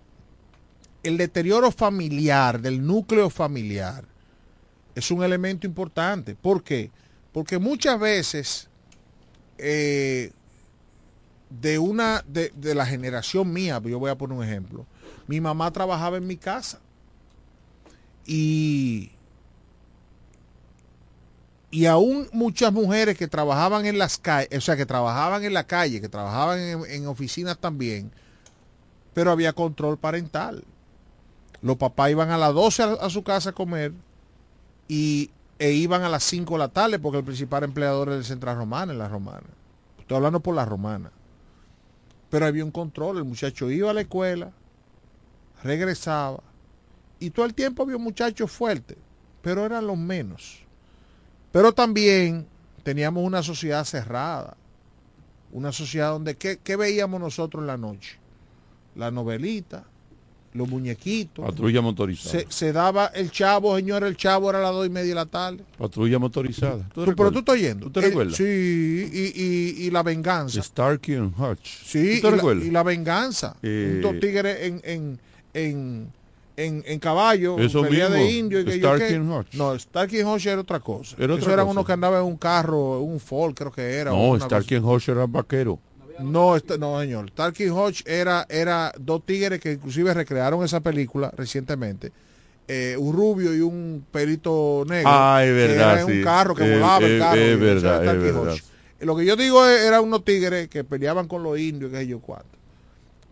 el 1.04 1.18
deterioro 1.18 1.72
familiar, 1.72 2.62
del 2.62 2.86
núcleo 2.86 3.30
familiar, 3.30 4.06
es 4.96 5.10
un 5.12 5.24
elemento 5.24 5.66
importante. 5.66 6.36
¿Por 6.36 6.64
qué? 6.64 6.92
Porque 7.32 7.58
muchas 7.58 8.00
veces 8.00 8.68
eh, 9.58 10.32
de 11.50 11.80
una 11.80 12.24
de, 12.28 12.52
de 12.56 12.76
la 12.76 12.86
generación 12.86 13.52
mía, 13.52 13.82
yo 13.84 14.00
voy 14.00 14.12
a 14.12 14.16
poner 14.16 14.38
un 14.38 14.44
ejemplo, 14.44 14.86
mi 15.28 15.40
mamá 15.40 15.72
trabajaba 15.72 16.18
en 16.18 16.28
mi 16.28 16.38
casa 16.38 16.80
y 18.26 19.12
y 21.72 21.86
aún 21.86 22.28
muchas 22.34 22.74
mujeres 22.74 23.18
que 23.18 23.30
trabajaban 23.30 23.86
en 23.86 23.98
las 23.98 24.18
calles, 24.18 24.50
o 24.58 24.62
sea, 24.62 24.76
que 24.76 24.86
trabajaban 24.86 25.46
en 25.46 25.54
la 25.54 25.66
calle, 25.66 26.02
que 26.02 26.10
trabajaban 26.10 26.60
en, 26.60 26.86
en 26.86 27.08
oficinas 27.08 27.58
también, 27.58 28.12
pero 29.14 29.32
había 29.32 29.54
control 29.54 29.98
parental. 29.98 30.66
Los 31.62 31.78
papás 31.78 32.12
iban 32.12 32.32
a 32.32 32.38
las 32.38 32.54
12 32.54 32.98
a, 33.02 33.10
su 33.10 33.24
casa 33.24 33.52
a 33.52 33.54
comer 33.54 33.94
y, 34.88 35.30
e 35.60 35.72
iban 35.72 36.02
a 36.04 36.10
las 36.10 36.24
5 36.24 36.54
de 36.54 36.60
la 36.60 36.70
tarde 36.70 37.00
porque 37.00 37.20
el 37.20 37.24
principal 37.24 37.64
empleador 37.64 38.08
era 38.08 38.18
el 38.18 38.26
Central 38.26 38.58
Romana, 38.58 38.94
en 38.94 39.00
la 39.00 39.08
Romana. 39.08 39.48
Estoy 40.00 40.18
hablando 40.18 40.40
por 40.40 40.56
la 40.56 40.66
Romana. 40.66 41.12
Pero 42.30 42.46
había 42.46 42.66
un 42.66 42.72
control, 42.72 43.18
el 43.18 43.26
muchacho 43.26 43.70
iba 43.70 43.92
a 43.92 43.94
la 43.94 44.02
escuela, 44.02 44.52
regresaba, 45.64 46.42
y 47.20 47.30
todo 47.30 47.46
el 47.46 47.54
tiempo 47.54 47.84
había 47.84 47.98
un 47.98 48.04
muchacho 48.04 48.48
fuerte, 48.48 48.98
pero 49.42 49.66
eran 49.66 49.86
los 49.86 49.98
menos. 49.98 50.64
Pero 51.52 51.74
también 51.74 52.48
teníamos 52.84 53.24
una 53.24 53.44
sociedad 53.44 53.84
cerrada. 53.86 54.58
Una 55.52 55.72
sociedad 55.72 56.12
donde, 56.12 56.38
¿qué, 56.38 56.58
qué 56.64 56.76
veíamos 56.78 57.20
nosotros 57.20 57.62
en 57.62 57.68
la 57.68 57.78
noche? 57.78 58.18
La 58.96 59.12
novelita, 59.12 59.86
los 60.54 60.68
muñequitos. 60.68 61.46
Patrulla 61.46 61.82
motorizada. 61.82 62.40
Se, 62.40 62.46
se 62.50 62.74
daba 62.74 63.08
el 63.08 63.32
chavo, 63.32 63.76
señor, 63.78 64.04
el 64.04 64.18
chavo 64.18 64.50
era 64.50 64.60
a 64.60 64.64
las 64.64 64.72
dos 64.72 64.86
y 64.86 64.90
media 64.90 65.10
de 65.10 65.16
la 65.16 65.26
tarde. 65.26 65.64
Patrulla 65.78 66.20
motorizada. 66.20 66.88
Tú- 66.94 67.06
¿Tú 67.06 67.16
pero 67.16 67.32
tú 67.32 67.40
estás 67.40 67.54
oyendo. 67.54 67.86
¿Tú 67.88 67.92
te 67.94 68.00
El- 68.02 68.06
recuerdas? 68.08 68.36
sí, 68.36 68.44
y, 68.44 69.42
y- 69.42 69.86
y 69.88 69.92
la 69.92 70.04
venganza. 70.04 70.62
Starkey 70.62 71.16
and 71.16 71.34
Hutch. 71.40 71.66
Sí, 71.86 72.20
¿Tú 72.20 72.22
te 72.22 72.28
y 72.28 72.32
la, 72.32 72.32
recuerdas? 72.32 72.66
y 72.66 72.72
la 72.72 72.84
venganza. 72.84 73.56
Eh, 73.64 74.00
Dos 74.04 74.20
tigres 74.20 74.58
en, 74.62 74.82
en, 74.84 75.20
en, 75.54 76.08
en, 76.58 76.84
en 76.86 77.00
caballo, 77.00 77.58
Eso 77.58 77.82
pelea 77.82 78.10
mismo, 78.10 78.24
de 78.24 78.32
indio. 78.32 78.60
Y 78.62 78.66
que 78.66 78.78
Starkey 78.78 79.16
and 79.16 79.32
Hutch. 79.32 79.54
No, 79.54 79.78
Starkey 79.80 80.20
and 80.20 80.30
Hutch 80.30 80.46
era 80.48 80.62
otra 80.62 80.80
cosa. 80.80 81.16
Era 81.18 81.36
Eso 81.36 81.52
eran 81.52 81.68
unos 81.68 81.86
que 81.86 81.94
andaban 81.94 82.20
en 82.22 82.26
un 82.28 82.38
carro, 82.38 83.00
un 83.00 83.20
Ford 83.20 83.54
creo 83.54 83.72
que 83.72 83.82
era. 83.82 84.12
No, 84.12 84.38
Starkey 84.40 84.78
and 84.78 84.86
Hutch 84.86 85.10
era 85.10 85.26
vaquero. 85.26 85.80
No, 86.20 86.56
esta- 86.56 86.78
no, 86.78 87.00
señor. 87.00 87.32
And 87.38 87.72
Hutch 87.72 88.02
era, 88.06 88.46
era 88.50 88.92
dos 89.00 89.26
tigres 89.26 89.60
que 89.60 89.74
inclusive 89.74 90.14
recrearon 90.14 90.64
esa 90.64 90.80
película 90.80 91.32
recientemente. 91.36 92.12
Eh, 92.68 92.96
un 92.98 93.14
rubio 93.16 93.54
y 93.54 93.60
un 93.62 94.06
pelito 94.12 94.84
negro. 94.88 95.10
Ah, 95.12 95.42
es 95.44 95.48
que 95.50 95.54
verdad, 95.54 95.94
Era 95.94 96.06
sí. 96.06 96.12
un 96.20 96.24
carro 96.24 96.56
que 96.56 96.64
Eh, 96.64 96.76
volaba 96.76 97.06
el 97.06 97.12
eh, 97.16 97.20
carro. 97.20 97.42
es 97.42 97.60
verdad, 97.60 98.06
es 98.16 98.22
verdad. 98.24 98.56
Lo 99.02 99.16
que 99.16 99.26
yo 99.26 99.36
digo 99.36 99.66
es, 99.66 99.82
eran 99.82 100.04
unos 100.04 100.24
tigres 100.24 100.68
que 100.70 100.84
peleaban 100.84 101.28
con 101.28 101.42
los 101.44 101.58
indios, 101.60 101.92
que 101.92 102.06
yo 102.08 102.20
cuatro. 102.20 102.48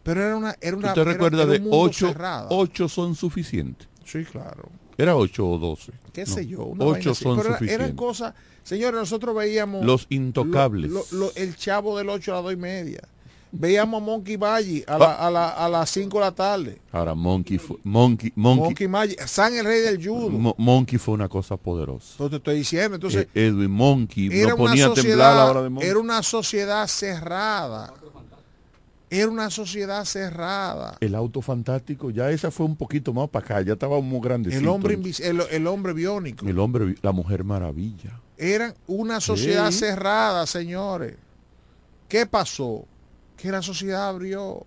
Pero 0.03 0.23
era 0.25 0.35
una, 0.35 0.55
era 0.59 0.75
una 0.75 0.89
¿Tú 0.89 0.93
te 0.95 1.01
era- 1.01 1.11
recuerdas 1.13 1.41
era 1.47 1.63
un 1.63 1.69
de 1.69 1.77
ocho? 1.77 2.07
cerrado. 2.07 2.47
Ocho 2.49 2.89
son 2.89 3.15
suficientes. 3.15 3.87
Sí, 4.03 4.23
claro. 4.25 4.69
Era 4.99 5.15
ocho 5.15 5.49
o 5.49 5.57
doce. 5.57 5.91
qué 6.13 6.25
No, 6.25 6.33
sé 6.33 6.45
yo. 6.47 6.63
una 6.65 6.85
vaina 6.85 6.99
Ocho 6.99 7.11
así. 7.11 7.23
son 7.23 7.37
Pero 7.37 7.49
suficientes. 7.53 7.79
eran 7.85 7.95
cosas, 7.95 8.33
señores, 8.63 8.99
nosotros 8.99 9.35
veíamos 9.35 9.85
Los 9.85 10.05
intocables. 10.09 10.91
lo- 10.91 11.05
lo- 11.11 11.31
el 11.35 11.55
chavo 11.55 11.97
del 11.97 12.09
8 12.09 12.31
a 12.31 12.35
las 12.35 12.43
2 12.43 12.53
y 12.53 12.57
media. 12.57 13.01
Veíamos 13.51 13.99
a 13.99 14.05
Monkey 14.05 14.37
Valle 14.37 14.83
a, 14.87 14.97
la- 14.99 15.13
a, 15.15 15.31
la- 15.31 15.49
a 15.49 15.67
las 15.69 15.89
5 15.89 16.19
de 16.19 16.23
la 16.25 16.31
tarde. 16.35 16.77
Ahora 16.91 17.15
Monkey 17.15 17.57
fue, 17.57 17.77
Monkey, 17.83 18.31
Monkey, 18.35 18.63
Monkey 18.65 18.87
Magic, 18.87 19.25
San 19.25 19.55
el 19.55 19.65
rey 19.65 19.81
del 19.81 19.97
judo. 20.07 20.29
Mo- 20.29 20.53
Monkey 20.59 20.99
fue 20.99 21.15
una 21.15 21.27
cosa 21.27 21.57
poderosa. 21.57 22.11
Entonces 22.11 22.29
te 22.29 22.35
estoy 22.37 22.55
diciendo, 22.57 22.95
entonces 22.95 23.27
Eh, 23.33 23.47
Edwin 23.47 23.71
Monkey 23.71 24.29
era 24.31 24.49
no 24.51 24.57
ponía 24.57 24.85
a 24.85 24.93
temblar 24.93 24.93
a 24.93 24.93
la 24.93 24.95
sociedad, 24.95 25.49
hora 25.49 25.61
de 25.63 25.69
Monkey. 25.69 25.89
era 25.89 25.97
una 25.99 26.21
sociedad 26.21 26.85
cerrada. 26.87 27.91
Era 29.11 29.27
una 29.29 29.49
sociedad 29.49 30.05
cerrada. 30.05 30.97
El 30.99 31.15
auto 31.15 31.41
fantástico, 31.41 32.11
ya 32.11 32.29
esa 32.29 32.51
fue 32.51 32.65
un 32.67 32.75
poquito 32.75 33.11
más 33.11 33.27
para 33.29 33.43
acá, 33.45 33.61
ya 33.61 33.73
estaba 33.73 33.99
muy 34.01 34.19
grande. 34.21 34.55
El 34.55 34.67
hombre 34.67 34.93
el, 35.19 35.41
el 35.49 35.67
hombre 35.67 35.93
biónico. 35.93 36.47
el 36.47 36.59
hombre, 36.59 36.95
la 37.01 37.11
mujer 37.11 37.43
maravilla. 37.43 38.19
Eran 38.37 38.75
una 38.87 39.19
sociedad 39.19 39.71
Sí. 39.71 39.79
cerrada, 39.79 40.45
señores. 40.45 41.15
¿Qué 42.07 42.25
pasó? 42.27 42.85
Que 43.35 43.51
la 43.51 43.61
sociedad 43.61 44.09
abrió. 44.09 44.65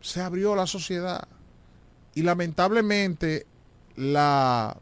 Se 0.00 0.20
abrió 0.20 0.54
la 0.56 0.66
sociedad. 0.66 1.26
Y 2.14 2.22
lamentablemente, 2.22 3.46
la, 3.96 4.76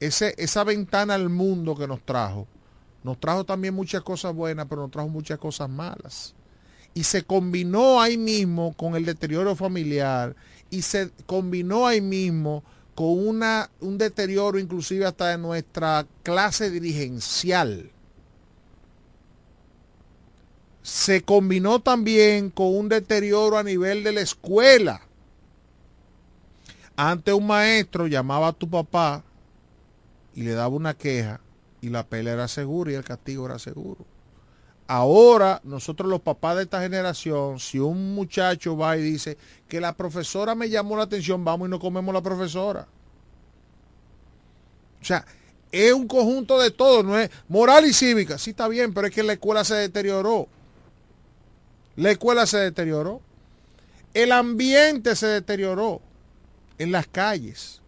ese, 0.00 0.34
esa 0.38 0.62
ventana 0.64 1.14
al 1.14 1.28
mundo 1.28 1.74
que 1.74 1.86
nos 1.86 2.02
trajo, 2.04 2.46
nos 3.02 3.18
trajo 3.18 3.44
también 3.44 3.74
muchas 3.74 4.02
cosas 4.02 4.34
buenas, 4.34 4.66
pero 4.68 4.82
nos 4.82 4.90
trajo 4.90 5.08
muchas 5.08 5.38
cosas 5.38 5.68
malas. 5.68 6.34
Y 6.94 7.04
se 7.04 7.24
combinó 7.24 8.00
ahí 8.00 8.16
mismo 8.16 8.72
con 8.76 8.94
el 8.94 9.04
deterioro 9.04 9.56
familiar 9.56 10.36
y 10.70 10.82
se 10.82 11.10
combinó 11.26 11.86
ahí 11.86 12.00
mismo 12.00 12.62
con 12.94 13.26
una, 13.26 13.70
un 13.80 13.98
deterioro 13.98 14.58
inclusive 14.58 15.04
hasta 15.06 15.28
de 15.28 15.38
nuestra 15.38 16.06
clase 16.22 16.70
dirigencial. 16.70 17.90
Se 20.82 21.22
combinó 21.22 21.80
también 21.80 22.50
con 22.50 22.76
un 22.76 22.88
deterioro 22.88 23.56
a 23.56 23.62
nivel 23.62 24.04
de 24.04 24.12
la 24.12 24.20
escuela. 24.20 25.00
Antes 26.96 27.34
un 27.34 27.46
maestro 27.46 28.06
llamaba 28.06 28.48
a 28.48 28.52
tu 28.52 28.68
papá 28.68 29.24
y 30.34 30.42
le 30.42 30.52
daba 30.52 30.68
una 30.68 30.94
queja 30.94 31.40
y 31.80 31.88
la 31.88 32.06
pelea 32.06 32.34
era 32.34 32.48
segura 32.48 32.92
y 32.92 32.94
el 32.94 33.04
castigo 33.04 33.46
era 33.46 33.58
seguro. 33.58 34.04
Ahora, 34.86 35.60
nosotros 35.64 36.10
los 36.10 36.20
papás 36.20 36.56
de 36.56 36.64
esta 36.64 36.82
generación, 36.82 37.58
si 37.58 37.78
un 37.78 38.14
muchacho 38.14 38.76
va 38.76 38.96
y 38.98 39.02
dice 39.02 39.38
que 39.66 39.80
la 39.80 39.94
profesora 39.94 40.54
me 40.54 40.68
llamó 40.68 40.96
la 40.96 41.04
atención, 41.04 41.42
vamos 41.44 41.68
y 41.68 41.70
no 41.70 41.80
comemos 41.80 42.14
la 42.14 42.22
profesora. 42.22 42.86
O 45.00 45.04
sea, 45.04 45.24
es 45.72 45.92
un 45.92 46.06
conjunto 46.06 46.58
de 46.58 46.70
todo, 46.70 47.02
no 47.02 47.18
es 47.18 47.30
moral 47.48 47.86
y 47.86 47.92
cívica. 47.94 48.38
Sí 48.38 48.50
está 48.50 48.68
bien, 48.68 48.92
pero 48.92 49.06
es 49.06 49.14
que 49.14 49.22
la 49.22 49.32
escuela 49.32 49.64
se 49.64 49.74
deterioró. 49.74 50.48
La 51.96 52.10
escuela 52.10 52.46
se 52.46 52.58
deterioró. 52.58 53.22
El 54.12 54.32
ambiente 54.32 55.16
se 55.16 55.26
deterioró 55.26 56.00
en 56.78 56.92
las 56.92 57.06
calles. 57.06 57.80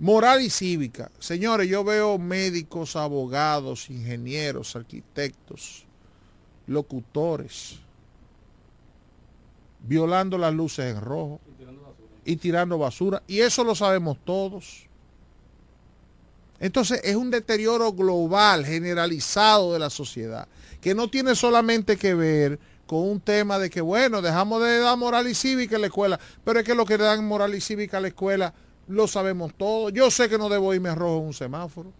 Moral 0.00 0.40
y 0.40 0.48
cívica. 0.48 1.10
Señores, 1.18 1.68
yo 1.68 1.84
veo 1.84 2.16
médicos, 2.16 2.96
abogados, 2.96 3.90
ingenieros, 3.90 4.74
arquitectos, 4.74 5.84
locutores, 6.66 7.76
violando 9.80 10.38
las 10.38 10.54
luces 10.54 10.86
en 10.86 11.02
rojo 11.02 11.38
y 12.24 12.36
tirando 12.36 12.78
basura. 12.78 13.22
Y 13.26 13.40
eso 13.40 13.62
lo 13.62 13.74
sabemos 13.74 14.16
todos. 14.24 14.86
Entonces 16.60 17.02
es 17.04 17.16
un 17.16 17.30
deterioro 17.30 17.92
global, 17.92 18.64
generalizado 18.64 19.74
de 19.74 19.80
la 19.80 19.90
sociedad, 19.90 20.48
que 20.80 20.94
no 20.94 21.10
tiene 21.10 21.34
solamente 21.34 21.98
que 21.98 22.14
ver 22.14 22.58
con 22.86 23.06
un 23.06 23.20
tema 23.20 23.58
de 23.58 23.68
que, 23.68 23.82
bueno, 23.82 24.22
dejamos 24.22 24.62
de 24.62 24.78
dar 24.78 24.96
moral 24.96 25.28
y 25.28 25.34
cívica 25.34 25.74
en 25.74 25.82
la 25.82 25.88
escuela, 25.88 26.18
pero 26.42 26.60
es 26.60 26.64
que 26.64 26.74
lo 26.74 26.86
que 26.86 26.96
le 26.96 27.04
dan 27.04 27.28
moral 27.28 27.54
y 27.54 27.60
cívica 27.60 27.98
a 27.98 28.00
la 28.00 28.08
escuela 28.08 28.54
lo 28.90 29.06
sabemos 29.06 29.54
todos. 29.54 29.92
Yo 29.92 30.10
sé 30.10 30.28
que 30.28 30.36
no 30.36 30.48
debo 30.48 30.74
irme 30.74 30.88
a 30.88 30.94
rojo 30.94 31.18
en 31.18 31.26
un 31.26 31.34
semáforo. 31.34 31.92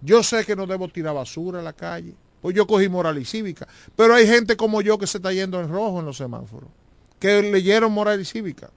Yo 0.00 0.22
sé 0.22 0.44
que 0.44 0.56
no 0.56 0.66
debo 0.66 0.88
tirar 0.88 1.14
basura 1.14 1.58
en 1.58 1.64
la 1.64 1.72
calle. 1.72 2.14
Pues 2.40 2.56
yo 2.56 2.66
cogí 2.66 2.88
moral 2.88 3.18
y 3.18 3.24
cívica. 3.24 3.68
Pero 3.94 4.14
hay 4.14 4.26
gente 4.26 4.56
como 4.56 4.80
yo 4.80 4.98
que 4.98 5.06
se 5.06 5.18
está 5.18 5.32
yendo 5.32 5.60
en 5.60 5.68
rojo 5.68 6.00
en 6.00 6.06
los 6.06 6.16
semáforos, 6.16 6.70
que 7.18 7.42
leyeron 7.42 7.92
moral 7.92 8.20
y 8.20 8.24
cívica. 8.24 8.70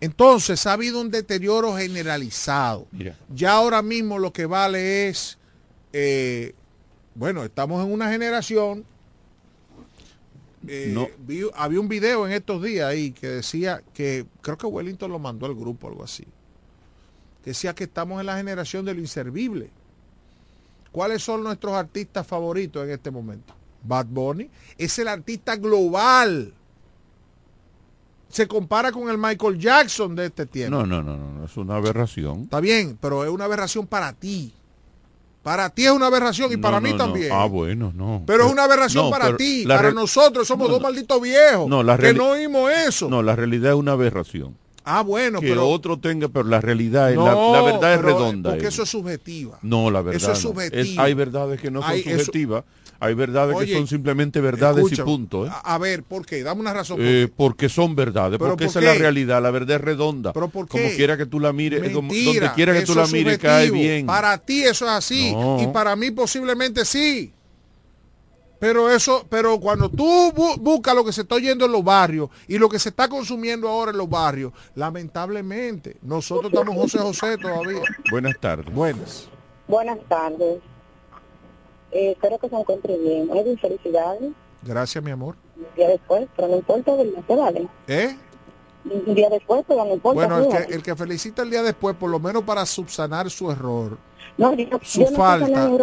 Entonces 0.00 0.64
ha 0.66 0.72
habido 0.72 1.00
un 1.00 1.10
deterioro 1.10 1.76
generalizado. 1.76 2.86
Mira. 2.90 3.16
Ya 3.34 3.52
ahora 3.52 3.82
mismo 3.82 4.18
lo 4.18 4.32
que 4.32 4.46
vale 4.46 5.08
es, 5.08 5.36
eh, 5.92 6.54
bueno, 7.14 7.44
estamos 7.44 7.84
en 7.84 7.92
una 7.92 8.10
generación. 8.10 8.84
Eh, 10.66 10.90
No. 10.92 11.06
vi- 11.18 11.48
había 11.54 11.80
un 11.80 11.88
video 11.88 12.26
en 12.26 12.32
estos 12.32 12.62
días 12.62 12.86
ahí 12.88 13.12
que 13.12 13.28
decía 13.28 13.82
que, 13.94 14.26
creo 14.40 14.58
que 14.58 14.66
Wellington 14.66 15.10
lo 15.10 15.18
mandó 15.18 15.46
al 15.46 15.54
grupo, 15.54 15.88
algo 15.88 16.02
así. 16.04 16.24
Decía 17.44 17.74
que 17.74 17.84
estamos 17.84 18.20
en 18.20 18.26
la 18.26 18.36
generación 18.36 18.84
de 18.84 18.94
lo 18.94 19.00
inservible. 19.00 19.70
¿Cuáles 20.92 21.22
son 21.22 21.42
nuestros 21.44 21.74
artistas 21.74 22.26
favoritos 22.26 22.84
en 22.84 22.90
este 22.90 23.10
momento? 23.10 23.54
Bad 23.84 24.06
Bunny 24.06 24.50
es 24.76 24.98
el 24.98 25.08
artista 25.08 25.54
global. 25.56 26.52
Se 28.28 28.46
compara 28.46 28.92
con 28.92 29.08
el 29.08 29.16
Michael 29.16 29.58
Jackson 29.58 30.14
de 30.14 30.26
este 30.26 30.44
tiempo. 30.46 30.76
No, 30.76 30.84
no, 30.86 31.02
no, 31.02 31.16
no, 31.16 31.44
es 31.44 31.56
una 31.56 31.76
aberración. 31.76 32.42
Está 32.42 32.60
bien, 32.60 32.98
pero 33.00 33.24
es 33.24 33.30
una 33.30 33.44
aberración 33.44 33.86
para 33.86 34.12
ti. 34.12 34.52
Para 35.48 35.70
ti 35.70 35.86
es 35.86 35.92
una 35.92 36.08
aberración 36.08 36.52
y 36.52 36.56
No, 36.56 36.60
para 36.60 36.78
mí 36.78 36.90
no, 36.90 36.98
no. 36.98 37.04
también. 37.04 37.30
Ah, 37.32 37.46
bueno, 37.46 37.90
no. 37.96 38.22
Pero 38.26 38.44
es 38.44 38.52
una 38.52 38.64
aberración 38.64 39.08
para 39.08 39.34
ti, 39.34 39.64
para 39.66 39.92
nosotros. 39.92 40.46
Somos 40.46 40.68
dos 40.68 40.78
malditos 40.78 41.18
viejos 41.22 41.66
No, 41.66 41.82
la 41.82 41.96
que 41.96 42.12
no 42.12 42.32
oímos 42.32 42.70
eso. 42.70 43.08
No, 43.08 43.22
la 43.22 43.34
realidad 43.34 43.72
es 43.72 43.78
una 43.78 43.92
aberración. 43.92 44.54
ah, 44.84 45.00
bueno, 45.00 45.40
que 45.40 45.48
pero... 45.48 45.66
otro 45.66 45.98
tenga, 45.98 46.28
pero 46.28 46.44
la 46.44 46.60
realidad 46.60 47.10
es, 47.12 47.16
la, 47.16 47.34
la 47.34 47.62
verdad 47.62 47.94
es 47.94 48.02
redonda. 48.02 48.50
Porque 48.50 48.66
eh. 48.66 48.68
eso 48.68 48.82
es 48.82 48.90
subjetiva. 48.90 49.58
No, 49.62 49.90
la 49.90 50.02
verdad. 50.02 50.20
Eso 50.20 50.32
es 50.32 50.44
no. 50.44 50.50
subjetivo. 50.50 51.02
hay 51.02 51.14
verdades 51.14 51.58
que 51.62 51.70
no 51.70 51.80
son 51.80 51.90
Hay- 51.92 52.00
eso- 52.00 52.10
subjetivas. 52.26 52.64
Hay 53.00 53.14
verdades 53.14 53.54
Oye, 53.56 53.66
que 53.68 53.74
son 53.74 53.86
simplemente 53.86 54.40
verdades 54.40 54.78
Escucha, 54.84 55.02
y 55.02 55.04
punto. 55.04 55.46
¿eh? 55.46 55.50
A, 55.52 55.74
a 55.74 55.78
ver, 55.78 56.02
¿por 56.02 56.26
qué? 56.26 56.42
Dame 56.42 56.60
una 56.62 56.72
razón. 56.74 56.96
por 56.96 57.06
Eh, 57.06 57.28
porque 57.36 57.68
son 57.68 57.94
verdades, 57.94 58.38
¿Pero 58.40 58.50
porque 58.50 58.64
por 58.64 58.70
esa 58.70 58.80
es 58.80 58.84
la 58.86 58.94
realidad, 58.94 59.40
la 59.40 59.52
verdad 59.52 59.76
es 59.76 59.82
redonda. 59.82 60.32
¿Pero 60.32 60.48
por 60.48 60.66
Como 60.66 60.82
qué? 60.82 60.96
quiera 60.96 61.16
que 61.16 61.24
tú 61.26 61.38
la 61.38 61.52
mires, 61.52 61.80
eh, 61.84 61.92
como- 61.92 62.12
donde 62.12 62.50
quiera 62.56 62.72
que 62.72 62.82
tú 62.84 62.96
la 62.96 63.04
es 63.04 63.12
mires, 63.12 63.38
cae 63.38 63.70
bien. 63.70 64.04
Para 64.06 64.36
ti 64.38 64.62
eso 64.64 64.84
es 64.86 64.90
así 64.90 65.32
No. 65.32 65.62
y 65.62 65.68
para 65.68 65.94
mí 65.94 66.10
posiblemente 66.10 66.84
sí. 66.84 67.32
Pero 68.60 68.90
eso, 68.90 69.24
pero 69.30 69.60
cuando 69.60 69.88
tú 69.88 70.04
bu- 70.32 70.58
buscas 70.58 70.92
lo 70.92 71.04
que 71.04 71.12
se 71.12 71.20
está 71.20 71.36
oyendo 71.36 71.66
en 71.66 71.70
los 71.70 71.84
barrios 71.84 72.28
y 72.48 72.58
lo 72.58 72.68
que 72.68 72.80
se 72.80 72.88
está 72.88 73.08
consumiendo 73.08 73.68
ahora 73.68 73.92
en 73.92 73.98
los 73.98 74.08
barrios, 74.10 74.52
lamentablemente, 74.74 75.96
nosotros 76.02 76.52
estamos 76.52 76.74
José 76.74 76.98
José 76.98 77.38
todavía. 77.38 77.82
Buenas 78.10 78.36
tardes. 78.40 78.74
Buenas. 78.74 79.28
Buenas 79.68 79.98
tardes. 80.08 80.58
Eh, 81.92 82.12
espero 82.12 82.38
que 82.38 82.48
se 82.48 82.56
encuentre 82.56 82.96
bien. 82.98 83.30
Edwin, 83.34 83.58
felicidades. 83.58 84.32
Gracias, 84.62 85.02
mi 85.02 85.10
amor. 85.10 85.36
Ya 85.76 85.88
después, 85.88 86.26
pero 86.36 86.48
no 86.48 86.56
importa, 86.56 86.94
¿verdad? 86.94 87.22
¿Te 87.26 87.36
vale? 87.36 87.68
¿Eh? 87.86 88.16
un 88.84 89.14
día 89.14 89.28
después, 89.28 89.64
pero 89.68 89.84
no 89.84 89.92
importa. 89.94 90.14
Bueno, 90.26 90.38
el 90.38 90.48
que, 90.66 90.74
el 90.74 90.82
que 90.82 90.96
felicita 90.96 91.42
el 91.42 91.50
día 91.50 91.62
después, 91.62 91.94
por 91.96 92.08
lo 92.10 92.18
menos 92.20 92.44
para 92.44 92.64
subsanar 92.64 93.28
su 93.28 93.50
error, 93.50 93.98
No, 94.38 94.54
yo, 94.54 94.66
no- 94.70 94.80
su 94.82 95.00
yo 95.02 95.10
no 95.10 95.16
falta, 95.16 95.68
por 95.68 95.82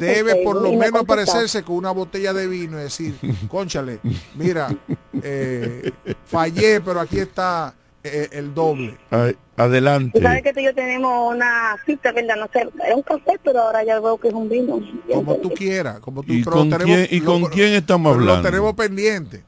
debe 0.00 0.42
por 0.44 0.56
lo 0.56 0.70
me 0.70 0.76
menos 0.76 0.90
contestó. 0.90 0.98
aparecerse 1.12 1.62
con 1.62 1.76
una 1.76 1.92
botella 1.92 2.34
de 2.34 2.46
vino 2.46 2.78
y 2.78 2.82
decir, 2.82 3.14
conchale, 3.48 4.00
mira, 4.34 4.68
eh, 5.22 5.90
fallé, 6.26 6.80
pero 6.82 7.00
aquí 7.00 7.20
está 7.20 7.72
eh, 8.06 8.28
el 8.32 8.54
doble. 8.54 8.96
Ay, 9.10 9.32
Tú 9.56 9.62
adelante. 9.62 10.20
sabes 10.20 10.42
que 10.42 10.52
tú 10.52 10.60
y 10.60 10.64
yo 10.64 10.74
tenemos 10.74 11.34
una 11.34 11.76
cita, 11.86 12.12
¿verdad? 12.12 12.36
No 12.36 12.46
sé, 12.52 12.68
era 12.84 12.94
un 12.94 13.02
café, 13.02 13.38
pero 13.42 13.60
ahora 13.62 13.82
ya 13.84 13.98
veo 14.00 14.18
que 14.18 14.28
es 14.28 14.34
un 14.34 14.48
vino. 14.48 14.80
Como 15.12 15.36
tú 15.36 15.50
quieras, 15.50 15.98
como 16.00 16.22
tú 16.22 16.32
¿Y 16.32 16.42
pero 16.44 16.56
con 16.56 16.70
lo 16.70 16.76
tenemos- 16.78 16.96
quién- 16.96 17.08
y 17.10 17.20
lo- 17.24 17.32
con 17.32 17.44
quién 17.46 17.72
estamos 17.72 18.12
pero 18.12 18.24
Lo 18.24 18.30
hablando? 18.32 18.48
tenemos 18.50 18.74
pendiente. 18.74 19.44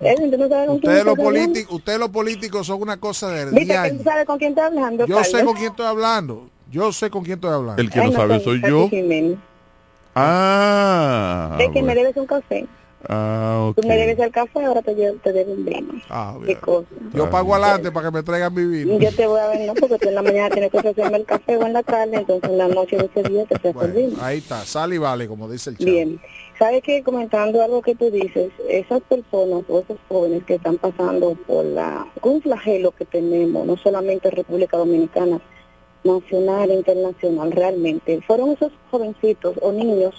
Edwin, 0.00 0.30
¿tú 0.30 0.38
no 0.38 0.44
Ustedes 0.46 1.04
los, 1.04 1.18
hablando? 1.18 1.22
políticos, 1.24 1.74
ustedes 1.74 1.98
los 1.98 2.08
políticos 2.10 2.66
son 2.68 2.80
una 2.80 2.98
cosa 2.98 3.30
de 3.30 3.46
Viste 3.46 3.58
que 3.60 3.64
diario. 3.64 3.98
tú 3.98 4.04
sabes 4.04 4.24
con 4.26 4.38
quién 4.38 4.50
estás 4.50 4.66
hablando, 4.66 5.06
Yo 5.06 5.24
sé 5.24 5.32
Carlos? 5.32 5.46
con 5.48 5.54
quién 5.56 5.70
estoy 5.72 5.86
hablando. 5.86 6.50
Yo 6.70 6.92
sé 6.92 7.10
con 7.10 7.24
quién 7.24 7.34
estoy 7.34 7.50
hablando. 7.52 7.82
El 7.82 7.90
que 7.90 7.98
no 8.00 8.12
sabe 8.12 8.40
soy 8.40 8.62
yo. 8.62 8.88
Jiménez. 8.88 9.38
Ah, 10.14 11.56
Es 11.58 11.66
que 11.70 11.74
me 11.80 11.80
bueno. 11.86 12.00
debes 12.00 12.16
un 12.16 12.26
café. 12.26 12.66
Ah, 13.08 13.72
Tú 13.76 13.86
me 13.86 13.96
debes 13.96 14.18
el 14.18 14.32
café, 14.32 14.64
ahora 14.64 14.82
te, 14.82 14.92
llevo- 14.94 15.18
te 15.22 15.32
debo 15.32 15.52
un 15.52 15.64
vino. 15.64 15.92
Ah, 16.10 16.36
Qué 16.44 16.56
cosa. 16.56 16.88
Yo 17.14 17.30
pago 17.30 17.54
adelante 17.54 17.92
para 17.92 18.10
que 18.10 18.16
me 18.16 18.22
traigan 18.24 18.52
mi 18.52 18.64
vino. 18.64 18.98
Yo 18.98 19.12
te 19.14 19.26
voy 19.26 19.38
a 19.38 19.46
ver, 19.48 19.60
no, 19.66 19.74
porque 19.74 19.98
tú 19.98 20.08
en 20.08 20.16
la 20.16 20.22
mañana 20.22 20.50
tienes 20.50 20.70
que 20.72 20.78
ofrecerme 20.78 21.18
el 21.18 21.24
café 21.24 21.56
o 21.56 21.64
en 21.66 21.74
la 21.74 21.82
tarde, 21.84 22.16
entonces 22.16 22.50
en 22.50 22.58
la 22.58 22.66
noche 22.66 22.96
de 22.96 23.04
ese 23.14 23.22
día 23.28 23.44
te 23.44 23.54
ofrezco 23.54 23.84
el 23.84 23.92
vino. 23.92 24.16
Ahí 24.20 24.38
está, 24.38 24.64
sale 24.64 24.96
y 24.96 24.98
vale, 24.98 25.28
como 25.28 25.48
dice 25.48 25.70
el 25.70 25.78
chavo. 25.78 25.90
Bien. 25.90 26.20
¿Sabes 26.58 26.82
que 26.82 27.04
Comentando 27.04 27.62
algo 27.62 27.82
que 27.82 27.94
tú 27.94 28.10
dices, 28.10 28.50
esas 28.68 29.00
personas 29.02 29.62
o 29.68 29.78
esos 29.78 29.96
jóvenes 30.08 30.42
que 30.42 30.56
están 30.56 30.76
pasando 30.76 31.36
por 31.46 31.64
la 31.64 32.04
un 32.22 32.42
flagelo 32.42 32.90
que 32.90 33.04
tenemos, 33.04 33.64
no 33.64 33.76
solamente 33.76 34.28
en 34.28 34.34
República 34.34 34.76
Dominicana, 34.76 35.40
nacional 36.02 36.70
e 36.72 36.74
internacional, 36.74 37.52
realmente, 37.52 38.20
fueron 38.26 38.50
esos 38.50 38.72
jovencitos 38.90 39.54
o 39.62 39.70
niños 39.70 40.14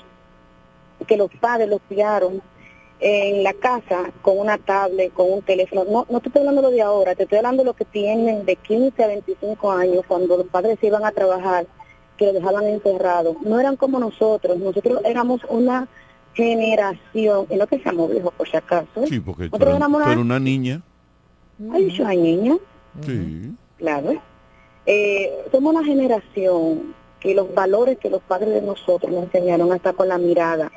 que 1.08 1.18
los 1.18 1.30
padres 1.42 1.68
los 1.68 1.82
criaron 1.90 2.42
en 3.02 3.44
la 3.44 3.54
casa 3.54 4.12
con 4.22 4.38
una 4.40 4.58
tablet, 4.58 5.14
con 5.14 5.32
un 5.32 5.42
teléfono. 5.42 5.86
No, 5.90 6.06
no 6.10 6.20
te 6.20 6.28
estoy 6.28 6.42
hablando 6.42 6.62
lo 6.62 6.70
de 6.72 6.82
ahora, 6.82 7.16
te 7.16 7.24
estoy 7.24 7.38
hablando 7.38 7.64
de 7.64 7.68
los 7.68 7.76
que 7.76 7.86
tienen 7.86 8.46
de 8.46 8.56
15 8.58 9.04
a 9.04 9.08
25 9.08 9.72
años, 9.72 10.02
cuando 10.08 10.36
los 10.38 10.48
padres 10.48 10.78
se 10.82 10.88
iban 10.88 11.06
a 11.06 11.12
trabajar, 11.12 11.66
que 12.18 12.26
los 12.26 12.34
dejaban 12.34 12.66
encerrados. 12.66 13.38
No 13.42 13.60
eran 13.60 13.78
como 13.78 14.00
nosotros, 14.00 14.58
nosotros 14.58 15.00
éramos 15.06 15.42
una 15.50 15.88
generación, 16.34 17.48
y 17.50 17.56
no 17.56 17.68
que 17.68 17.80
seamos 17.80 18.10
viejos 18.12 18.34
por 18.34 18.50
si 18.50 18.58
acaso. 18.58 19.06
Sí, 19.08 19.20
porque 19.20 19.50
tú 19.50 19.58
tú 19.58 19.66
una- 19.66 19.88
una 20.22 20.40
niña. 20.40 20.82
Ay, 21.72 21.90
yo 21.92 22.04
soy 22.06 22.18
niña, 22.18 22.58
Sí. 23.06 23.52
claro. 23.78 24.14
Eh, 24.86 25.32
somos 25.52 25.74
una 25.76 25.84
generación 25.86 26.96
que 27.20 27.36
los 27.36 27.54
valores 27.54 27.98
que 27.98 28.10
los 28.10 28.22
padres 28.22 28.50
de 28.54 28.62
nosotros 28.62 29.12
nos 29.12 29.26
enseñaron 29.26 29.72
hasta 29.74 29.92
con 29.94 30.08
la 30.08 30.18
mirada. 30.18 30.72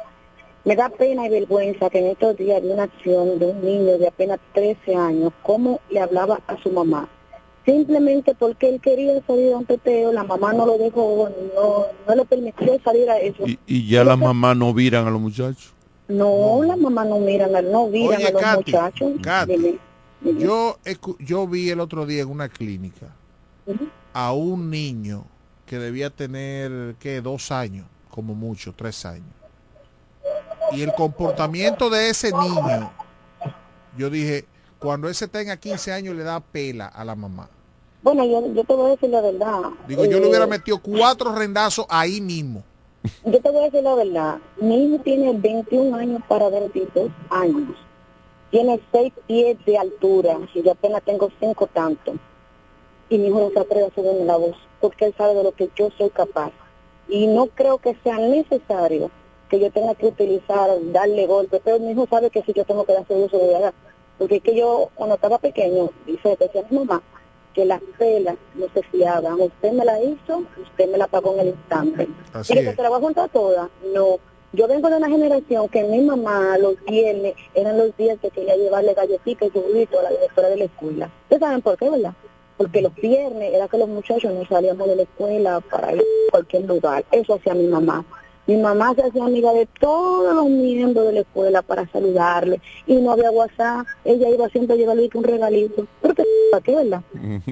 Me 0.65 0.77
da 0.77 0.89
pena 0.89 1.27
y 1.27 1.31
vergüenza 1.31 1.91
que 1.91 1.99
en 1.99 2.07
estos 2.07 2.37
días 2.37 2.63
vi 2.63 2.69
una 2.69 2.85
acción 2.85 3.39
de 3.39 3.47
un 3.47 3.61
niño 3.65 3.99
de 3.99 4.07
apenas 4.09 4.39
13 4.55 4.95
años, 4.95 5.33
cómo 5.43 5.81
le 5.91 6.01
hablaba 6.01 6.41
a 6.47 6.57
su 6.63 6.71
mamá. 6.71 7.09
Simplemente 7.65 8.35
porque 8.35 8.69
él 8.69 8.81
quería 8.81 9.21
salir 9.27 9.53
a 9.53 9.57
un 9.59 9.65
teteo, 9.67 10.13
la 10.13 10.25
mamá 10.25 10.53
no 10.53 10.67
lo 10.67 10.79
dejó, 10.79 11.29
no, 11.55 11.87
no 12.09 12.15
le 12.15 12.25
permitió 12.25 12.79
salir 12.85 13.09
a 13.11 13.19
eso. 13.19 13.47
Y, 13.47 13.59
y 13.67 13.89
ya 13.89 14.05
las 14.05 14.19
mamás 14.19 14.57
no 14.57 14.73
viran 14.75 15.07
a 15.07 15.11
los 15.11 15.21
muchachos. 15.21 15.73
No, 16.09 16.63
la 16.65 16.77
mamá 16.77 17.05
no 17.05 17.19
miran, 17.19 17.55
a- 17.57 17.63
no 17.63 17.87
miran 17.89 18.17
Oye, 18.19 18.27
a 18.27 18.31
los 18.33 18.43
Katy, 18.43 18.57
muchachos. 18.73 19.13
Katy, 19.23 19.53
Dime, 19.53 19.79
dime. 20.21 20.41
Yo, 20.41 20.77
escu- 20.85 21.17
yo 21.19 21.47
vi 21.47 21.71
el 21.71 21.81
otro 21.81 22.05
día 22.07 22.23
en 22.23 22.31
una 22.31 22.49
clínica 22.49 23.07
a 24.13 24.33
un 24.33 24.71
niño 24.71 25.25
que 25.67 25.79
debía 25.79 26.11
tener, 26.11 26.97
¿qué? 26.99 27.21
Dos 27.21 27.51
años, 27.53 27.87
como 28.11 28.35
mucho, 28.35 28.73
tres 28.77 29.05
años. 29.07 29.25
Y 30.73 30.83
el 30.83 30.93
comportamiento 30.95 31.91
de 31.91 32.09
ese 32.09 32.33
niño, 32.33 32.91
yo 33.97 34.09
dije, 34.11 34.47
cuando 34.79 35.09
ese 35.09 35.29
tenga 35.29 35.57
15 35.57 35.93
años 35.93 36.17
le 36.17 36.23
da 36.25 36.41
pela 36.41 36.87
a 36.87 37.05
la 37.05 37.15
mamá. 37.15 37.49
Bueno, 38.03 38.25
yo, 38.25 38.53
yo 38.53 38.65
te 38.65 38.75
voy 38.75 38.87
a 38.87 38.91
decir 38.91 39.11
la 39.11 39.21
verdad. 39.21 39.61
Digo, 39.87 40.05
yo 40.07 40.19
le 40.19 40.27
hubiera 40.29 40.45
Eh, 40.47 40.49
metido 40.49 40.79
cuatro 40.81 41.35
rendazos 41.35 41.87
ahí 41.89 42.21
mismo. 42.21 42.65
Yo 43.25 43.41
te 43.41 43.51
voy 43.51 43.63
a 43.63 43.65
decir 43.67 43.83
la 43.83 43.95
verdad. 43.95 44.39
Mi 44.61 44.85
hijo 44.87 44.99
tiene 45.03 45.33
21 45.39 45.97
años 45.97 46.23
para 46.29 46.49
22 46.49 47.11
años. 47.31 47.77
Tiene 48.51 48.81
6 48.93 49.13
pies 49.27 49.57
de 49.65 49.79
altura 49.79 50.39
y 50.55 50.63
yo 50.63 50.73
apenas 50.73 51.03
tengo 51.03 51.31
5 51.39 51.67
tantos. 51.69 52.17
Y 53.09 53.19
mi 53.19 53.29
hijo 53.29 53.41
no 53.41 53.51
se 53.51 53.61
atreve 53.61 53.87
a 53.87 53.95
subirme 53.95 54.25
la 54.25 54.37
voz 54.37 54.57
porque 54.81 55.05
él 55.07 55.15
sabe 55.17 55.35
de 55.35 55.45
lo 55.45 55.53
que 55.53 55.71
yo 55.77 55.91
soy 55.97 56.11
capaz. 56.11 56.51
Y 57.09 57.27
no 57.27 57.47
creo 57.49 57.79
que 57.79 57.97
sea 58.03 58.19
necesario 58.19 59.11
que 59.53 59.61
yo 59.61 59.71
tenga 59.71 59.95
que 59.95 60.07
utilizar, 60.07 60.71
darle 60.93 61.27
golpe. 61.27 61.61
Pero 61.63 61.79
mi 61.79 61.93
hijo 61.93 62.07
sabe 62.09 62.31
que 62.31 62.43
si 62.43 62.55
yo 62.55 62.65
tengo 62.65 62.87
que 62.87 62.95
darse 62.95 63.15
uso 63.15 63.37
de 63.37 63.49
verdad. 63.49 63.75
Porque 64.19 64.37
es 64.37 64.43
que 64.43 64.57
yo, 64.57 64.89
cuando 64.95 65.17
estaba 65.17 65.39
pequeño, 65.39 65.91
dice, 66.07 66.39
decía 66.41 66.65
mi 66.71 66.79
mamá, 66.79 67.03
que 67.53 67.67
las 67.67 67.83
pelas 67.99 68.37
no 68.55 68.67
se 68.73 68.83
fiaban. 68.85 69.39
Usted 69.39 69.73
me 69.73 69.85
la 69.85 70.03
hizo, 70.03 70.45
usted 70.57 70.91
me 70.91 70.97
la 70.97 71.07
pagó 71.07 71.35
en 71.35 71.41
el 71.41 71.49
instante. 71.49 72.09
Así 72.33 72.55
y 72.55 72.65
que 72.65 72.75
se 72.75 72.83
la 72.83 72.89
va 72.89 72.97
a 72.97 73.01
juntar 73.01 73.29
toda. 73.29 73.69
No. 73.93 74.17
Yo 74.55 74.67
vengo 74.69 74.89
de 74.89 74.97
una 74.97 75.09
generación 75.09 75.69
que 75.69 75.85
mi 75.85 76.01
mamá 76.01 76.57
los 76.57 76.83
viernes 76.85 77.35
eran 77.55 77.77
los 77.77 77.95
días 77.99 78.19
que 78.23 78.31
quería 78.31 78.57
llevarle 78.57 78.95
galletitas 78.95 79.49
y 79.49 79.51
juguito 79.51 79.99
a 79.99 80.05
la 80.05 80.11
directora 80.11 80.49
de 80.49 80.57
la 80.57 80.65
escuela. 80.65 81.11
¿Ustedes 81.25 81.41
saben 81.41 81.61
por 81.61 81.77
qué, 81.77 81.91
verdad? 81.91 82.15
Porque 82.57 82.81
los 82.81 82.95
viernes 82.95 83.53
era 83.53 83.69
que 83.69 83.77
los 83.77 83.89
muchachos 83.89 84.33
no 84.33 84.47
salíamos 84.47 84.89
de 84.89 84.97
la 84.97 85.03
escuela 85.03 85.61
para 85.61 85.93
ir 85.93 86.01
a 86.01 86.31
cualquier 86.31 86.65
lugar. 86.65 87.05
Eso 87.11 87.35
hacía 87.35 87.53
mi 87.53 87.67
mamá. 87.67 88.03
Mi 88.47 88.57
mamá 88.57 88.93
se 88.95 89.03
hacía 89.03 89.25
amiga 89.25 89.53
de 89.53 89.67
todos 89.79 90.35
los 90.35 90.49
miembros 90.49 91.07
de 91.07 91.13
la 91.13 91.21
escuela 91.21 91.63
para 91.63 91.87
saludarle. 91.89 92.61
Y 92.87 92.97
no 92.97 93.13
había 93.13 93.31
WhatsApp. 93.31 93.87
Ella 94.05 94.29
iba 94.31 94.49
siempre 94.49 94.75
a 94.75 94.79
llevarle 94.79 95.09
un 95.15 95.25
regalito. 95.25 95.87
¿Pero 96.01 96.15
qué, 96.15 96.25
¿Para 96.51 96.63
qué, 96.63 96.75
verdad? 96.75 97.03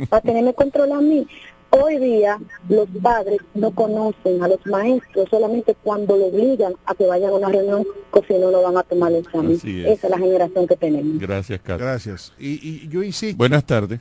para 0.09 0.23
tenerme 0.23 0.55
control 0.55 0.93
a 0.93 1.01
mí. 1.01 1.27
Hoy 1.73 1.99
día 1.99 2.37
los 2.69 2.89
padres 3.01 3.39
no 3.55 3.71
conocen 3.71 4.43
a 4.43 4.49
los 4.49 4.59
maestros 4.67 5.29
solamente 5.31 5.77
cuando 5.85 6.17
lo 6.17 6.27
obligan 6.27 6.75
a 6.85 6.97
que 6.97 7.07
vayan 7.07 7.31
a 7.31 7.35
una 7.35 7.49
reunión, 7.49 7.87
que 8.13 8.23
si 8.27 8.41
no, 8.41 8.51
no 8.51 8.61
van 8.61 8.77
a 8.77 8.83
tomar 8.83 9.13
el 9.13 9.19
examen. 9.19 9.53
Es. 9.53 9.65
Esa 9.65 10.07
es 10.09 10.11
la 10.11 10.19
generación 10.19 10.67
que 10.67 10.75
tenemos. 10.75 11.21
Gracias, 11.21 11.61
Carlos. 11.61 11.87
Gracias. 11.87 12.33
Y, 12.41 12.55
y 12.69 12.89
yo 12.89 13.05
insisto. 13.05 13.37
Buenas 13.39 13.65
tardes. 13.65 14.01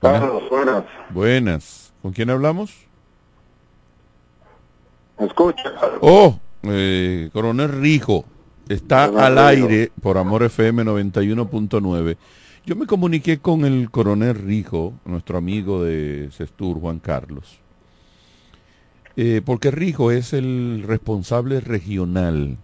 Carlos, 0.00 0.42
buenas. 0.48 0.84
Buenas. 1.10 1.92
¿Con 2.00 2.12
quién 2.12 2.30
hablamos? 2.30 2.86
¿Me 5.22 5.28
escucha? 5.28 5.62
Oh, 6.00 6.36
eh, 6.64 7.30
Coronel 7.32 7.68
Rijo. 7.68 8.24
Está 8.68 9.06
Coronel 9.06 9.38
al 9.38 9.54
Rijo. 9.54 9.68
aire 9.68 9.92
por 10.02 10.18
Amor 10.18 10.42
FM 10.42 10.82
91.9. 10.82 12.16
Yo 12.66 12.74
me 12.74 12.86
comuniqué 12.86 13.38
con 13.38 13.64
el 13.64 13.88
coronel 13.88 14.34
Rijo, 14.34 14.94
nuestro 15.04 15.38
amigo 15.38 15.84
de 15.84 16.28
Sestur, 16.32 16.80
Juan 16.80 16.98
Carlos. 16.98 17.60
Eh, 19.14 19.42
porque 19.44 19.70
Rijo 19.70 20.10
es 20.10 20.32
el 20.32 20.82
responsable 20.88 21.60
regional 21.60 22.58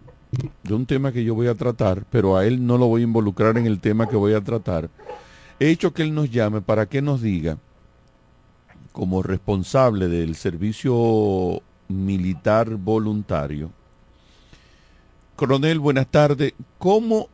de 0.64 0.74
un 0.74 0.84
tema 0.84 1.12
que 1.12 1.22
yo 1.22 1.36
voy 1.36 1.46
a 1.46 1.54
tratar, 1.54 2.06
pero 2.10 2.36
a 2.36 2.44
él 2.44 2.66
no 2.66 2.76
lo 2.76 2.88
voy 2.88 3.02
a 3.02 3.04
involucrar 3.04 3.56
en 3.56 3.66
el 3.66 3.78
tema 3.78 4.08
que 4.08 4.16
voy 4.16 4.32
a 4.32 4.40
tratar. 4.40 4.90
He 5.60 5.70
hecho 5.70 5.94
que 5.94 6.02
él 6.02 6.12
nos 6.12 6.28
llame 6.28 6.60
para 6.60 6.86
que 6.86 7.02
nos 7.02 7.22
diga, 7.22 7.56
como 8.90 9.22
responsable 9.22 10.08
del 10.08 10.34
servicio 10.34 11.62
militar 11.88 12.70
voluntario, 12.76 13.70
Coronel, 15.38 15.78
buenas 15.78 16.08
tardes. 16.08 16.52
¿Cómo, 16.78 17.28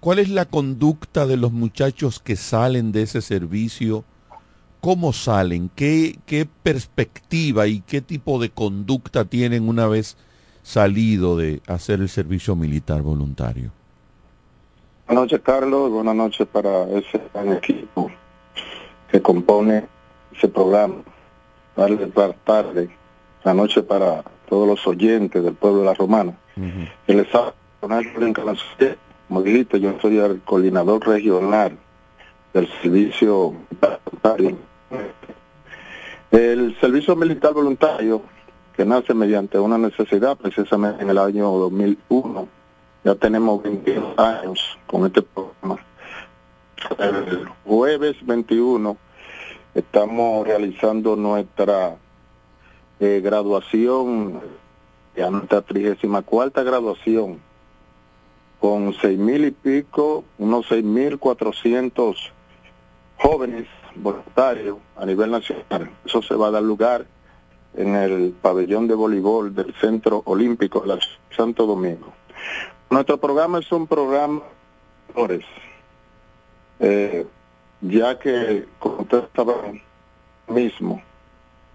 cuál 0.00 0.20
es 0.20 0.30
la 0.30 0.46
conducta 0.46 1.26
de 1.26 1.36
los 1.36 1.52
muchachos 1.52 2.18
que 2.18 2.34
salen 2.34 2.92
de 2.92 3.02
ese 3.02 3.20
servicio? 3.20 4.04
¿Cómo 4.80 5.12
salen? 5.12 5.70
¿Qué, 5.76 6.18
qué 6.24 6.46
perspectiva 6.46 7.66
y 7.66 7.82
qué 7.82 8.00
tipo 8.00 8.38
de 8.38 8.48
conducta 8.48 9.26
tienen 9.26 9.68
una 9.68 9.86
vez 9.86 10.16
salido 10.62 11.36
de 11.36 11.60
hacer 11.66 12.00
el 12.00 12.08
servicio 12.08 12.56
militar 12.56 13.02
voluntario? 13.02 13.70
Buenas 15.06 15.24
noches, 15.24 15.40
Carlos. 15.44 15.90
Buenas 15.90 16.14
noches 16.14 16.48
para 16.50 16.88
ese 16.88 17.20
equipo 17.54 18.10
que 19.12 19.20
compone 19.20 19.86
ese 20.34 20.48
programa. 20.48 21.02
Para 21.74 22.32
tarde, 22.44 22.88
la 23.44 23.54
noche 23.54 23.82
para 23.82 24.22
todos 24.48 24.66
los 24.66 24.86
oyentes 24.86 25.42
del 25.42 25.54
pueblo 25.54 25.80
de 25.80 25.86
la 25.86 25.94
Romana. 25.94 26.36
Habla 27.08 27.54
Coronel 27.80 28.12
Julián 28.12 28.32
Calanzón. 28.32 28.96
Como 29.28 29.42
dijiste, 29.42 29.80
yo 29.80 29.94
soy 30.02 30.18
el 30.18 30.40
coordinador 30.40 31.06
regional 31.06 31.78
del 32.52 32.68
servicio 32.82 33.54
voluntario. 33.80 34.56
El 36.30 36.78
servicio 36.80 37.16
militar 37.16 37.52
voluntario, 37.52 38.22
que 38.76 38.84
nace 38.84 39.14
mediante 39.14 39.58
una 39.58 39.78
necesidad, 39.78 40.36
precisamente 40.36 41.02
en 41.02 41.10
el 41.10 41.18
año 41.18 41.50
2001, 41.50 42.48
ya 43.04 43.14
tenemos 43.14 43.62
22 43.62 44.18
años 44.18 44.78
con 44.86 45.06
este 45.06 45.22
programa. 45.22 45.80
el 46.98 47.48
jueves 47.64 48.16
21 48.22 48.96
estamos 49.74 50.46
realizando 50.46 51.16
nuestra 51.16 51.96
eh, 53.00 53.20
graduación, 53.22 54.40
ya 55.16 55.30
nuestra 55.30 55.62
34 55.62 56.64
graduación, 56.64 57.40
con 58.60 58.94
seis 59.00 59.18
mil 59.18 59.46
y 59.46 59.50
pico, 59.50 60.24
unos 60.38 60.66
seis 60.68 60.84
mil 60.84 61.18
cuatrocientos 61.18 62.32
jóvenes 63.16 63.66
voluntarios 63.96 64.78
a 64.96 65.06
nivel 65.06 65.30
nacional. 65.30 65.90
Eso 66.04 66.22
se 66.22 66.34
va 66.34 66.48
a 66.48 66.50
dar 66.50 66.62
lugar 66.62 67.06
en 67.74 67.94
el 67.94 68.32
pabellón 68.40 68.86
de 68.86 68.94
voleibol 68.94 69.54
del 69.54 69.74
Centro 69.80 70.22
Olímpico 70.26 70.80
de 70.80 70.98
Santo 71.34 71.66
Domingo. 71.66 72.12
Nuestro 72.90 73.18
programa 73.18 73.60
es 73.60 73.70
un 73.72 73.86
programa 73.86 74.42
eh, 76.80 77.26
ya 77.80 78.18
que, 78.18 78.66
como 78.78 79.02
usted 79.02 79.24
estaba 79.24 79.54
mismo, 80.48 81.02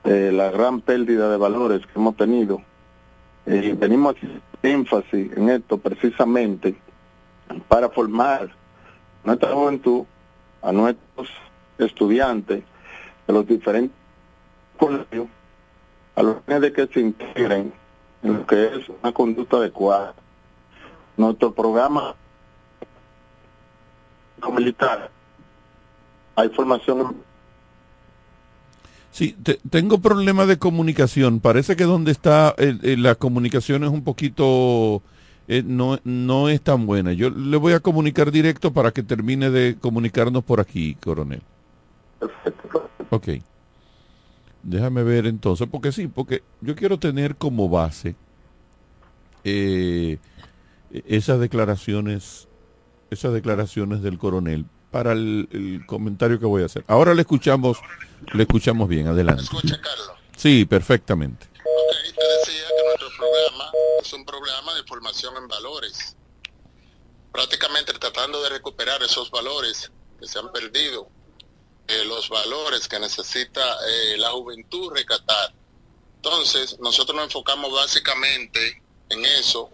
eh, 0.05 0.31
la 0.31 0.51
gran 0.51 0.81
pérdida 0.81 1.29
de 1.29 1.37
valores 1.37 1.85
que 1.85 1.99
hemos 1.99 2.15
tenido, 2.15 2.61
y 3.45 3.71
venimos 3.73 4.15
énfasis 4.63 5.31
en 5.35 5.49
esto 5.49 5.77
precisamente 5.77 6.75
para 7.67 7.89
formar 7.89 8.49
nuestra 9.23 9.51
juventud, 9.51 10.05
a 10.61 10.71
nuestros 10.71 11.29
estudiantes 11.77 12.63
de 13.27 13.33
los 13.33 13.47
diferentes 13.47 13.95
colegios, 14.77 15.27
a 16.15 16.23
los 16.23 16.45
de 16.45 16.73
que 16.73 16.87
se 16.87 17.01
integren 17.01 17.73
en 18.23 18.33
lo 18.33 18.45
que 18.45 18.65
es 18.65 18.89
una 18.89 19.11
conducta 19.11 19.57
adecuada. 19.57 20.13
Nuestro 21.17 21.53
programa 21.53 22.15
militar 24.51 25.09
hay 26.35 26.49
formación 26.49 27.15
Sí, 29.15 29.33
te- 29.41 29.61
tengo 29.69 29.99
problemas 29.99 30.45
de 30.49 30.59
comunicación. 30.59 31.39
Parece 31.39 31.77
que 31.77 31.85
donde 31.85 32.11
está 32.11 32.53
eh, 32.57 32.77
eh, 32.83 32.97
la 32.97 33.15
comunicación 33.15 33.85
es 33.85 33.89
un 33.89 34.03
poquito... 34.03 35.01
eh, 35.47 35.63
no, 35.65 35.97
no 36.03 36.49
es 36.49 36.59
tan 36.61 36.85
buena. 36.85 37.13
Yo 37.13 37.29
le 37.29 37.55
voy 37.55 37.71
a 37.71 37.79
comunicar 37.79 38.29
directo 38.29 38.73
para 38.73 38.91
que 38.91 39.03
termine 39.03 39.49
de 39.51 39.77
comunicarnos 39.79 40.43
por 40.43 40.59
aquí, 40.59 40.95
coronel. 40.95 41.41
Ok. 43.09 43.29
Déjame 44.63 45.03
ver 45.03 45.27
entonces, 45.27 45.65
porque 45.71 45.93
sí, 45.93 46.07
porque 46.09 46.43
yo 46.59 46.75
quiero 46.75 46.99
tener 46.99 47.37
como 47.37 47.69
base 47.69 48.15
eh, 49.45 50.17
esas 50.91 51.39
declaraciones, 51.39 52.49
esas 53.11 53.31
declaraciones 53.31 54.01
del 54.01 54.17
coronel 54.17 54.65
para 54.91 55.11
el, 55.13 55.47
el 55.51 55.85
comentario 55.85 56.39
que 56.39 56.45
voy 56.45 56.63
a 56.63 56.65
hacer. 56.65 56.83
Ahora 56.87 57.13
le 57.13 57.21
escuchamos, 57.21 57.79
le 58.33 58.43
escuchamos 58.43 58.87
bien. 58.87 59.07
Adelante. 59.07 59.43
Sí, 60.37 60.65
perfectamente. 60.65 61.47
nuestro 62.85 63.09
programa 63.17 63.71
es 64.01 64.13
un 64.13 64.25
programa 64.25 64.73
de 64.75 64.83
formación 64.83 65.35
en 65.37 65.47
valores, 65.47 66.15
prácticamente 67.31 67.93
tratando 67.93 68.41
de 68.43 68.49
recuperar 68.49 69.01
esos 69.03 69.31
valores 69.31 69.91
que 70.19 70.27
se 70.27 70.39
han 70.39 70.51
perdido, 70.51 71.07
eh, 71.87 72.03
los 72.05 72.29
valores 72.29 72.87
que 72.87 72.99
necesita 72.99 73.61
eh, 73.87 74.17
la 74.17 74.31
juventud 74.31 74.91
recatar. 74.93 75.53
Entonces, 76.15 76.79
nosotros 76.79 77.15
nos 77.15 77.25
enfocamos 77.25 77.71
básicamente 77.71 78.81
en 79.09 79.25
eso. 79.25 79.69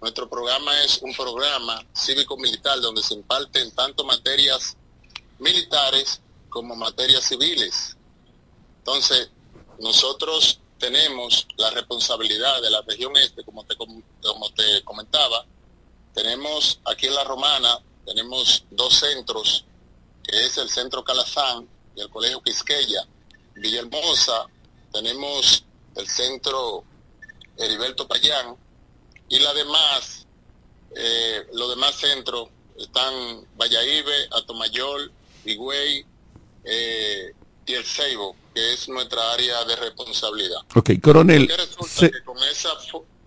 Nuestro 0.00 0.28
programa 0.28 0.80
es 0.82 0.98
un 1.02 1.12
programa 1.14 1.84
cívico-militar 1.94 2.80
donde 2.80 3.02
se 3.02 3.14
imparten 3.14 3.70
tanto 3.72 4.04
materias 4.04 4.76
militares 5.38 6.20
como 6.48 6.74
materias 6.74 7.24
civiles. 7.24 7.96
Entonces, 8.78 9.28
nosotros 9.78 10.58
tenemos 10.78 11.46
la 11.56 11.70
responsabilidad 11.70 12.62
de 12.62 12.70
la 12.70 12.80
región 12.82 13.14
este, 13.18 13.44
como 13.44 13.64
te, 13.64 13.76
com- 13.76 14.02
como 14.22 14.50
te 14.52 14.82
comentaba. 14.84 15.44
Tenemos 16.14 16.80
aquí 16.86 17.06
en 17.06 17.14
La 17.14 17.24
Romana, 17.24 17.78
tenemos 18.06 18.64
dos 18.70 18.98
centros, 18.98 19.64
que 20.24 20.46
es 20.46 20.56
el 20.56 20.70
Centro 20.70 21.04
Calazán 21.04 21.68
y 21.94 22.00
el 22.00 22.08
Colegio 22.08 22.40
Quisqueya. 22.42 23.06
Villahermosa, 23.54 24.46
tenemos 24.92 25.62
el 25.94 26.08
Centro 26.08 26.84
Heriberto 27.58 28.08
Payán 28.08 28.56
y 29.30 29.38
la 29.38 29.54
demás, 29.54 30.26
eh, 30.94 31.46
los 31.54 31.70
demás 31.70 31.94
centros 31.94 32.48
están 32.78 33.14
Vallaíbe, 33.56 34.28
Atomayor, 34.32 35.10
Higüey 35.44 36.04
eh, 36.64 37.32
y 37.64 37.72
el 37.72 37.84
Ceibo, 37.84 38.36
que 38.54 38.74
es 38.74 38.88
nuestra 38.88 39.32
área 39.32 39.64
de 39.64 39.76
responsabilidad. 39.76 40.58
Ok, 40.74 40.90
coronel, 41.00 41.46
¿Qué 41.46 41.56
resulta 41.56 41.88
se, 41.88 42.10
que 42.10 42.22
con 42.24 42.36
esa 42.38 42.70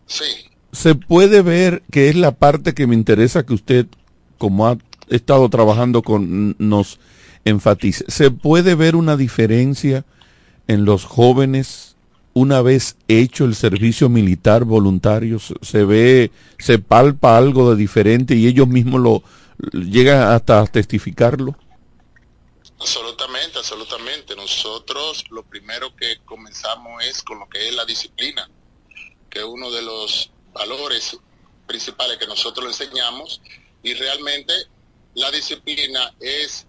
sí, 0.06 0.50
se 0.74 0.96
puede 0.96 1.42
ver 1.42 1.84
que 1.92 2.10
es 2.10 2.16
la 2.16 2.32
parte 2.32 2.74
que 2.74 2.86
me 2.86 2.96
interesa 2.96 3.46
que 3.46 3.54
usted, 3.54 3.86
como 4.38 4.68
ha 4.68 4.78
estado 5.08 5.50
trabajando 5.50 6.02
con, 6.02 6.56
nos 6.60 7.00
enfatice. 7.46 8.06
¿Se 8.10 8.32
puede 8.32 8.76
ver 8.76 8.96
una 8.96 9.16
diferencia 9.16 10.06
en 10.68 10.86
los 10.86 11.06
jóvenes 11.06 11.93
una 12.34 12.62
vez 12.62 12.98
hecho 13.08 13.46
el 13.46 13.56
servicio 13.56 14.10
militar 14.10 14.64
voluntario? 14.66 15.40
¿Se- 15.40 15.56
¿Se 15.62 15.86
ve, 15.86 16.32
se 16.60 16.80
palpa 16.80 17.38
algo 17.38 17.70
de 17.72 17.76
diferente 17.78 18.36
y 18.36 18.48
ellos 18.48 18.68
mismos 18.68 19.02
lo 19.02 19.24
llegan 19.74 20.22
hasta 20.34 20.66
testificarlo? 20.68 21.56
absolutamente, 22.80 23.58
absolutamente. 23.60 24.36
Nosotros 24.36 25.24
lo 25.30 25.44
primero 25.44 25.96
que 25.96 26.18
comenzamos 26.26 27.04
es 27.06 27.24
con 27.24 27.40
lo 27.40 27.48
que 27.48 27.70
es 27.70 27.76
la 27.76 27.86
disciplina, 27.86 28.50
que 29.30 29.40
es 29.40 29.46
uno 29.46 29.72
de 29.72 29.82
los 29.82 30.32
valores 30.54 31.18
principales 31.66 32.18
que 32.18 32.28
nosotros 32.28 32.68
enseñamos 32.68 33.42
y 33.82 33.94
realmente 33.94 34.54
la 35.16 35.32
disciplina 35.32 36.14
es 36.20 36.68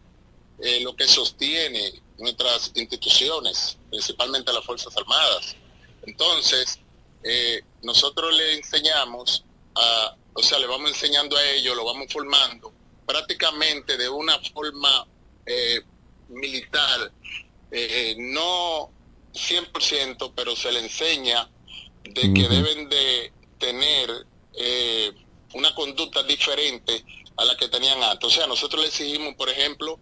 eh, 0.60 0.80
lo 0.82 0.94
que 0.94 1.06
sostiene 1.08 1.92
nuestras 2.18 2.72
instituciones, 2.74 3.78
principalmente 3.90 4.52
las 4.52 4.64
Fuerzas 4.64 4.96
Armadas. 4.96 5.56
Entonces, 6.02 6.78
eh, 7.22 7.62
nosotros 7.82 8.34
le 8.34 8.54
enseñamos 8.54 9.44
a, 9.74 10.16
o 10.34 10.42
sea, 10.42 10.58
le 10.58 10.66
vamos 10.66 10.90
enseñando 10.90 11.36
a 11.36 11.44
ellos, 11.50 11.76
lo 11.76 11.84
vamos 11.84 12.12
formando 12.12 12.72
prácticamente 13.06 13.96
de 13.96 14.08
una 14.08 14.38
forma 14.52 15.06
eh, 15.46 15.80
militar, 16.28 17.12
eh, 17.70 18.14
no 18.18 18.90
100%, 19.32 20.32
pero 20.34 20.56
se 20.56 20.72
le 20.72 20.80
enseña 20.80 21.48
de 22.04 22.32
que 22.34 22.48
deben 22.48 22.88
de 22.88 23.32
tener 23.58 24.26
eh, 24.54 25.12
una 25.54 25.74
conducta 25.74 26.22
diferente 26.22 27.04
a 27.36 27.44
la 27.44 27.56
que 27.56 27.68
tenían 27.68 28.02
antes. 28.02 28.24
O 28.24 28.30
sea, 28.30 28.46
nosotros 28.46 28.82
le 28.82 28.88
exigimos, 28.88 29.34
por 29.34 29.48
ejemplo, 29.48 29.98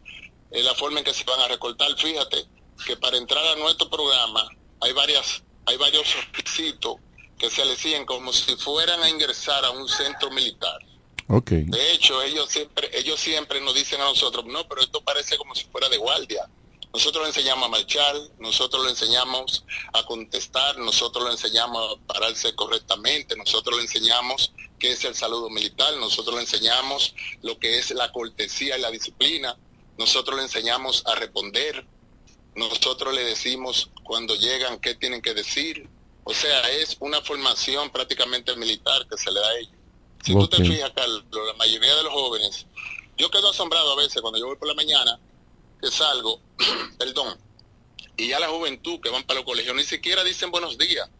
la 0.53 0.74
forma 0.74 0.98
en 0.98 1.05
que 1.05 1.14
se 1.14 1.24
van 1.24 1.40
a 1.40 1.48
recortar. 1.48 1.96
Fíjate 1.96 2.46
que 2.86 2.96
para 2.96 3.16
entrar 3.16 3.44
a 3.46 3.57
nuestro 3.57 3.88
programa 3.88 4.48
hay 4.80 4.92
varias, 4.92 5.42
hay 5.66 5.76
varios 5.76 6.07
requisitos 6.32 6.96
que 7.38 7.50
se 7.50 7.64
le 7.64 7.72
exigen 7.72 8.05
como 8.05 8.32
si 8.32 8.55
fueran 8.57 9.03
a 9.03 9.09
ingresar 9.09 9.64
a 9.64 9.70
un 9.70 9.88
centro 9.88 10.30
militar. 10.30 10.78
Ok. 11.28 11.50
De 11.50 11.92
hecho, 11.92 12.22
ellos 12.22 12.48
siempre, 12.50 12.90
ellos 12.92 13.18
siempre 13.18 13.61
nos 13.61 13.74
dicen 13.74 14.00
a 14.00 14.05
nosotros, 14.05 14.44
no, 14.44 14.68
pero 14.68 14.82
esto 14.82 15.03
parece 15.03 15.36
como 15.38 15.55
si 15.55 15.64
fuera 15.64 15.88
de 15.88 15.96
guardia. 15.96 16.48
Nosotros 16.92 17.22
le 17.22 17.28
enseñamos 17.28 17.64
a 17.64 17.68
marchar, 17.70 18.14
nosotros 18.38 18.84
le 18.84 18.90
enseñamos 18.90 19.64
a 19.94 20.05
contestar, 20.05 20.76
nosotros 20.76 21.24
le 21.24 21.30
enseñamos 21.30 21.96
a 21.96 22.07
pararse 22.07 22.55
correctamente, 22.55 23.34
nosotros 23.34 23.76
le 23.76 23.84
enseñamos 23.84 24.53
qué 24.78 24.92
es 24.92 25.03
el 25.05 25.14
saludo 25.14 25.48
militar, 25.48 25.96
nosotros 25.96 26.34
le 26.34 26.42
enseñamos 26.42 27.14
lo 27.40 27.59
que 27.59 27.78
es 27.78 27.92
la 27.92 28.12
cortesía 28.12 28.76
y 28.76 28.80
la 28.82 28.90
disciplina, 28.90 29.57
nosotros 29.99 30.36
le 30.36 30.43
enseñamos 30.43 31.05
a 31.07 31.14
responder, 31.14 31.86
nosotros 32.55 33.14
le 33.14 33.24
decimos 33.24 33.90
cuando 34.05 34.34
llegan 34.34 34.80
qué 34.80 34.95
tienen 34.95 35.22
que 35.22 35.34
decir. 35.34 35.88
O 36.24 36.32
sea, 36.32 36.70
es 36.70 36.97
una 37.01 37.20
formación 37.20 37.90
prácticamente 37.90 38.55
militar 38.57 39.07
que 39.09 39.16
se 39.16 39.30
le 39.30 39.40
da 39.40 39.49
a 39.49 39.59
ellos. 39.59 39.74
Si 40.24 40.32
tú 40.32 40.47
te 40.47 40.59
fijas, 40.59 40.93
Carlos, 40.95 41.24
la 41.32 41.55
mayoría 41.55 41.95
de 41.97 42.03
los 42.05 42.12
jóvenes, 42.12 42.66
yo 43.16 43.30
quedo 43.30 43.51
asombrado 43.51 43.93
a 43.93 43.97
veces 43.97 44.20
cuando 44.22 44.38
yo 44.38 44.47
voy 44.47 44.57
por 44.57 44.68
la 44.68 44.74
mañana, 44.74 45.18
que 45.80 45.90
salgo, 45.90 46.40
perdón, 46.99 47.36
y 48.16 48.28
ya 48.28 48.38
la 48.38 48.49
juventud 48.49 49.01
que 49.01 49.11
van 49.11 49.24
para 49.24 49.40
los 49.40 49.45
colegios 49.45 49.74
ni 49.74 49.84
siquiera 49.84 50.22
dicen 50.22 50.51
buenos 50.51 50.78
días. 50.78 51.11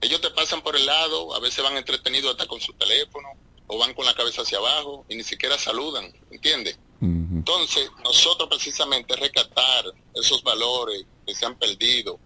Ellos 0.00 0.20
te 0.20 0.30
pasan 0.30 0.62
por 0.62 0.74
el 0.74 0.84
lado, 0.84 1.32
a 1.34 1.38
veces 1.38 1.62
van 1.62 1.76
entretenidos 1.76 2.32
hasta 2.32 2.48
con 2.48 2.60
su 2.60 2.72
teléfono, 2.72 3.28
o 3.68 3.78
van 3.78 3.94
con 3.94 4.04
la 4.04 4.14
cabeza 4.14 4.42
hacia 4.42 4.58
abajo 4.58 5.04
y 5.08 5.16
ni 5.16 5.22
siquiera 5.22 5.58
saludan, 5.58 6.12
¿entiendes? 6.30 6.78
Entonces, 7.02 7.90
nosotros 8.04 8.48
precisamente 8.48 9.16
rescatar 9.16 9.86
esos 10.14 10.40
valores 10.44 11.04
que 11.26 11.34
se 11.34 11.44
han 11.44 11.56
perdido, 11.56 12.18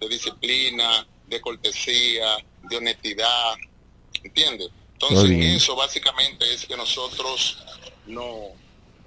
de 0.00 0.08
disciplina, 0.08 1.06
de 1.26 1.40
cortesía, 1.42 2.36
de 2.62 2.76
honestidad, 2.76 3.54
¿entiendes? 4.22 4.70
Entonces, 4.94 5.30
eso 5.56 5.76
básicamente 5.76 6.54
es 6.54 6.64
que 6.64 6.74
nosotros 6.74 7.58
no 8.06 8.54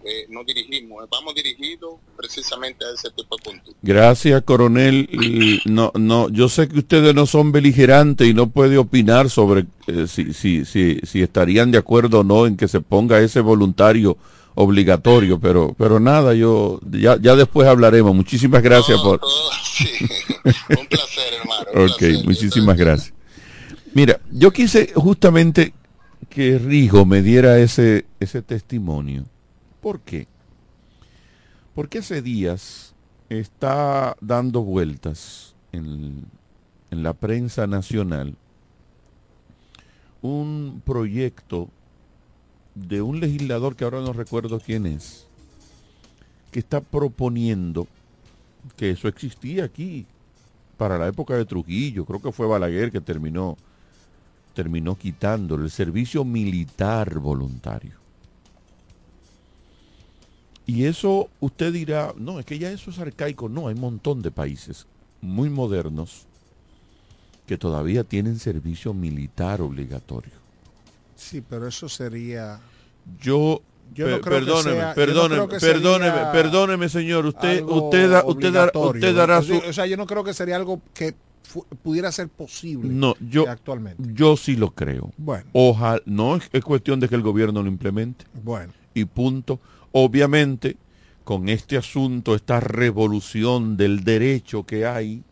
eh, 0.03 0.27
nos 0.29 0.45
dirigimos, 0.45 1.09
vamos 1.09 1.33
dirigidos 1.33 1.95
precisamente 2.15 2.85
a 2.85 2.93
ese 2.93 3.09
tipo 3.09 3.35
de 3.37 3.43
conducta. 3.43 3.71
Gracias, 3.81 4.43
coronel. 4.43 5.09
No, 5.65 5.91
no, 5.95 6.29
yo 6.29 6.47
sé 6.47 6.69
que 6.69 6.79
ustedes 6.79 7.15
no 7.15 7.25
son 7.25 7.51
beligerantes 7.51 8.27
y 8.27 8.33
no 8.35 8.51
puede 8.51 8.77
opinar 8.77 9.31
sobre 9.31 9.65
eh, 9.87 10.05
si, 10.07 10.33
si, 10.33 10.63
si, 10.65 10.99
si 10.99 11.23
estarían 11.23 11.71
de 11.71 11.79
acuerdo 11.79 12.19
o 12.19 12.23
no 12.23 12.45
en 12.45 12.55
que 12.55 12.67
se 12.67 12.81
ponga 12.81 13.19
ese 13.19 13.41
voluntario 13.41 14.17
obligatorio, 14.59 15.39
pero, 15.39 15.75
pero 15.77 15.99
nada, 15.99 16.33
yo 16.33 16.79
ya, 16.89 17.15
ya 17.21 17.35
después 17.35 17.67
hablaremos. 17.67 18.15
Muchísimas 18.15 18.63
gracias 18.63 18.99
por. 18.99 19.21
un 20.69 20.87
placer, 20.87 21.33
hermano. 21.39 21.65
un 21.75 21.91
ok, 21.91 21.97
placer. 21.97 22.25
muchísimas 22.25 22.75
gracias. 22.75 23.13
Mira, 23.93 24.19
yo 24.31 24.51
quise 24.51 24.91
justamente 24.95 25.73
que 26.27 26.57
Rigo 26.57 27.05
me 27.05 27.21
diera 27.21 27.59
ese, 27.59 28.07
ese 28.19 28.41
testimonio. 28.41 29.25
¿Por 29.79 29.99
qué? 29.99 30.27
Porque 31.75 31.99
hace 31.99 32.23
días 32.23 32.95
está 33.29 34.17
dando 34.21 34.63
vueltas 34.63 35.53
en, 35.71 36.25
en 36.89 37.03
la 37.03 37.13
prensa 37.13 37.67
nacional 37.67 38.35
un 40.23 40.81
proyecto 40.83 41.69
de 42.77 43.01
un 43.01 43.19
legislador 43.19 43.75
que 43.75 43.83
ahora 43.83 44.01
no 44.01 44.13
recuerdo 44.13 44.59
quién 44.59 44.85
es, 44.85 45.25
que 46.51 46.59
está 46.59 46.81
proponiendo 46.81 47.87
que 48.75 48.91
eso 48.91 49.07
existía 49.07 49.63
aquí 49.63 50.05
para 50.77 50.97
la 50.97 51.07
época 51.07 51.35
de 51.35 51.45
Trujillo, 51.45 52.05
creo 52.05 52.21
que 52.21 52.31
fue 52.31 52.47
Balaguer 52.47 52.91
que 52.91 53.01
terminó 53.01 53.57
terminó 54.53 54.97
quitándolo 54.97 55.65
el 55.65 55.69
servicio 55.69 56.25
militar 56.25 57.19
voluntario. 57.19 57.93
Y 60.65 60.85
eso 60.85 61.29
usted 61.39 61.71
dirá, 61.71 62.13
no, 62.17 62.39
es 62.39 62.45
que 62.45 62.57
ya 62.57 62.71
eso 62.71 62.89
es 62.89 62.97
arcaico. 62.97 63.49
No, 63.49 63.67
hay 63.67 63.75
un 63.75 63.81
montón 63.81 64.23
de 64.23 64.31
países 64.31 64.87
muy 65.21 65.51
modernos 65.51 66.25
que 67.45 67.57
todavía 67.57 68.03
tienen 68.03 68.39
servicio 68.39 68.95
militar 68.95 69.61
obligatorio. 69.61 70.33
Sí, 71.17 71.41
pero 71.47 71.67
eso 71.67 71.89
sería... 71.89 72.59
Yo, 73.19 73.61
Yo 73.93 74.07
no 74.07 74.21
creo 74.21 74.21
que 74.21 74.29
perdóneme, 74.45 74.75
sea- 74.75 74.81
yo 74.81 74.87
no 74.89 74.95
perdóneme, 74.95 75.35
creo 75.35 75.47
que 75.49 75.59
perdóneme, 75.59 76.17
perdóneme, 76.31 76.89
señor. 76.89 77.25
Usted, 77.25 77.63
usted, 77.63 78.09
da- 78.11 78.25
usted, 78.25 78.51
dar- 78.53 78.71
obligatorio. 78.73 78.99
usted 79.01 79.15
dará 79.15 79.41
su, 79.41 79.57
O 79.57 79.73
sea, 79.73 79.85
yo 79.85 79.97
no 79.97 80.05
creo 80.05 80.23
que 80.23 80.33
sería 80.33 80.55
algo 80.55 80.81
que 80.93 81.15
pudiera 81.81 82.11
ser 82.11 82.27
posible 82.27 82.89
No, 82.91 83.15
yo, 83.21 83.49
actualmente. 83.49 84.03
yo 84.13 84.35
sí 84.35 84.57
lo 84.57 84.71
creo. 84.71 85.11
Bueno. 85.17 85.45
Ojalá, 85.53 86.01
no 86.05 86.35
es, 86.35 86.49
es 86.51 86.63
cuestión 86.63 86.99
de 86.99 87.07
que 87.07 87.15
el 87.15 87.21
gobierno 87.21 87.63
lo 87.63 87.69
implemente. 87.69 88.25
Bueno. 88.43 88.73
Y 88.93 89.05
punto. 89.05 89.59
Obviamente, 89.93 90.75
con 91.23 91.47
este 91.47 91.77
asunto, 91.77 92.35
esta 92.35 92.59
revolución 92.59 93.77
del 93.77 94.03
derecho 94.03 94.65
que 94.65 94.85
hay, 94.85 95.23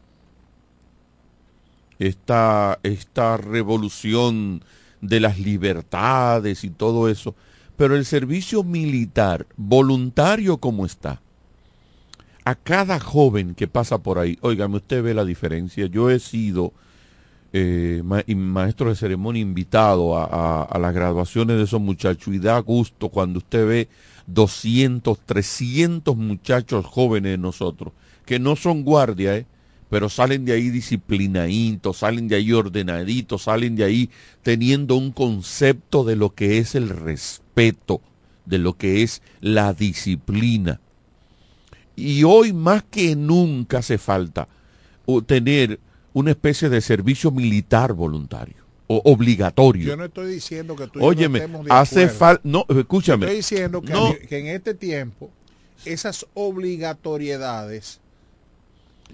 esta, 2.00 2.80
esta 2.84 3.38
revolución 3.38 4.64
de 5.02 5.20
las 5.20 5.40
libertades 5.40 6.64
y 6.64 6.70
todo 6.70 7.10
eso, 7.10 7.36
pero 7.78 7.96
el 7.96 8.06
servicio 8.06 8.64
militar, 8.64 9.46
voluntario 9.58 10.58
como 10.58 10.86
está, 10.86 11.22
a 12.46 12.56
cada 12.56 13.00
joven 13.00 13.56
que 13.56 13.68
pasa 13.68 13.98
por 13.98 14.20
ahí, 14.20 14.38
óigame, 14.42 14.78
usted 14.78 15.04
ve 15.04 15.14
la 15.14 15.26
diferencia. 15.26 15.88
Yo 15.88 16.12
he 16.12 16.20
sido 16.20 16.74
eh, 17.52 18.04
maestro 18.04 18.90
de 18.90 18.96
ceremonia 18.96 19.42
invitado 19.42 20.16
a, 20.16 20.78
las 20.78 20.94
graduaciones 20.94 21.58
de 21.58 21.64
esos 21.64 21.82
muchachos 21.82 22.34
y 22.34 22.40
da 22.40 22.60
gusto 22.60 23.10
cuando 23.10 23.40
usted 23.40 23.68
ve 23.68 23.88
200, 24.28 25.20
300 25.26 26.16
muchachos 26.16 26.86
jóvenes 26.86 27.32
de 27.32 27.38
nosotros, 27.38 27.94
que 28.26 28.40
no 28.40 28.56
son 28.56 28.84
guardia, 28.84 29.38
¿eh? 29.38 29.46
Pero 29.90 30.10
salen 30.10 30.46
de 30.46 30.54
ahí 30.54 30.70
disciplinaditos, 30.70 31.98
salen 31.98 32.28
de 32.28 32.36
ahí 32.36 32.52
ordenaditos, 32.52 33.44
salen 33.44 33.76
de 33.76 33.84
ahí 33.84 34.10
teniendo 34.44 34.96
un 34.96 35.12
concepto 35.12 36.04
de 36.04 36.16
lo 36.16 36.34
que 36.34 36.58
es 36.58 36.76
el 36.76 36.90
respeto, 36.90 38.02
de 38.46 38.58
lo 38.58 38.74
que 38.78 39.04
es 39.04 39.22
la 39.42 39.74
disciplina. 39.74 40.80
Y 41.96 42.24
hoy 42.24 42.52
más 42.52 42.84
que 42.84 43.16
nunca 43.16 43.78
hace 43.80 43.98
falta 43.98 44.48
tener 45.28 45.80
una 46.14 46.32
especie 46.32 46.70
de 46.70 46.82
servicio 46.82 47.32
militar 47.32 47.94
voluntario 47.94 48.56
o 48.88 49.02
obligatorio. 49.06 49.88
Yo 49.88 49.98
no 49.98 50.06
estoy 50.06 50.32
diciendo 50.34 50.76
que 50.76 50.88
tú 50.88 51.00
no 51.00 51.06
Óyeme, 51.06 51.40
estemos 51.40 51.66
de 51.66 51.72
hace 51.72 52.00
acuerdo. 52.04 52.18
falta, 52.20 52.42
no, 52.44 52.66
escúchame. 52.70 53.26
Estoy 53.26 53.38
diciendo 53.38 53.82
que, 53.82 53.94
No. 53.94 54.14
que 54.28 54.38
en 54.40 54.48
este 54.48 54.74
tiempo 54.74 55.30
esas 55.86 56.26
obligatoriedades 56.34 58.00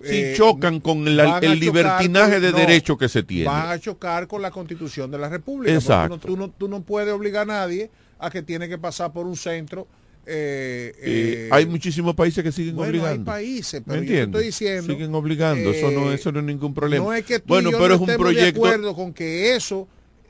Sí, 0.04 0.16
eh, 0.16 0.34
chocan 0.36 0.80
con 0.80 1.16
la- 1.16 1.40
el 1.40 1.60
libertinaje 1.60 2.34
con- 2.34 2.42
de 2.42 2.52
no, 2.52 2.58
derecho 2.58 2.98
que 2.98 3.08
se 3.10 3.24
tiene. 3.24 3.46
Van 3.46 3.70
a 3.70 3.80
chocar 3.80 4.28
con 4.28 4.42
la 4.42 4.52
constitución 4.52 5.10
de 5.12 5.18
la 5.18 5.30
República. 5.30 5.74
Exacto. 5.74 6.18
Tú 6.18 6.36
no, 6.38 6.50
tú, 6.50 6.68
no, 6.68 6.78
tú 6.80 6.84
puedes 6.86 7.14
obligar 7.14 7.44
a 7.44 7.46
nadie 7.46 7.90
a 8.20 8.30
que 8.30 8.42
tiene 8.42 8.68
que 8.70 8.78
pasar 8.78 9.12
por 9.14 9.26
un 9.26 9.36
centro. 9.36 9.88
eh, 10.26 10.94
Eh, 11.02 11.50
hay 11.52 11.66
muchísimos 11.66 12.14
países 12.16 12.44
que 12.44 12.52
siguen 12.52 12.76
bueno, 12.76 12.92
obligando. 12.92 13.32
hay 13.32 13.38
países, 13.44 13.82
¿Me 13.82 13.94
pero 13.94 13.96
yo 14.04 14.08
te 14.08 14.22
entiendes? 14.22 14.28
estoy 14.42 14.46
diciendo. 14.46 14.94
Siguen 14.94 15.16
obligando, 15.16 15.72
eso 15.72 15.90
no, 15.92 16.12
eso 16.12 16.32
no 16.32 16.40
es 16.40 16.46
ningún 16.46 16.74
problema. 16.76 17.06
No 17.06 17.14
es 17.14 17.26
que 17.26 17.40
tú 17.40 17.46
bueno, 17.48 17.70
y 17.70 17.72
yo 17.72 17.80
pero 17.80 17.96
es 17.96 18.02
un 18.02 18.08
proyecto. 18.18 18.62
de 18.62 18.68
acuerdo 18.68 18.96
con 18.96 19.14
que 19.14 19.56
eso 19.56 19.88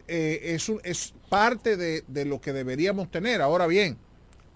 es, 0.08 0.70
un- 0.70 0.80
es 0.84 1.14
parte 1.30 1.76
de, 1.78 2.04
de 2.08 2.24
lo 2.26 2.40
que 2.40 2.54
deberíamos 2.54 3.12
tener. 3.12 3.42
Ahora 3.42 3.68
bien, 3.68 3.98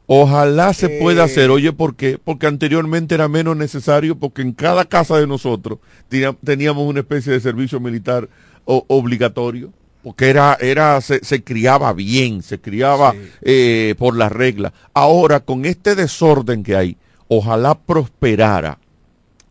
Ojalá 0.08 0.74
se 0.74 0.90
pueda 0.90 1.24
hacer. 1.24 1.50
Oye, 1.50 1.74
¿por 1.74 1.96
qué? 1.96 2.20
Porque 2.24 2.46
anteriormente 2.48 3.16
era 3.16 3.28
menos 3.28 3.58
necesario, 3.58 4.16
porque 4.18 4.42
en 4.44 4.54
cada 4.54 4.86
casa 4.86 5.18
de 5.18 5.26
nosotros 5.28 5.80
tenía- 6.10 6.36
teníamos 6.44 6.88
una 6.88 7.00
especie 7.00 7.34
de 7.34 7.40
servicio 7.40 7.80
militar 7.80 8.30
obligatorio, 8.66 9.72
porque 10.04 10.30
era, 10.30 10.58
era, 10.62 11.00
se, 11.02 11.24
se 11.24 11.44
criaba 11.44 11.94
bien, 11.94 12.44
se 12.44 12.60
criaba 12.60 13.14
eh, 13.42 13.96
por 13.98 14.16
las 14.16 14.32
reglas. 14.32 14.74
Ahora, 14.94 15.40
con 15.40 15.66
este 15.66 15.96
desorden 15.96 16.64
que 16.64 16.76
hay, 16.76 16.98
ojalá 17.28 17.76
prosperara 17.76 18.78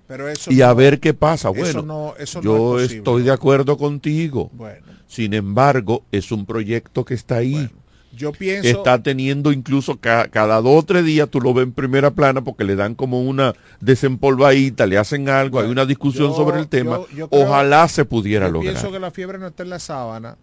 pero 0.07 0.29
eso 0.29 0.53
y 0.53 0.61
a 0.63 0.69
no- 0.69 0.75
ver 0.77 1.01
qué 1.01 1.15
pasa. 1.15 1.51
eso 1.51 1.59
Bueno, 1.59 1.83
no- 1.83 2.15
eso 2.19 2.41
no 2.41 2.45
yo 2.45 2.57
es 2.79 2.83
posible. 2.85 2.97
estoy 2.99 3.23
de 3.23 3.31
acuerdo 3.33 3.77
contigo. 3.79 4.51
Bueno. 4.53 4.87
Sin 5.09 5.33
embargo, 5.35 6.05
es 6.13 6.31
un 6.33 6.45
proyecto 6.47 7.05
que 7.05 7.15
está 7.15 7.37
ahí. 7.37 7.69
Yo 8.17 8.33
pienso. 8.33 8.69
está 8.69 9.03
teniendo 9.03 9.53
incluso 9.53 9.97
ca- 9.99 10.29
cada 10.29 10.61
dos 10.61 10.83
o 10.83 10.83
tres 10.85 11.05
días, 11.05 11.29
tú 11.29 11.41
lo 11.41 11.53
ves 11.55 11.65
en 11.65 11.73
primera 11.73 12.11
plana 12.11 12.43
porque 12.43 12.65
le 12.65 12.77
dan 12.77 12.95
como 12.95 13.23
una 13.23 13.55
desempolvadita, 13.81 14.87
le 14.87 14.99
hacen 14.99 15.29
algo, 15.29 15.61
hay 15.61 15.69
una 15.71 15.87
discusión 15.87 16.29
yo- 16.31 16.37
sobre 16.37 16.61
el 16.61 16.69
tema. 16.69 16.97
yo- 16.99 17.09
yo 17.17 17.29
creo- 17.29 17.43
Ojalá 17.45 17.87
se 17.89 18.05
pudiera 18.05 18.47
yo 18.47 18.53
lograr. 18.53 18.73
pienso 18.75 18.93
que 18.93 18.99
la 18.99 19.11
fiebre 19.11 19.39
no 19.39 19.47
está 19.49 19.63
en 19.63 19.71
la 19.71 19.79
sábana. 19.79 20.37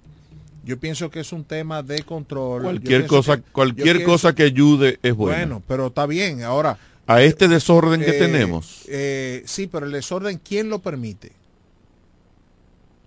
Yo 0.64 0.80
pienso 0.80 1.10
que 1.10 1.19
es 1.22 1.34
un 1.34 1.43
tema 1.43 1.81
de 1.81 2.03
control. 2.03 2.60
Yo 2.61 2.64
Cualquier 2.65 3.07
cosa, 3.07 3.38
que- 3.38 3.43
yo 3.48 3.52
cualquier 3.52 3.95
pienso- 3.98 4.11
cosa 4.11 4.35
que 4.35 4.43
ayude 4.43 4.99
es 5.02 5.15
buena. 5.15 5.38
Bueno, 5.39 5.64
pero 5.68 5.88
está 5.88 6.06
bien. 6.06 6.43
Ahora. 6.43 6.77
a 7.07 7.22
este 7.23 7.48
desorden 7.48 7.99
que 8.02 8.11
eh, 8.11 8.19
tenemos. 8.19 8.84
eh, 8.88 9.41
sí, 9.45 9.68
pero 9.68 9.85
el 9.88 9.91
desorden, 9.91 10.39
¿quién 10.48 10.69
lo 10.69 10.80
permite? 10.80 11.31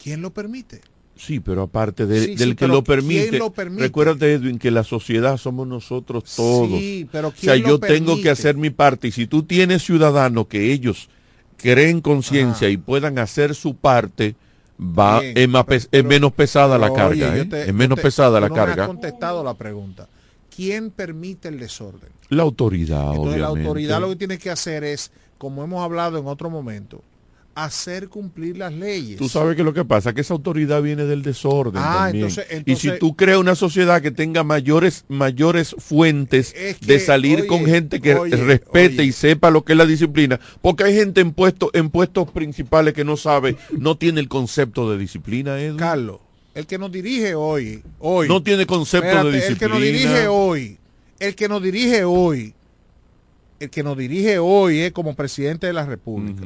¿Quién 0.03 0.21
lo 0.21 0.31
permite? 0.31 0.81
Sí, 1.17 1.39
pero 1.41 1.63
aparte 1.63 2.07
de- 2.07 2.21
Sí, 2.25 2.27
sí, 2.33 2.37
del 2.37 2.57
que 2.57 2.67
lo 2.67 2.83
¿quién 2.83 2.97
permite, 2.99 3.39
lo 3.39 3.53
permite? 3.53 3.83
recuérdate 3.85 4.33
Edwin 4.35 4.59
que 4.59 4.71
la 4.71 4.83
sociedad 4.85 5.37
somos 5.37 5.67
nosotros 5.67 6.25
todos. 6.37 6.69
Sí, 6.81 7.09
pero 7.13 7.29
o 7.29 7.31
sea, 7.31 7.53
¿quién 7.55 7.63
lo 7.63 7.69
yo 7.69 7.81
tengo 7.81 8.21
que 8.21 8.31
hacer 8.31 8.57
mi 8.57 8.71
parte 8.71 9.09
y 9.09 9.13
si 9.13 9.27
tú 9.27 9.45
tienes 9.45 9.83
ciudadanos 9.85 10.49
que 10.49 10.73
ellos 10.73 11.09
creen 11.57 12.01
conciencia 12.01 12.69
y 12.69 12.77
puedan 12.77 13.19
hacer 13.19 13.55
su 13.55 13.77
parte, 13.77 14.35
va 14.81 15.21
Bien, 15.21 15.39
es, 15.39 15.49
más 15.49 15.65
pes- 15.65 15.89
es 15.93 16.05
menos 16.05 16.33
pesada 16.33 16.79
la 16.79 16.91
Oye, 16.91 16.97
carga, 16.97 17.37
yo 17.37 17.43
¿eh? 17.43 17.47
te- 17.47 17.69
es 17.69 17.75
menos 17.75 17.97
te- 17.97 18.03
pesada 18.03 18.41
la 18.41 18.49
no 18.49 18.55
me 18.57 18.61
has 18.61 18.67
carga. 18.67 18.87
contestado 18.87 19.45
la 19.45 19.55
pregunta. 19.55 20.09
¿Quién 20.55 20.91
permite 20.91 21.49
el 21.49 21.59
desorden? 21.61 22.11
La 22.29 22.43
autoridad, 22.43 23.15
Entonces 23.15 23.41
la 23.41 23.47
autoridad 23.47 24.01
lo 24.01 24.09
que 24.11 24.17
tiene 24.17 24.39
que 24.39 24.51
hacer 24.51 24.83
es, 24.83 25.13
como 25.39 25.63
hemos 25.63 25.83
hablado 25.85 26.19
en 26.19 26.27
otro 26.27 26.51
momento, 26.51 27.03
hacer 27.55 28.09
cumplir 28.09 28.57
las 28.59 28.73
leyes. 28.73 29.17
Tú 29.17 29.29
sabes 29.29 29.57
que 29.57 29.63
lo 29.63 29.73
que 29.73 29.85
pasa 29.85 30.13
que 30.13 30.23
esa 30.23 30.35
autoridad 30.35 30.83
viene 30.83 31.05
del 31.05 31.23
desorden 31.23 31.81
Ah, 31.85 32.05
también. 32.07 32.25
entonces- 32.27 32.47
y 32.51 32.57
entonces- 32.57 32.93
si 32.95 32.99
tú 32.99 33.15
creas 33.15 33.39
una 33.39 33.55
sociedad 33.55 34.03
que 34.03 34.11
tenga 34.11 34.43
mayores 34.43 35.05
mayores 35.09 35.75
fuentes 35.79 36.53
Es 36.57 36.79
que, 36.79 36.87
de 36.87 36.99
salir 37.01 37.39
oye, 37.41 37.47
con 37.47 37.65
gente 37.65 38.01
que 38.01 38.15
oye, 38.17 38.37
respete 38.37 38.99
oye. 39.03 39.05
y 39.05 39.13
sepa 39.13 39.51
lo 39.51 39.65
que 39.65 39.73
es 39.75 39.79
la 39.79 39.87
disciplina, 39.87 40.41
porque 40.63 40.85
hay 40.85 40.95
gente 40.95 41.21
en 41.21 41.33
puestos 41.33 41.71
en 41.75 41.91
puestos 41.91 42.29
principales 42.31 42.93
que 42.93 43.05
no 43.05 43.17
sabe, 43.17 43.57
no 43.79 43.97
tiene 43.97 44.21
el 44.21 44.29
concepto 44.29 44.91
de 44.91 44.99
disciplina, 44.99 45.61
Edu. 45.61 45.77
Carlos, 45.77 46.19
el 46.55 46.67
que 46.67 46.77
nos 46.79 46.91
dirige 46.91 47.35
hoy, 47.37 47.83
hoy. 48.01 48.27
No 48.27 48.43
tiene 48.43 48.67
concepto 48.67 49.07
de 49.31 49.39
Espérate, 49.39 49.47
El 49.53 49.59
que 49.59 49.69
nos 49.69 49.81
disciplina. 49.81 50.11
dirige 50.13 50.29
hoy, 50.29 50.79
el 51.21 51.35
que 51.37 51.49
nos 51.49 51.63
dirige 51.63 52.05
hoy, 52.05 52.55
el 53.61 53.71
que 53.71 53.83
nos 53.85 53.97
dirige 53.97 54.39
hoy 54.41 54.81
es 54.81 54.91
como 54.93 55.15
presidente 55.15 55.69
de 55.69 55.73
la 55.73 55.87
República. 55.87 56.43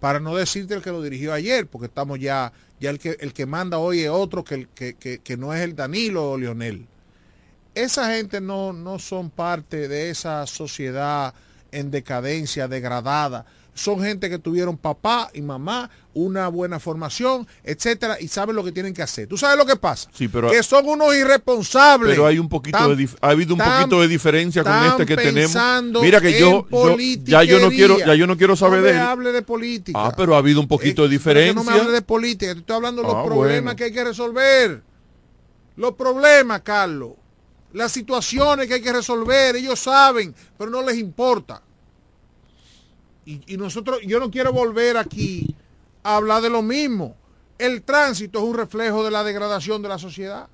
Para 0.00 0.20
no 0.20 0.36
decirte 0.36 0.74
el 0.74 0.82
que 0.82 0.90
lo 0.90 1.02
dirigió 1.02 1.32
ayer, 1.32 1.66
porque 1.66 1.86
estamos 1.86 2.18
ya, 2.18 2.52
ya 2.80 2.90
el 2.90 2.98
que 2.98 3.16
el 3.20 3.32
que 3.32 3.46
manda 3.46 3.78
hoy 3.78 4.00
es 4.00 4.10
otro 4.10 4.44
que, 4.44 4.68
que, 4.74 4.94
que, 4.94 5.18
que 5.18 5.36
no 5.36 5.54
es 5.54 5.62
el 5.62 5.74
Danilo 5.74 6.30
o 6.32 6.38
Leonel. 6.38 6.86
esa 7.74 8.10
gente 8.12 8.40
no, 8.40 8.72
no 8.72 8.98
son 8.98 9.30
parte 9.30 9.88
de 9.88 10.10
esa 10.10 10.46
sociedad 10.46 11.34
en 11.72 11.90
decadencia, 11.90 12.68
degradada. 12.68 13.44
Son 13.76 14.00
gente 14.02 14.30
que 14.30 14.38
tuvieron 14.38 14.78
papá 14.78 15.30
y 15.34 15.42
mamá, 15.42 15.90
una 16.14 16.48
buena 16.48 16.80
formación, 16.80 17.46
etcétera, 17.62 18.16
y 18.18 18.26
saben 18.28 18.56
lo 18.56 18.64
que 18.64 18.72
tienen 18.72 18.94
que 18.94 19.02
hacer. 19.02 19.28
¿Tú 19.28 19.36
sabes 19.36 19.58
lo 19.58 19.66
que 19.66 19.76
pasa? 19.76 20.08
Sí, 20.14 20.28
pero, 20.28 20.50
que 20.50 20.62
son 20.62 20.88
unos 20.88 21.14
irresponsables. 21.14 22.10
pero 22.14 22.26
hay 22.26 22.38
un 22.38 22.48
poquito 22.48 22.78
Tan- 22.78 22.96
de 22.96 23.08
ha 23.20 23.28
habido 23.28 23.52
un 23.52 23.58
tan- 23.58 23.82
poquito 23.82 24.00
de 24.00 24.08
diferencia 24.08 24.64
con 24.64 24.72
este 24.86 25.04
que 25.04 25.14
tenemos. 25.14 25.54
Mira 26.02 26.22
que 26.22 26.38
yo, 26.40 26.66
yo- 26.70 26.96
ya 27.24 27.42
yo 27.44 27.58
no 27.60 27.68
quiero 27.68 27.98
ya 27.98 28.14
yo 28.14 28.26
no 28.26 28.36
quiero 28.38 28.56
saber 28.56 28.78
No 28.80 28.86
me 28.86 28.92
de 28.92 28.96
él. 28.98 29.02
hable 29.02 29.32
de 29.32 29.42
política. 29.42 29.98
Ah, 30.06 30.12
pero 30.16 30.34
ha 30.34 30.38
habido 30.38 30.58
un 30.60 30.68
poquito 30.68 31.02
de 31.02 31.08
diferencia. 31.10 31.52
no 31.54 31.62
me 31.64 31.72
hable 31.78 31.92
de 31.92 32.00
política, 32.02 32.54
te 32.54 32.60
estoy 32.60 32.76
hablando 32.76 33.02
de 33.02 33.08
los 33.08 33.16
Ah, 33.16 33.24
problemas 33.24 33.62
bueno. 33.64 33.76
que 33.76 33.84
hay 33.84 33.92
que 33.92 34.04
resolver. 34.04 34.82
Los 35.76 35.92
problemas, 35.92 36.62
Carlos. 36.62 37.10
Las 37.74 37.92
situaciones 37.92 38.66
que 38.68 38.74
hay 38.74 38.80
que 38.80 38.92
resolver, 38.92 39.54
ellos 39.56 39.78
saben, 39.78 40.34
pero 40.56 40.70
no 40.70 40.82
les 40.82 40.96
importa. 40.96 41.60
Y, 43.26 43.56
nosotros, 43.56 43.98
yo 44.06 44.20
no 44.20 44.30
quiero 44.30 44.52
volver 44.52 44.96
aquí 44.96 45.52
a 46.04 46.16
hablar 46.16 46.42
de 46.42 46.48
lo 46.48 46.62
mismo. 46.62 47.16
El 47.58 47.82
tránsito 47.82 48.38
es 48.38 48.44
un 48.44 48.56
reflejo 48.56 49.04
de 49.04 49.10
la 49.10 49.24
degradación 49.24 49.82
de 49.82 49.88
la 49.88 49.98
sociedad. 49.98 50.48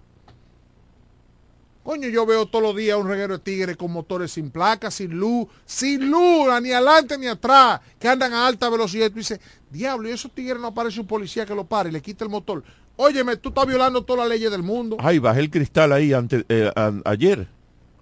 Coño, 1.85 2.09
yo 2.09 2.25
veo 2.25 2.47
todos 2.47 2.63
los 2.63 2.77
días 2.77 2.97
un 2.97 3.09
reguero 3.09 3.37
de 3.37 3.45
tigres 3.45 3.77
con 3.77 3.93
motores 3.93 4.33
sin 4.33 4.51
placas, 4.51 4.95
sin 4.95 5.11
luz, 5.11 5.49
sin 5.67 6.11
luz, 6.11 6.49
ni 6.63 6.73
adelante 6.73 7.19
ni 7.19 7.27
atrás, 7.27 7.81
que 7.99 8.09
andan 8.09 8.33
a 8.33 8.47
alta 8.47 8.71
velocidad. 8.71 9.07
Y 9.07 9.11
tú 9.11 9.17
dices, 9.17 9.41
diablo, 9.71 10.09
y 10.09 10.13
esos 10.13 10.33
tigres 10.33 10.59
no 10.59 10.69
aparece 10.69 10.99
un 10.99 11.07
policía 11.07 11.45
que 11.45 11.55
lo 11.55 11.65
pare 11.65 11.91
y 11.91 11.93
le 11.93 12.01
quita 12.01 12.25
el 12.25 12.31
motor. 12.31 12.63
Óyeme, 12.97 13.37
tú 13.37 13.51
estás 13.51 13.67
violando 13.67 14.03
todas 14.03 14.21
las 14.21 14.29
leyes 14.31 14.51
del 14.51 14.63
mundo. 14.63 14.97
Ay, 14.99 15.19
bajé 15.19 15.41
el 15.41 15.51
cristal 15.51 15.93
ahí 15.93 16.15
antes, 16.15 16.47
eh, 16.49 16.71
ayer, 17.05 17.49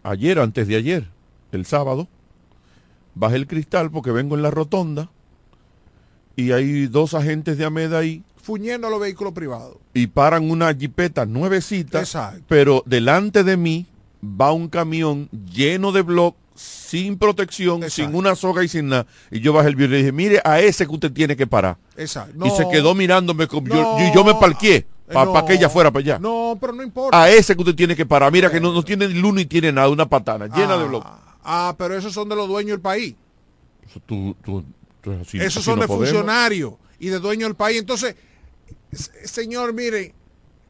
ayer, 0.05 0.39
antes 0.39 0.69
de 0.69 0.77
ayer, 0.77 1.09
el 1.51 1.67
sábado. 1.67 2.07
Bajé 3.15 3.37
el 3.37 3.47
cristal 3.47 3.91
porque 3.91 4.11
vengo 4.12 4.37
en 4.37 4.43
la 4.43 4.51
rotonda 4.51 5.11
y 6.37 6.53
hay 6.53 6.87
dos 6.87 7.15
agentes 7.15 7.59
de 7.59 7.65
Ameda 7.65 7.99
ahí 7.99 8.23
Fuñendo 8.43 8.87
a 8.87 8.91
los 8.91 9.01
vehículos 9.01 9.32
privados. 9.35 9.77
y 9.93 10.07
paran 10.07 10.51
una 10.51 10.74
jipeta 10.74 11.27
nuevecita, 11.27 12.01
Exacto. 12.01 12.43
pero 12.49 12.82
delante 12.87 13.45
de 13.45 13.57
mí 13.57 13.87
va 14.24 14.53
un 14.53 14.69
camión 14.69 15.28
lleno 15.53 15.93
de 15.93 16.01
bloc, 16.03 16.35
sin 16.55 17.19
protección, 17.19 17.89
sin 17.91 18.15
una 18.15 18.35
soga 18.35 18.65
y 18.65 18.69
sin 18.69 18.89
nada. 18.89 19.07
Y 19.31 19.41
yo 19.41 19.53
bajé 19.53 19.69
el 19.69 19.77
vidrio 19.77 19.97
y 19.97 20.01
dije, 20.01 20.12
mire, 20.12 20.41
a 20.45 20.59
ese 20.61 20.87
que 20.87 20.93
usted 20.93 21.12
tiene 21.12 21.37
que 21.37 21.47
parar. 21.47 21.77
Exacto. 21.97 22.47
y 22.47 22.51
se 22.51 22.66
quedó 22.69 22.95
mirándome, 22.95 23.47
como 23.47 23.69
yo- 23.69 23.74
No. 23.99 24.09
y 24.09 24.15
yo, 24.15 24.24
me 24.24 24.35
parqué 24.35 24.87
para 25.12 25.27
no. 25.32 25.45
que 25.45 25.55
ella 25.55 25.69
fuera 25.69 25.91
para 25.91 26.01
allá. 26.03 26.19
No, 26.19 26.57
pero 26.61 26.73
no 26.73 26.82
importa. 26.82 27.23
A 27.23 27.31
ese 27.31 27.55
que 27.55 27.61
usted 27.61 27.74
tiene 27.74 27.95
que 27.95 28.07
parar. 28.07 28.32
Mira 28.32 28.51
que 28.51 28.61
no, 28.61 28.73
no 28.73 28.82
tiene 28.82 29.07
luz 29.09 29.35
ni 29.35 29.45
tiene 29.45 29.70
nada, 29.73 29.89
una 29.91 30.09
patana 30.09 30.47
llena 30.47 30.77
de 30.78 30.85
Ah, 30.85 30.89
bloc. 30.89 31.07
Ah, 31.45 31.75
pero 31.79 31.97
esos 31.97 32.12
son 32.12 32.29
de 32.29 32.37
los 32.37 32.49
dueños 32.49 32.73
del 32.73 32.81
país. 32.81 33.15
Tú- 34.07 34.37
tú- 34.45 34.65
tú- 35.01 35.12
así- 35.21 35.39
Esos 35.39 35.57
así 35.59 35.62
son 35.65 35.77
no 35.77 35.83
de 35.83 35.89
podemos. 35.89 36.09
funcionarios 36.09 36.75
y 36.99 37.09
de 37.09 37.19
dueños 37.19 37.49
del 37.49 37.57
país. 37.57 37.79
Entonces, 37.81 38.15
señor, 39.25 39.73
mire, 39.73 40.15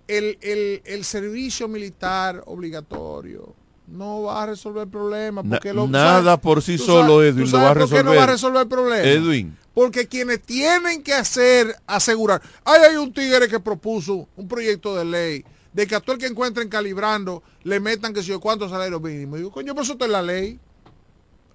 el, 0.09 0.39
el- 0.41 0.83
el 0.85 1.05
servicio 1.05 1.69
militar 1.69 2.43
obligatorio 2.47 3.55
no 3.87 4.23
va 4.23 4.43
a 4.45 4.47
resolver 4.47 4.85
el 4.85 4.89
problema. 4.89 5.43
Na- 5.43 5.57
Porque 5.57 5.73
lo- 5.73 5.87
nada 5.87 6.23
¿sabes? 6.23 6.41
por 6.41 6.63
sí 6.63 6.77
¿Tú 6.77 6.85
solo, 6.85 7.15
sabes- 7.19 7.35
Edwin, 7.35 7.51
lo 7.51 7.59
va 7.59 7.71
a 7.71 7.75
qué 7.75 7.81
no 8.05 8.15
va 8.15 8.23
a 8.23 8.27
resolver. 8.27 8.29
resolver 8.29 8.63
el 8.63 8.69
problema? 8.69 9.09
Edwin. 9.09 9.57
Porque 9.75 10.09
quienes 10.09 10.43
tienen 10.43 11.03
que 11.03 11.15
hacer, 11.15 11.77
asegurar. 11.87 12.43
Ahí 12.65 12.81
hay 12.91 12.97
un 12.97 13.13
tigre 13.13 13.49
que 13.49 13.61
propuso 13.61 14.29
un 14.37 14.49
proyecto 14.49 14.97
de 14.97 15.05
ley 15.05 15.45
de 15.73 15.87
que 15.87 15.95
a 15.95 16.01
todo 16.01 16.15
el 16.15 16.19
que 16.19 16.27
encuentren 16.27 16.69
calibrando 16.69 17.43
le 17.63 17.81
metan 17.81 18.13
que 18.13 18.23
si 18.23 18.29
yo 18.29 18.41
cuántos 18.41 18.71
salarios 18.71 19.01
mínimos. 19.01 19.39
Digo, 19.39 19.53
coño, 19.53 19.73
pero 19.75 19.83
eso 19.83 19.93
está 19.93 20.07
en 20.07 20.13
la 20.13 20.23
ley. 20.23 20.61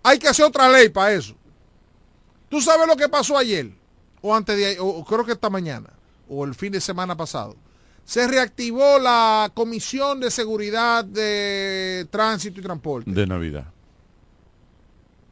Hay 0.04 0.20
que 0.20 0.28
hacer 0.28 0.46
otra 0.46 0.70
ley 0.70 0.90
para 0.90 1.14
eso. 1.14 1.36
¿Tú 2.50 2.62
sabes 2.62 2.88
lo 2.88 2.96
que 2.96 3.10
pasó 3.10 3.38
ayer? 3.38 3.72
O 4.22 4.36
antes 4.36 4.58
de 4.58 4.80
o, 4.80 4.86
o 4.86 5.06
creo 5.06 5.26
que 5.26 5.34
esta 5.34 5.50
mañana, 5.50 5.90
o 6.30 6.46
el 6.46 6.56
fin 6.56 6.72
de 6.72 6.82
semana 6.82 7.16
pasado. 7.16 7.56
Se 8.06 8.28
reactivó 8.28 9.00
la 9.00 9.52
Comisión 9.54 10.20
de 10.20 10.30
Seguridad 10.30 11.04
de 11.04 12.08
Tránsito 12.12 12.60
y 12.60 12.64
Transporte. 12.64 13.12
De 13.12 13.26
Navidad. 13.26 13.66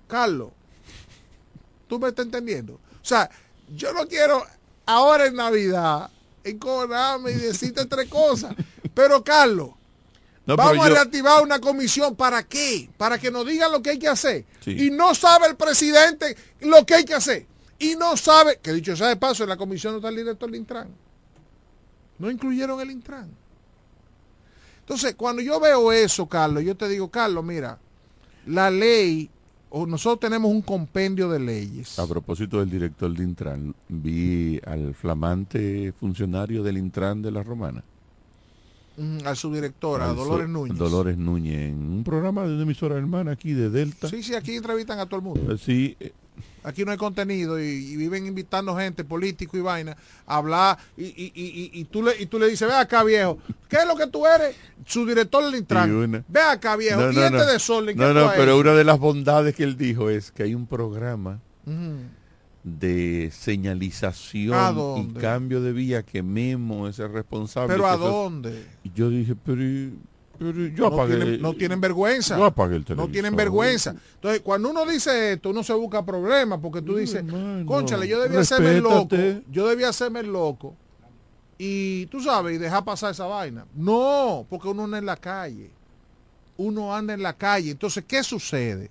Carlos, 0.07 0.49
¿tú 1.87 1.99
me 1.99 2.09
estás 2.09 2.25
entendiendo? 2.25 2.73
O 2.73 3.05
sea, 3.05 3.29
yo 3.75 3.93
no 3.93 4.07
quiero 4.07 4.43
ahora 4.85 5.27
en 5.27 5.35
Navidad 5.35 6.09
encojonarme 6.43 7.31
y 7.31 7.35
decirte 7.35 7.85
tres 7.85 8.09
cosas. 8.09 8.55
Pero 8.93 9.23
Carlos, 9.23 9.71
No, 10.45 10.55
vamos 10.55 10.85
a 10.85 10.89
yo- 10.89 10.95
reactivar 10.95 11.41
una 11.43 11.59
comisión. 11.59 12.15
¿Para 12.15 12.43
qué? 12.43 12.89
Para 12.97 13.17
que 13.17 13.31
nos 13.31 13.45
digan 13.45 13.71
lo 13.71 13.81
que 13.81 13.91
hay 13.91 13.99
que 13.99 14.07
hacer. 14.09 14.45
Sí. 14.59 14.87
Y 14.87 14.91
no 14.91 15.15
sabe 15.15 15.47
el 15.47 15.55
presidente 15.55 16.35
lo 16.61 16.85
que 16.85 16.95
hay 16.95 17.05
que 17.05 17.13
hacer. 17.15 17.45
Y 17.79 17.95
no 17.95 18.15
sabe, 18.17 18.59
que 18.61 18.71
dicho 18.73 18.95
sea 18.95 19.07
de 19.07 19.15
paso, 19.17 19.43
en 19.43 19.49
la 19.49 19.57
comisión 19.57 19.93
no 19.93 19.97
está 19.97 20.09
el 20.09 20.15
director 20.17 20.49
del 20.49 20.59
Intran. 20.59 20.89
No 22.19 22.29
incluyeron 22.29 22.79
el 22.79 22.91
Intran. 22.91 23.29
Entonces, 24.81 25.15
cuando 25.15 25.41
yo 25.41 25.59
veo 25.59 25.91
eso, 25.91 26.27
Carlos, 26.27 26.63
yo 26.63 26.75
te 26.75 26.87
digo, 26.89 27.09
Carlos, 27.09 27.43
mira, 27.43 27.79
la 28.45 28.69
ley, 28.69 29.29
o 29.69 29.85
nosotros 29.85 30.19
tenemos 30.19 30.51
un 30.51 30.61
compendio 30.61 31.29
de 31.29 31.39
leyes. 31.39 31.97
A 31.99 32.05
propósito 32.05 32.59
del 32.59 32.69
director 32.69 33.11
del 33.11 33.21
Intran, 33.23 33.73
vi 33.87 34.59
al 34.65 34.93
flamante 34.93 35.93
funcionario 35.99 36.63
del 36.63 36.77
Intran 36.77 37.21
de 37.21 37.31
la 37.31 37.43
Romana. 37.43 37.83
Mm, 38.95 39.25
a 39.25 39.33
su 39.35 39.51
directora, 39.53 40.07
Dolores 40.13 40.47
Núñez. 40.47 40.77
Dolores 40.77 41.17
Núñez, 41.17 41.71
en 41.71 41.91
un 41.91 42.03
programa 42.03 42.43
de 42.43 42.53
una 42.53 42.63
emisora 42.63 42.95
hermana 42.95 43.31
aquí 43.31 43.53
de 43.53 43.69
Delta. 43.69 44.07
Sí, 44.07 44.21
sí, 44.21 44.35
aquí 44.35 44.55
entrevistan 44.55 44.99
a 44.99 45.05
todo 45.05 45.17
el 45.17 45.23
mundo. 45.23 45.57
Sí, 45.57 45.97
eh, 45.99 46.11
Aquí 46.63 46.85
no 46.85 46.91
hay 46.91 46.97
contenido 46.97 47.61
y, 47.61 47.65
y 47.65 47.97
viven 47.97 48.25
invitando 48.25 48.75
gente, 48.75 49.03
político 49.03 49.57
y 49.57 49.61
vaina, 49.61 49.97
a 50.25 50.37
hablar. 50.37 50.77
Y, 50.95 51.03
y, 51.03 51.71
y, 51.73 51.83
tú, 51.85 52.03
le, 52.03 52.19
y 52.21 52.25
tú 52.25 52.39
le 52.39 52.47
dices, 52.47 52.67
ve 52.67 52.73
acá, 52.73 53.03
viejo, 53.03 53.37
¿qué 53.67 53.77
es 53.77 53.85
lo 53.85 53.95
que 53.97 54.07
tú 54.07 54.25
eres? 54.25 54.55
Su 54.85 55.05
director 55.05 55.43
del 55.43 55.55
Intran. 55.55 56.23
Ve 56.27 56.41
acá, 56.41 56.77
viejo, 56.77 57.01
No, 57.01 57.11
y 57.11 57.15
no, 57.15 57.21
este 57.25 57.37
no. 57.37 57.85
¿qué 57.85 57.95
No, 57.95 58.31
pero 58.35 58.57
una 58.57 58.73
de 58.73 58.83
las 58.85 58.97
bondades 58.97 59.55
que 59.55 59.63
él 59.63 59.77
dijo 59.77 60.09
es 60.09 60.31
que 60.31 60.43
hay 60.43 60.55
un 60.55 60.65
programa. 60.65 61.39
De 62.63 63.29
señalización 63.33 64.53
¿A 64.53 64.73
y 64.97 65.13
cambio 65.19 65.61
de 65.61 65.73
vía 65.73 66.03
que 66.03 66.23
Memo 66.23 66.87
es 66.87 66.97
el 66.99 67.11
responsable. 67.11 67.73
¿Pero 67.73 67.87
a 67.87 67.97
dónde? 67.97 68.65
Y 68.83 68.91
yo 68.93 69.09
dije, 69.09 69.35
pero, 69.35 69.61
pero 70.39 70.67
yo 70.67 70.89
no, 70.89 70.95
apagué. 70.95 71.17
tienen, 71.17 71.41
no 71.41 71.53
tienen 71.53 71.81
vergüenza. 71.81 72.37
Yo 72.37 72.45
apagué 72.45 72.75
el 72.77 72.81
No 72.81 72.85
televisor. 72.85 73.11
tienen 73.11 73.35
vergüenza. 73.35 73.95
Entonces, 74.15 74.41
cuando 74.41 74.69
uno 74.69 74.85
dice 74.85 75.33
esto, 75.33 75.49
uno 75.49 75.61
se 75.63 75.73
busca 75.73 76.05
problemas 76.05 76.59
porque 76.61 76.81
tú 76.81 76.95
dices, 76.95 77.23
conchale, 77.65 78.07
yo 78.07 78.21
debía 78.21 78.39
hacerme 78.39 78.77
el 78.77 78.83
loco. 78.83 79.15
Yo 79.51 79.67
debía 79.67 79.89
hacerme 79.89 80.21
el 80.21 80.31
loco. 80.31 80.75
Y 81.57 82.07
tú 82.07 82.19
sabes, 82.21 82.55
y 82.55 82.57
dejar 82.57 82.83
pasar 82.83 83.11
esa 83.11 83.25
vaina. 83.25 83.65
No, 83.75 84.45
porque 84.49 84.67
uno 84.69 84.85
anda 84.85 84.97
en 84.97 85.05
la 85.05 85.17
calle. 85.17 85.69
Uno 86.57 86.95
anda 86.95 87.13
en 87.13 87.21
la 87.21 87.33
calle. 87.33 87.71
Entonces, 87.71 88.03
¿qué 88.07 88.23
sucede? 88.23 88.89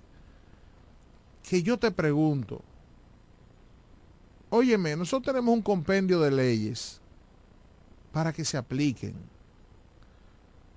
Que 1.47 1.61
yo 1.61 1.77
te 1.77 1.91
pregunto, 1.91 2.61
óyeme, 4.53 4.95
nosotros 4.95 5.33
tenemos 5.33 5.53
un 5.53 5.63
compendio 5.63 6.19
de 6.19 6.29
leyes 6.29 7.01
para 8.11 8.31
que 8.31 8.45
se 8.45 8.55
apliquen 8.55 9.15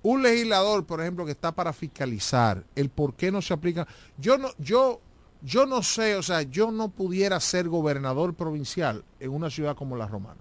un 0.01 0.23
legislador, 0.23 0.85
por 0.85 1.01
ejemplo, 1.01 1.25
que 1.25 1.31
está 1.31 1.51
para 1.51 1.73
fiscalizar 1.73 2.63
el 2.75 2.89
por 2.89 3.13
qué 3.13 3.31
no 3.31 3.41
se 3.41 3.53
aplica. 3.53 3.87
Yo 4.17 4.37
no, 4.37 4.49
yo, 4.57 5.01
yo 5.41 5.65
no 5.65 5.83
sé, 5.83 6.15
o 6.15 6.23
sea, 6.23 6.43
yo 6.43 6.71
no 6.71 6.89
pudiera 6.89 7.39
ser 7.39 7.67
gobernador 7.67 8.33
provincial 8.33 9.03
en 9.19 9.31
una 9.31 9.49
ciudad 9.49 9.75
como 9.75 9.95
la 9.95 10.07
Romana. 10.07 10.39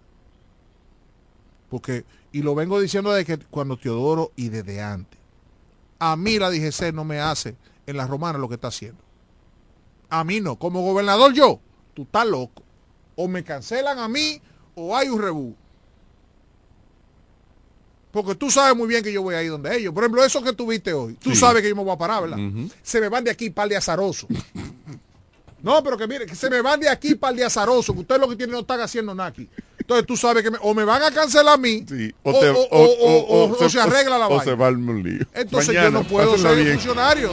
Porque, 1.68 2.04
y 2.32 2.42
lo 2.42 2.54
vengo 2.54 2.80
diciendo 2.80 3.12
desde 3.12 3.38
que 3.38 3.44
cuando 3.46 3.76
Teodoro 3.76 4.32
y 4.36 4.50
desde 4.50 4.80
antes. 4.80 5.18
A 5.98 6.14
mí 6.16 6.38
la 6.38 6.50
DGC 6.50 6.92
no 6.94 7.04
me 7.04 7.20
hace 7.20 7.56
en 7.86 7.96
la 7.96 8.06
Romana 8.06 8.38
lo 8.38 8.48
que 8.48 8.54
está 8.54 8.68
haciendo. 8.68 9.02
A 10.08 10.22
mí 10.22 10.40
no. 10.40 10.56
Como 10.56 10.82
gobernador 10.82 11.32
yo, 11.32 11.60
tú 11.92 12.02
estás 12.02 12.26
loco. 12.26 12.65
O 13.16 13.26
me 13.28 13.42
cancelan 13.42 13.98
a 13.98 14.08
mí 14.08 14.40
o 14.74 14.96
hay 14.96 15.08
un 15.08 15.20
rebú. 15.20 15.54
Porque 18.12 18.34
tú 18.34 18.50
sabes 18.50 18.74
muy 18.76 18.88
bien 18.88 19.02
que 19.02 19.12
yo 19.12 19.22
voy 19.22 19.34
ahí 19.34 19.46
donde 19.48 19.76
ellos. 19.76 19.92
Por 19.92 20.04
ejemplo, 20.04 20.24
eso 20.24 20.42
que 20.42 20.52
tuviste 20.52 20.92
hoy. 20.92 21.14
Tú 21.14 21.30
Sí. 21.30 21.36
sabes 21.36 21.62
que 21.62 21.68
yo 21.68 21.76
me 21.76 21.82
voy 21.84 21.92
a 21.92 21.98
parar, 21.98 22.22
¿verdad? 22.22 22.38
Se 22.82 23.00
me 23.00 23.08
van 23.08 23.24
de 23.24 23.30
aquí 23.30 23.50
par 23.50 23.68
de 23.68 23.76
azaroso. 23.76 24.26
no, 25.62 25.82
pero 25.82 25.98
que 25.98 26.06
mire, 26.06 26.24
que 26.26 26.34
se 26.34 26.48
me 26.48 26.62
van 26.62 26.80
de 26.80 26.88
aquí 26.88 27.14
par 27.14 27.34
de 27.34 27.44
azaroso. 27.44 27.92
Que 27.92 28.00
ustedes 28.00 28.20
lo 28.20 28.28
que 28.28 28.36
tienen 28.36 28.54
no 28.54 28.60
están 28.60 28.80
haciendo 28.80 29.14
nada 29.14 29.28
aquí. 29.28 29.48
Entonces 29.78 30.06
tú 30.06 30.16
sabes 30.16 30.42
que 30.42 30.50
me- 30.50 30.58
o 30.62 30.72
me 30.74 30.84
van 30.84 31.02
a 31.02 31.10
cancelar 31.10 31.54
a 31.54 31.56
mí 31.58 31.84
o, 32.22 32.32
te- 32.40 32.50
o- 32.50 32.54
o- 32.58 32.68
o- 32.70 33.44
o- 33.44 33.64
o 33.64 33.68
se 33.68 33.80
arregla 33.80 34.18
la 34.18 34.26
o 34.26 34.30
vaina. 34.30 34.44
se 34.44 34.54
va 34.54 34.66
al. 34.68 34.76
Entonces 35.34 35.68
Mañana, 35.68 35.84
yo 35.84 35.90
no 35.90 36.04
puedo 36.04 36.38
ser 36.38 36.56
bien. 36.56 36.72
funcionario. 36.74 37.32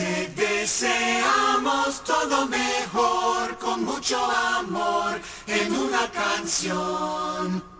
Te 0.00 0.28
deseamos 0.28 2.02
todo 2.04 2.46
mejor 2.46 3.58
con 3.58 3.84
mucho 3.84 4.16
amor 4.24 5.20
en 5.46 5.74
una 5.74 6.10
canción. 6.10 7.79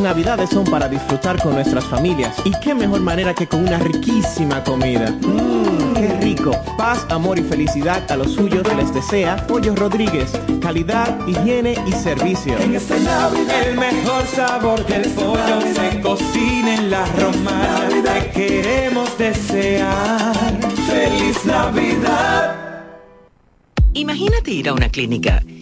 Navidades 0.00 0.50
son 0.50 0.64
para 0.64 0.88
disfrutar 0.88 1.40
con 1.42 1.54
nuestras 1.54 1.84
familias 1.84 2.36
y 2.44 2.52
qué 2.60 2.74
mejor 2.74 3.00
manera 3.00 3.34
que 3.34 3.46
con 3.46 3.60
una 3.60 3.78
riquísima 3.78 4.62
comida. 4.64 5.10
Mmm, 5.10 5.94
qué 5.94 6.18
rico. 6.20 6.52
Paz, 6.76 7.06
amor 7.10 7.38
y 7.38 7.42
felicidad 7.42 8.10
a 8.10 8.16
los 8.16 8.32
suyos 8.32 8.62
les 8.76 8.92
desea 8.92 9.46
Pollo 9.46 9.74
Rodríguez. 9.74 10.32
Calidad, 10.60 11.18
higiene 11.26 11.76
y 11.86 11.92
servicio. 11.92 12.58
En 12.58 12.74
esta 12.74 12.98
Navidad 12.98 13.68
el 13.68 13.76
mejor 13.76 14.26
sabor 14.26 14.86
del 14.86 15.10
pollo 15.10 15.60
se 15.74 16.00
cocina 16.00 16.74
en 16.74 16.90
la 16.90 17.04
romana. 17.06 17.88
Te 18.02 18.30
queremos 18.30 19.16
desear 19.18 20.34
feliz 20.88 21.44
Navidad. 21.44 22.56
Imagínate 23.92 24.50
ir 24.52 24.68
a 24.68 24.72
una 24.72 24.88
clínica 24.88 25.42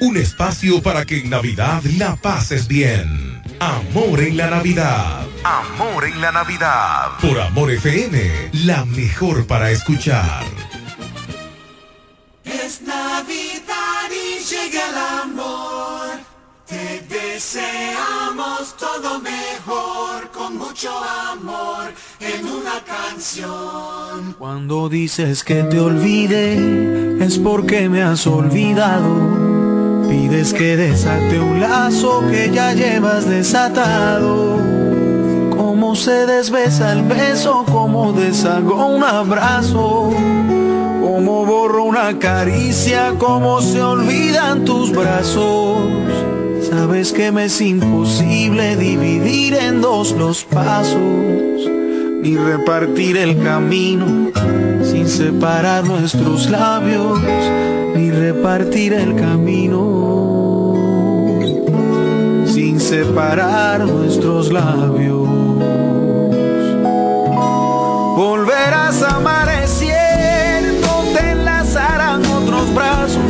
Un 0.00 0.16
espacio 0.16 0.82
para 0.82 1.04
que 1.04 1.18
en 1.18 1.30
Navidad 1.30 1.82
la 1.98 2.16
pases 2.16 2.66
bien. 2.66 3.42
Amor 3.60 4.20
en 4.20 4.36
la 4.36 4.48
Navidad. 4.48 5.26
Amor 5.44 6.06
en 6.06 6.20
la 6.20 6.32
Navidad. 6.32 7.18
Por 7.20 7.38
Amor 7.38 7.70
FM, 7.70 8.50
la 8.64 8.84
mejor 8.86 9.46
para 9.46 9.70
escuchar. 9.70 10.44
Es 12.44 12.80
Navidad 12.82 14.08
y 14.10 14.42
llega 14.42 14.88
el 14.88 14.98
amor. 15.22 16.18
Te 16.70 17.04
deseamos 17.08 18.76
todo 18.78 19.18
mejor, 19.18 20.30
con 20.30 20.56
mucho 20.56 20.92
amor, 21.32 21.92
en 22.20 22.46
una 22.46 22.78
canción. 22.86 24.36
Cuando 24.38 24.88
dices 24.88 25.42
que 25.42 25.64
te 25.64 25.80
olvide, 25.80 27.24
es 27.24 27.40
porque 27.40 27.88
me 27.88 28.04
has 28.04 28.24
olvidado. 28.28 30.06
Pides 30.08 30.54
que 30.54 30.76
desate 30.76 31.40
un 31.40 31.58
lazo 31.58 32.22
que 32.30 32.52
ya 32.52 32.72
llevas 32.72 33.28
desatado. 33.28 34.56
Cómo 35.56 35.96
se 35.96 36.24
desbesa 36.24 36.92
el 36.92 37.02
beso, 37.02 37.64
cómo 37.66 38.12
deshago 38.12 38.86
un 38.86 39.02
abrazo. 39.02 40.12
Cómo 41.00 41.44
borro 41.44 41.82
una 41.82 42.16
caricia, 42.20 43.12
cómo 43.18 43.60
se 43.60 43.82
olvidan 43.82 44.64
tus 44.64 44.92
brazos. 44.92 45.80
Sabes 46.70 47.12
que 47.12 47.32
me 47.32 47.46
es 47.46 47.60
imposible 47.60 48.76
dividir 48.76 49.54
en 49.54 49.80
dos 49.80 50.12
los 50.12 50.44
pasos, 50.44 51.00
ni 52.22 52.36
repartir 52.36 53.16
el 53.16 53.42
camino 53.42 54.30
sin 54.84 55.08
separar 55.08 55.84
nuestros 55.84 56.48
labios, 56.48 57.18
ni 57.94 58.10
repartir 58.10 58.92
el 58.92 59.16
camino 59.16 60.10
sin 62.46 62.80
separar 62.80 63.86
nuestros 63.86 64.52
labios. 64.52 65.28
Volverás 68.16 69.02
a 69.02 69.16
amanecer, 69.16 70.74
no 70.80 71.02
te 71.14 71.30
enlazarán 71.30 72.24
otros 72.26 72.74
brazos, 72.74 73.22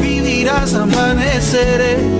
vivirás 0.00 0.74
amaneceres, 0.74 2.19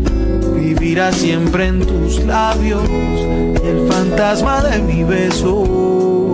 vivirá 0.81 1.11
siempre 1.11 1.67
en 1.67 1.85
tus 1.85 2.23
labios. 2.25 2.89
El 3.63 3.87
fantasma 3.87 4.63
de 4.63 4.79
mi 4.79 5.03
beso 5.03 6.33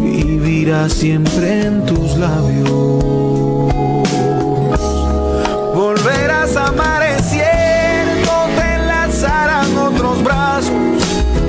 vivirá 0.00 0.88
siempre 0.88 1.66
en 1.66 1.86
tus 1.86 2.16
labios. 2.16 2.72
Volverás 5.72 6.56
a 6.56 6.66
amanecer, 6.66 8.06
no 8.26 8.46
te 8.56 8.74
enlazarán 8.74 9.78
otros 9.78 10.24
brazos. 10.24 10.72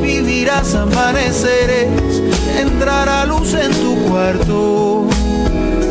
Vivirás 0.03 0.76
amaneceres, 0.76 2.22
entrará 2.56 3.26
luz 3.26 3.56
en 3.56 3.72
tu 3.72 3.95
cuarto. 4.07 5.07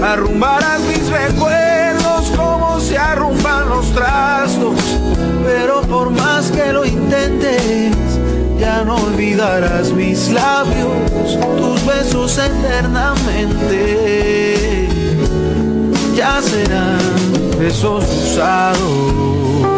Arrumbarás 0.01 0.81
mis 0.82 1.11
recuerdos 1.11 2.31
como 2.36 2.69
trastos, 3.99 4.97
pero 5.48 5.80
por 5.80 6.10
más 6.10 6.50
que 6.50 6.72
lo 6.74 6.84
intentes, 6.84 7.96
ya 8.60 8.84
no 8.84 8.96
olvidarás 8.96 9.90
mis 9.92 10.30
labios, 10.30 11.38
tus 11.56 11.86
besos 11.86 12.38
eternamente. 12.38 14.88
Ya 16.14 16.42
serán 16.42 16.98
besos 17.58 18.04
usados. 18.04 19.77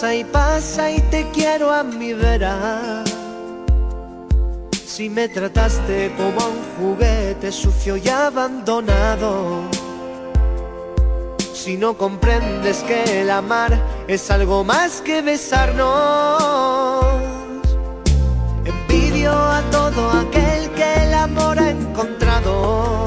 Pasa 0.00 0.14
y 0.14 0.24
pasa 0.24 0.90
y 0.90 1.00
te 1.10 1.28
quiero 1.30 1.70
a 1.70 1.82
mi 1.82 2.14
vera. 2.14 3.04
Si 4.72 5.10
me 5.10 5.28
trataste 5.28 6.10
como 6.16 6.40
a 6.40 6.48
un 6.48 6.62
juguete 6.78 7.52
sucio 7.52 7.98
y 7.98 8.08
abandonado. 8.08 9.60
Si 11.52 11.76
no 11.76 11.98
comprendes 11.98 12.78
que 12.84 13.20
el 13.20 13.30
amar 13.30 13.78
es 14.08 14.30
algo 14.30 14.64
más 14.64 15.02
que 15.02 15.20
besarnos. 15.20 17.04
Envidio 18.64 19.32
a 19.32 19.60
todo 19.70 20.10
aquel 20.12 20.70
que 20.70 20.94
el 21.04 21.12
amor 21.12 21.58
ha 21.58 21.70
encontrado. 21.70 23.04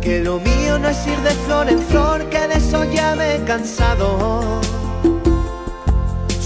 Que 0.00 0.18
lo 0.18 0.40
mío 0.40 0.80
no 0.80 0.88
es 0.88 1.06
ir 1.06 1.18
de 1.20 1.30
flor 1.46 1.68
en 1.68 1.78
flor, 1.78 2.28
que 2.28 2.48
de 2.48 2.54
eso 2.54 2.82
ya 2.92 3.14
me 3.14 3.36
he 3.36 3.44
cansado. 3.44 4.60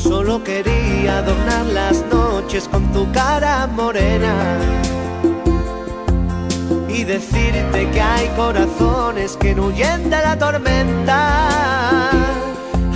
Solo 0.05 0.45
quería 0.45 1.17
adornar 1.21 1.65
las 1.73 2.05
noches 2.13 2.69
con 2.69 2.93
tu 2.93 3.11
cara 3.13 3.67
morena. 3.67 4.35
Y 6.91 7.05
decirte 7.05 7.89
que 7.91 8.03
hay 8.03 8.29
corazones 8.37 9.35
que 9.39 9.55
no 9.55 9.69
huyen 9.69 10.11
de 10.11 10.21
la 10.21 10.39
tormenta. 10.39 11.21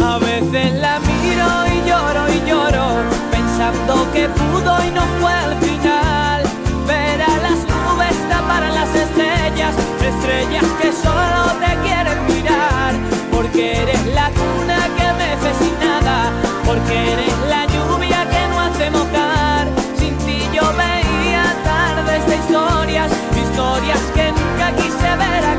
A 0.05 0.18
veces 0.18 0.74
la 0.74 1.01
miro 1.01 1.48
y 1.74 1.89
lloro 1.89 2.28
y 2.28 2.47
lloro, 2.47 2.86
pensando 3.30 4.06
que 4.12 4.28
pudo 4.28 4.76
y 4.86 4.90
no 4.90 5.05
fue 5.18 5.32
al 5.32 5.56
final. 5.60 6.43
Ver 6.86 7.22
a 7.22 7.36
las 7.39 7.60
nubes 7.72 8.16
tapar 8.28 8.64
a 8.64 8.70
las 8.70 8.94
estrellas, 8.94 9.74
estrellas 10.12 10.66
que 10.82 10.93
solo 10.93 11.40
te 11.59 11.72
quieren 11.89 12.18
mirar. 12.26 12.93
Porque 13.32 13.80
eres 13.82 14.06
la 14.14 14.28
cuna 14.28 14.78
que 14.98 15.06
mece 15.14 15.51
sin 15.59 15.74
nada, 15.80 16.30
porque 16.69 17.12
eres 17.12 17.32
la 17.49 17.65
lluvia 17.65 18.28
que 18.28 18.47
no 18.49 18.61
hace 18.61 18.90
mojar. 18.90 19.66
Sin 19.99 20.15
ti 20.19 20.39
yo 20.53 20.62
veía 20.77 21.45
tardes 21.65 22.27
de 22.27 22.36
historias, 22.36 23.11
historias 23.43 24.01
que 24.15 24.31
nunca 24.32 24.66
quise 24.77 25.16
ver 25.16 25.45
acabar. 25.45 25.57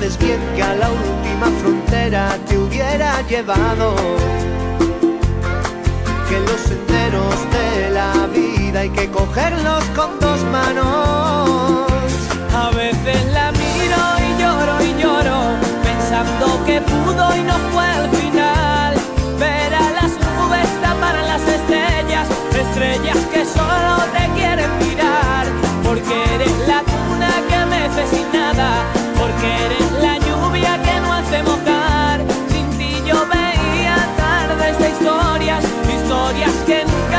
Sabes 0.00 0.18
bien 0.18 0.40
que 0.56 0.62
a 0.62 0.74
la 0.76 0.88
última 0.90 1.46
frontera 1.60 2.38
te 2.48 2.56
hubiera 2.56 3.20
llevado. 3.28 3.94
Que 6.28 6.40
los 6.40 6.60
senderos 6.60 7.34
de 7.52 7.90
la 7.90 8.26
vida 8.28 8.80
hay 8.80 8.90
que 8.90 9.10
cogerlos 9.10 9.84
con 9.94 10.18
dos 10.18 10.42
manos. 10.44 11.69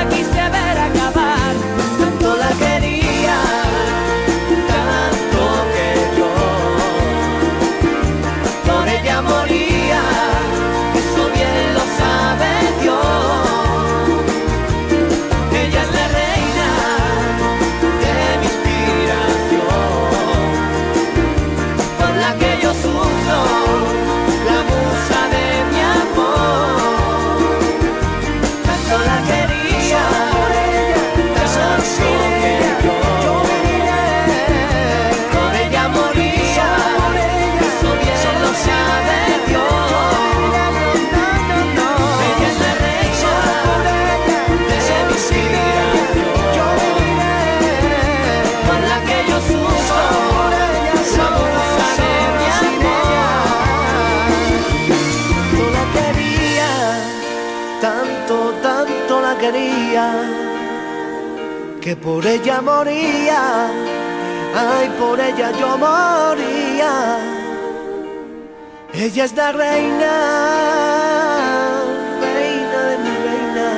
Que 0.10 0.31
que 61.82 61.96
por 61.98 62.26
ella 62.26 62.62
moría, 62.62 63.68
ay, 64.56 64.90
por 64.98 65.20
ella 65.20 65.52
yo 65.60 65.78
moría. 65.78 67.18
Ella 68.94 69.26
es 69.26 69.34
la 69.36 69.52
reina, 69.52 70.14
reina 72.36 72.80
de 72.90 72.98
mi 73.04 73.14
reina, 73.28 73.70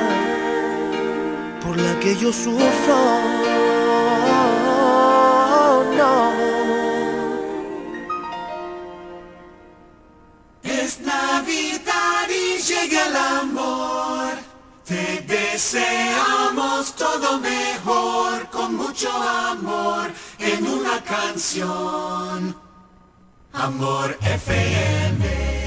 por 1.64 1.76
la 1.76 1.98
que 2.00 2.14
yo 2.16 2.32
sufro. 2.32 3.33
Mejor, 17.32 18.48
con 18.50 18.76
mucho 18.76 19.10
amor, 19.10 20.10
en 20.38 20.66
una 20.66 21.02
canción. 21.02 22.56
Amor 23.52 24.16
FM. 24.20 25.63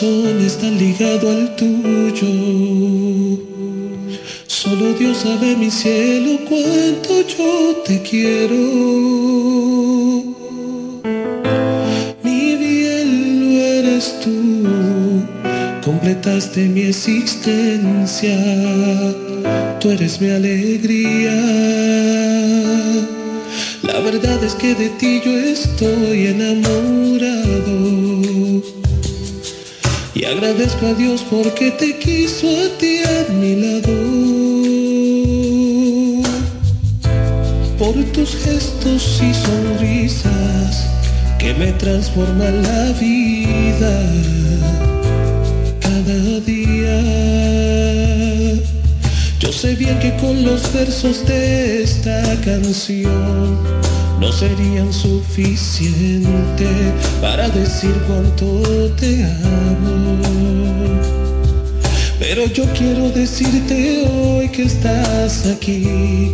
Corazón 0.00 0.40
están 0.40 0.78
ligados 0.78 1.24
al 1.24 1.56
tuyo. 1.56 2.26
Solo 4.46 4.92
Dios 4.98 5.18
sabe 5.18 5.56
mi 5.56 5.70
cielo 5.70 6.38
cuánto 6.48 7.20
yo 7.26 7.82
te 7.84 8.00
quiero. 8.02 8.54
Mi 12.22 12.56
bien 12.56 13.40
lo 13.40 13.60
eres 13.60 14.20
tú, 14.20 14.62
completaste 15.84 16.60
mi 16.60 16.82
existencia. 16.82 18.38
Tú 19.80 19.90
eres 19.90 20.20
mi 20.20 20.30
alegría. 20.30 21.36
La 23.82 24.00
verdad 24.00 24.42
es 24.44 24.54
que 24.54 24.74
de 24.74 24.88
ti 24.90 25.20
yo 25.24 25.32
estoy 25.36 26.26
enamorado. 26.26 27.70
Y 30.20 30.26
agradezco 30.26 30.84
a 30.84 30.92
Dios 30.92 31.24
porque 31.30 31.70
te 31.70 31.98
quiso 31.98 32.46
a 32.46 32.76
ti 32.76 32.98
a 32.98 33.32
mi 33.32 33.56
lado. 33.56 33.94
Por 37.78 37.94
tus 38.12 38.36
gestos 38.36 39.22
y 39.22 39.32
sonrisas 39.32 40.90
que 41.38 41.54
me 41.54 41.72
transforman 41.72 42.62
la 42.62 42.92
vida 43.00 44.12
cada 45.80 46.40
día. 46.40 47.00
Yo 49.38 49.50
sé 49.50 49.74
bien 49.74 49.98
que 50.00 50.14
con 50.16 50.44
los 50.44 50.70
versos 50.74 51.24
de 51.26 51.82
esta 51.82 52.38
canción 52.42 53.58
no 54.20 54.30
serían 54.30 54.92
suficientes 54.92 56.28
para 57.22 57.48
decir 57.48 57.94
cuánto 58.06 58.62
te 59.00 59.24
amo. 59.24 60.18
Pero 62.18 62.46
yo 62.46 62.64
quiero 62.74 63.10
decirte 63.10 64.06
hoy 64.06 64.48
que 64.50 64.64
estás 64.64 65.46
aquí, 65.46 66.32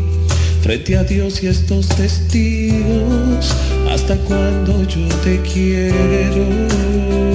frente 0.63 0.97
a 0.97 1.05
Dios 1.05 1.45
y 1.45 1.47
estos 1.47 1.87
testigos, 1.89 3.55
hasta 3.89 4.17
cuando 4.17 4.83
yo 4.89 5.07
te 5.23 5.41
quiero. 5.43 7.26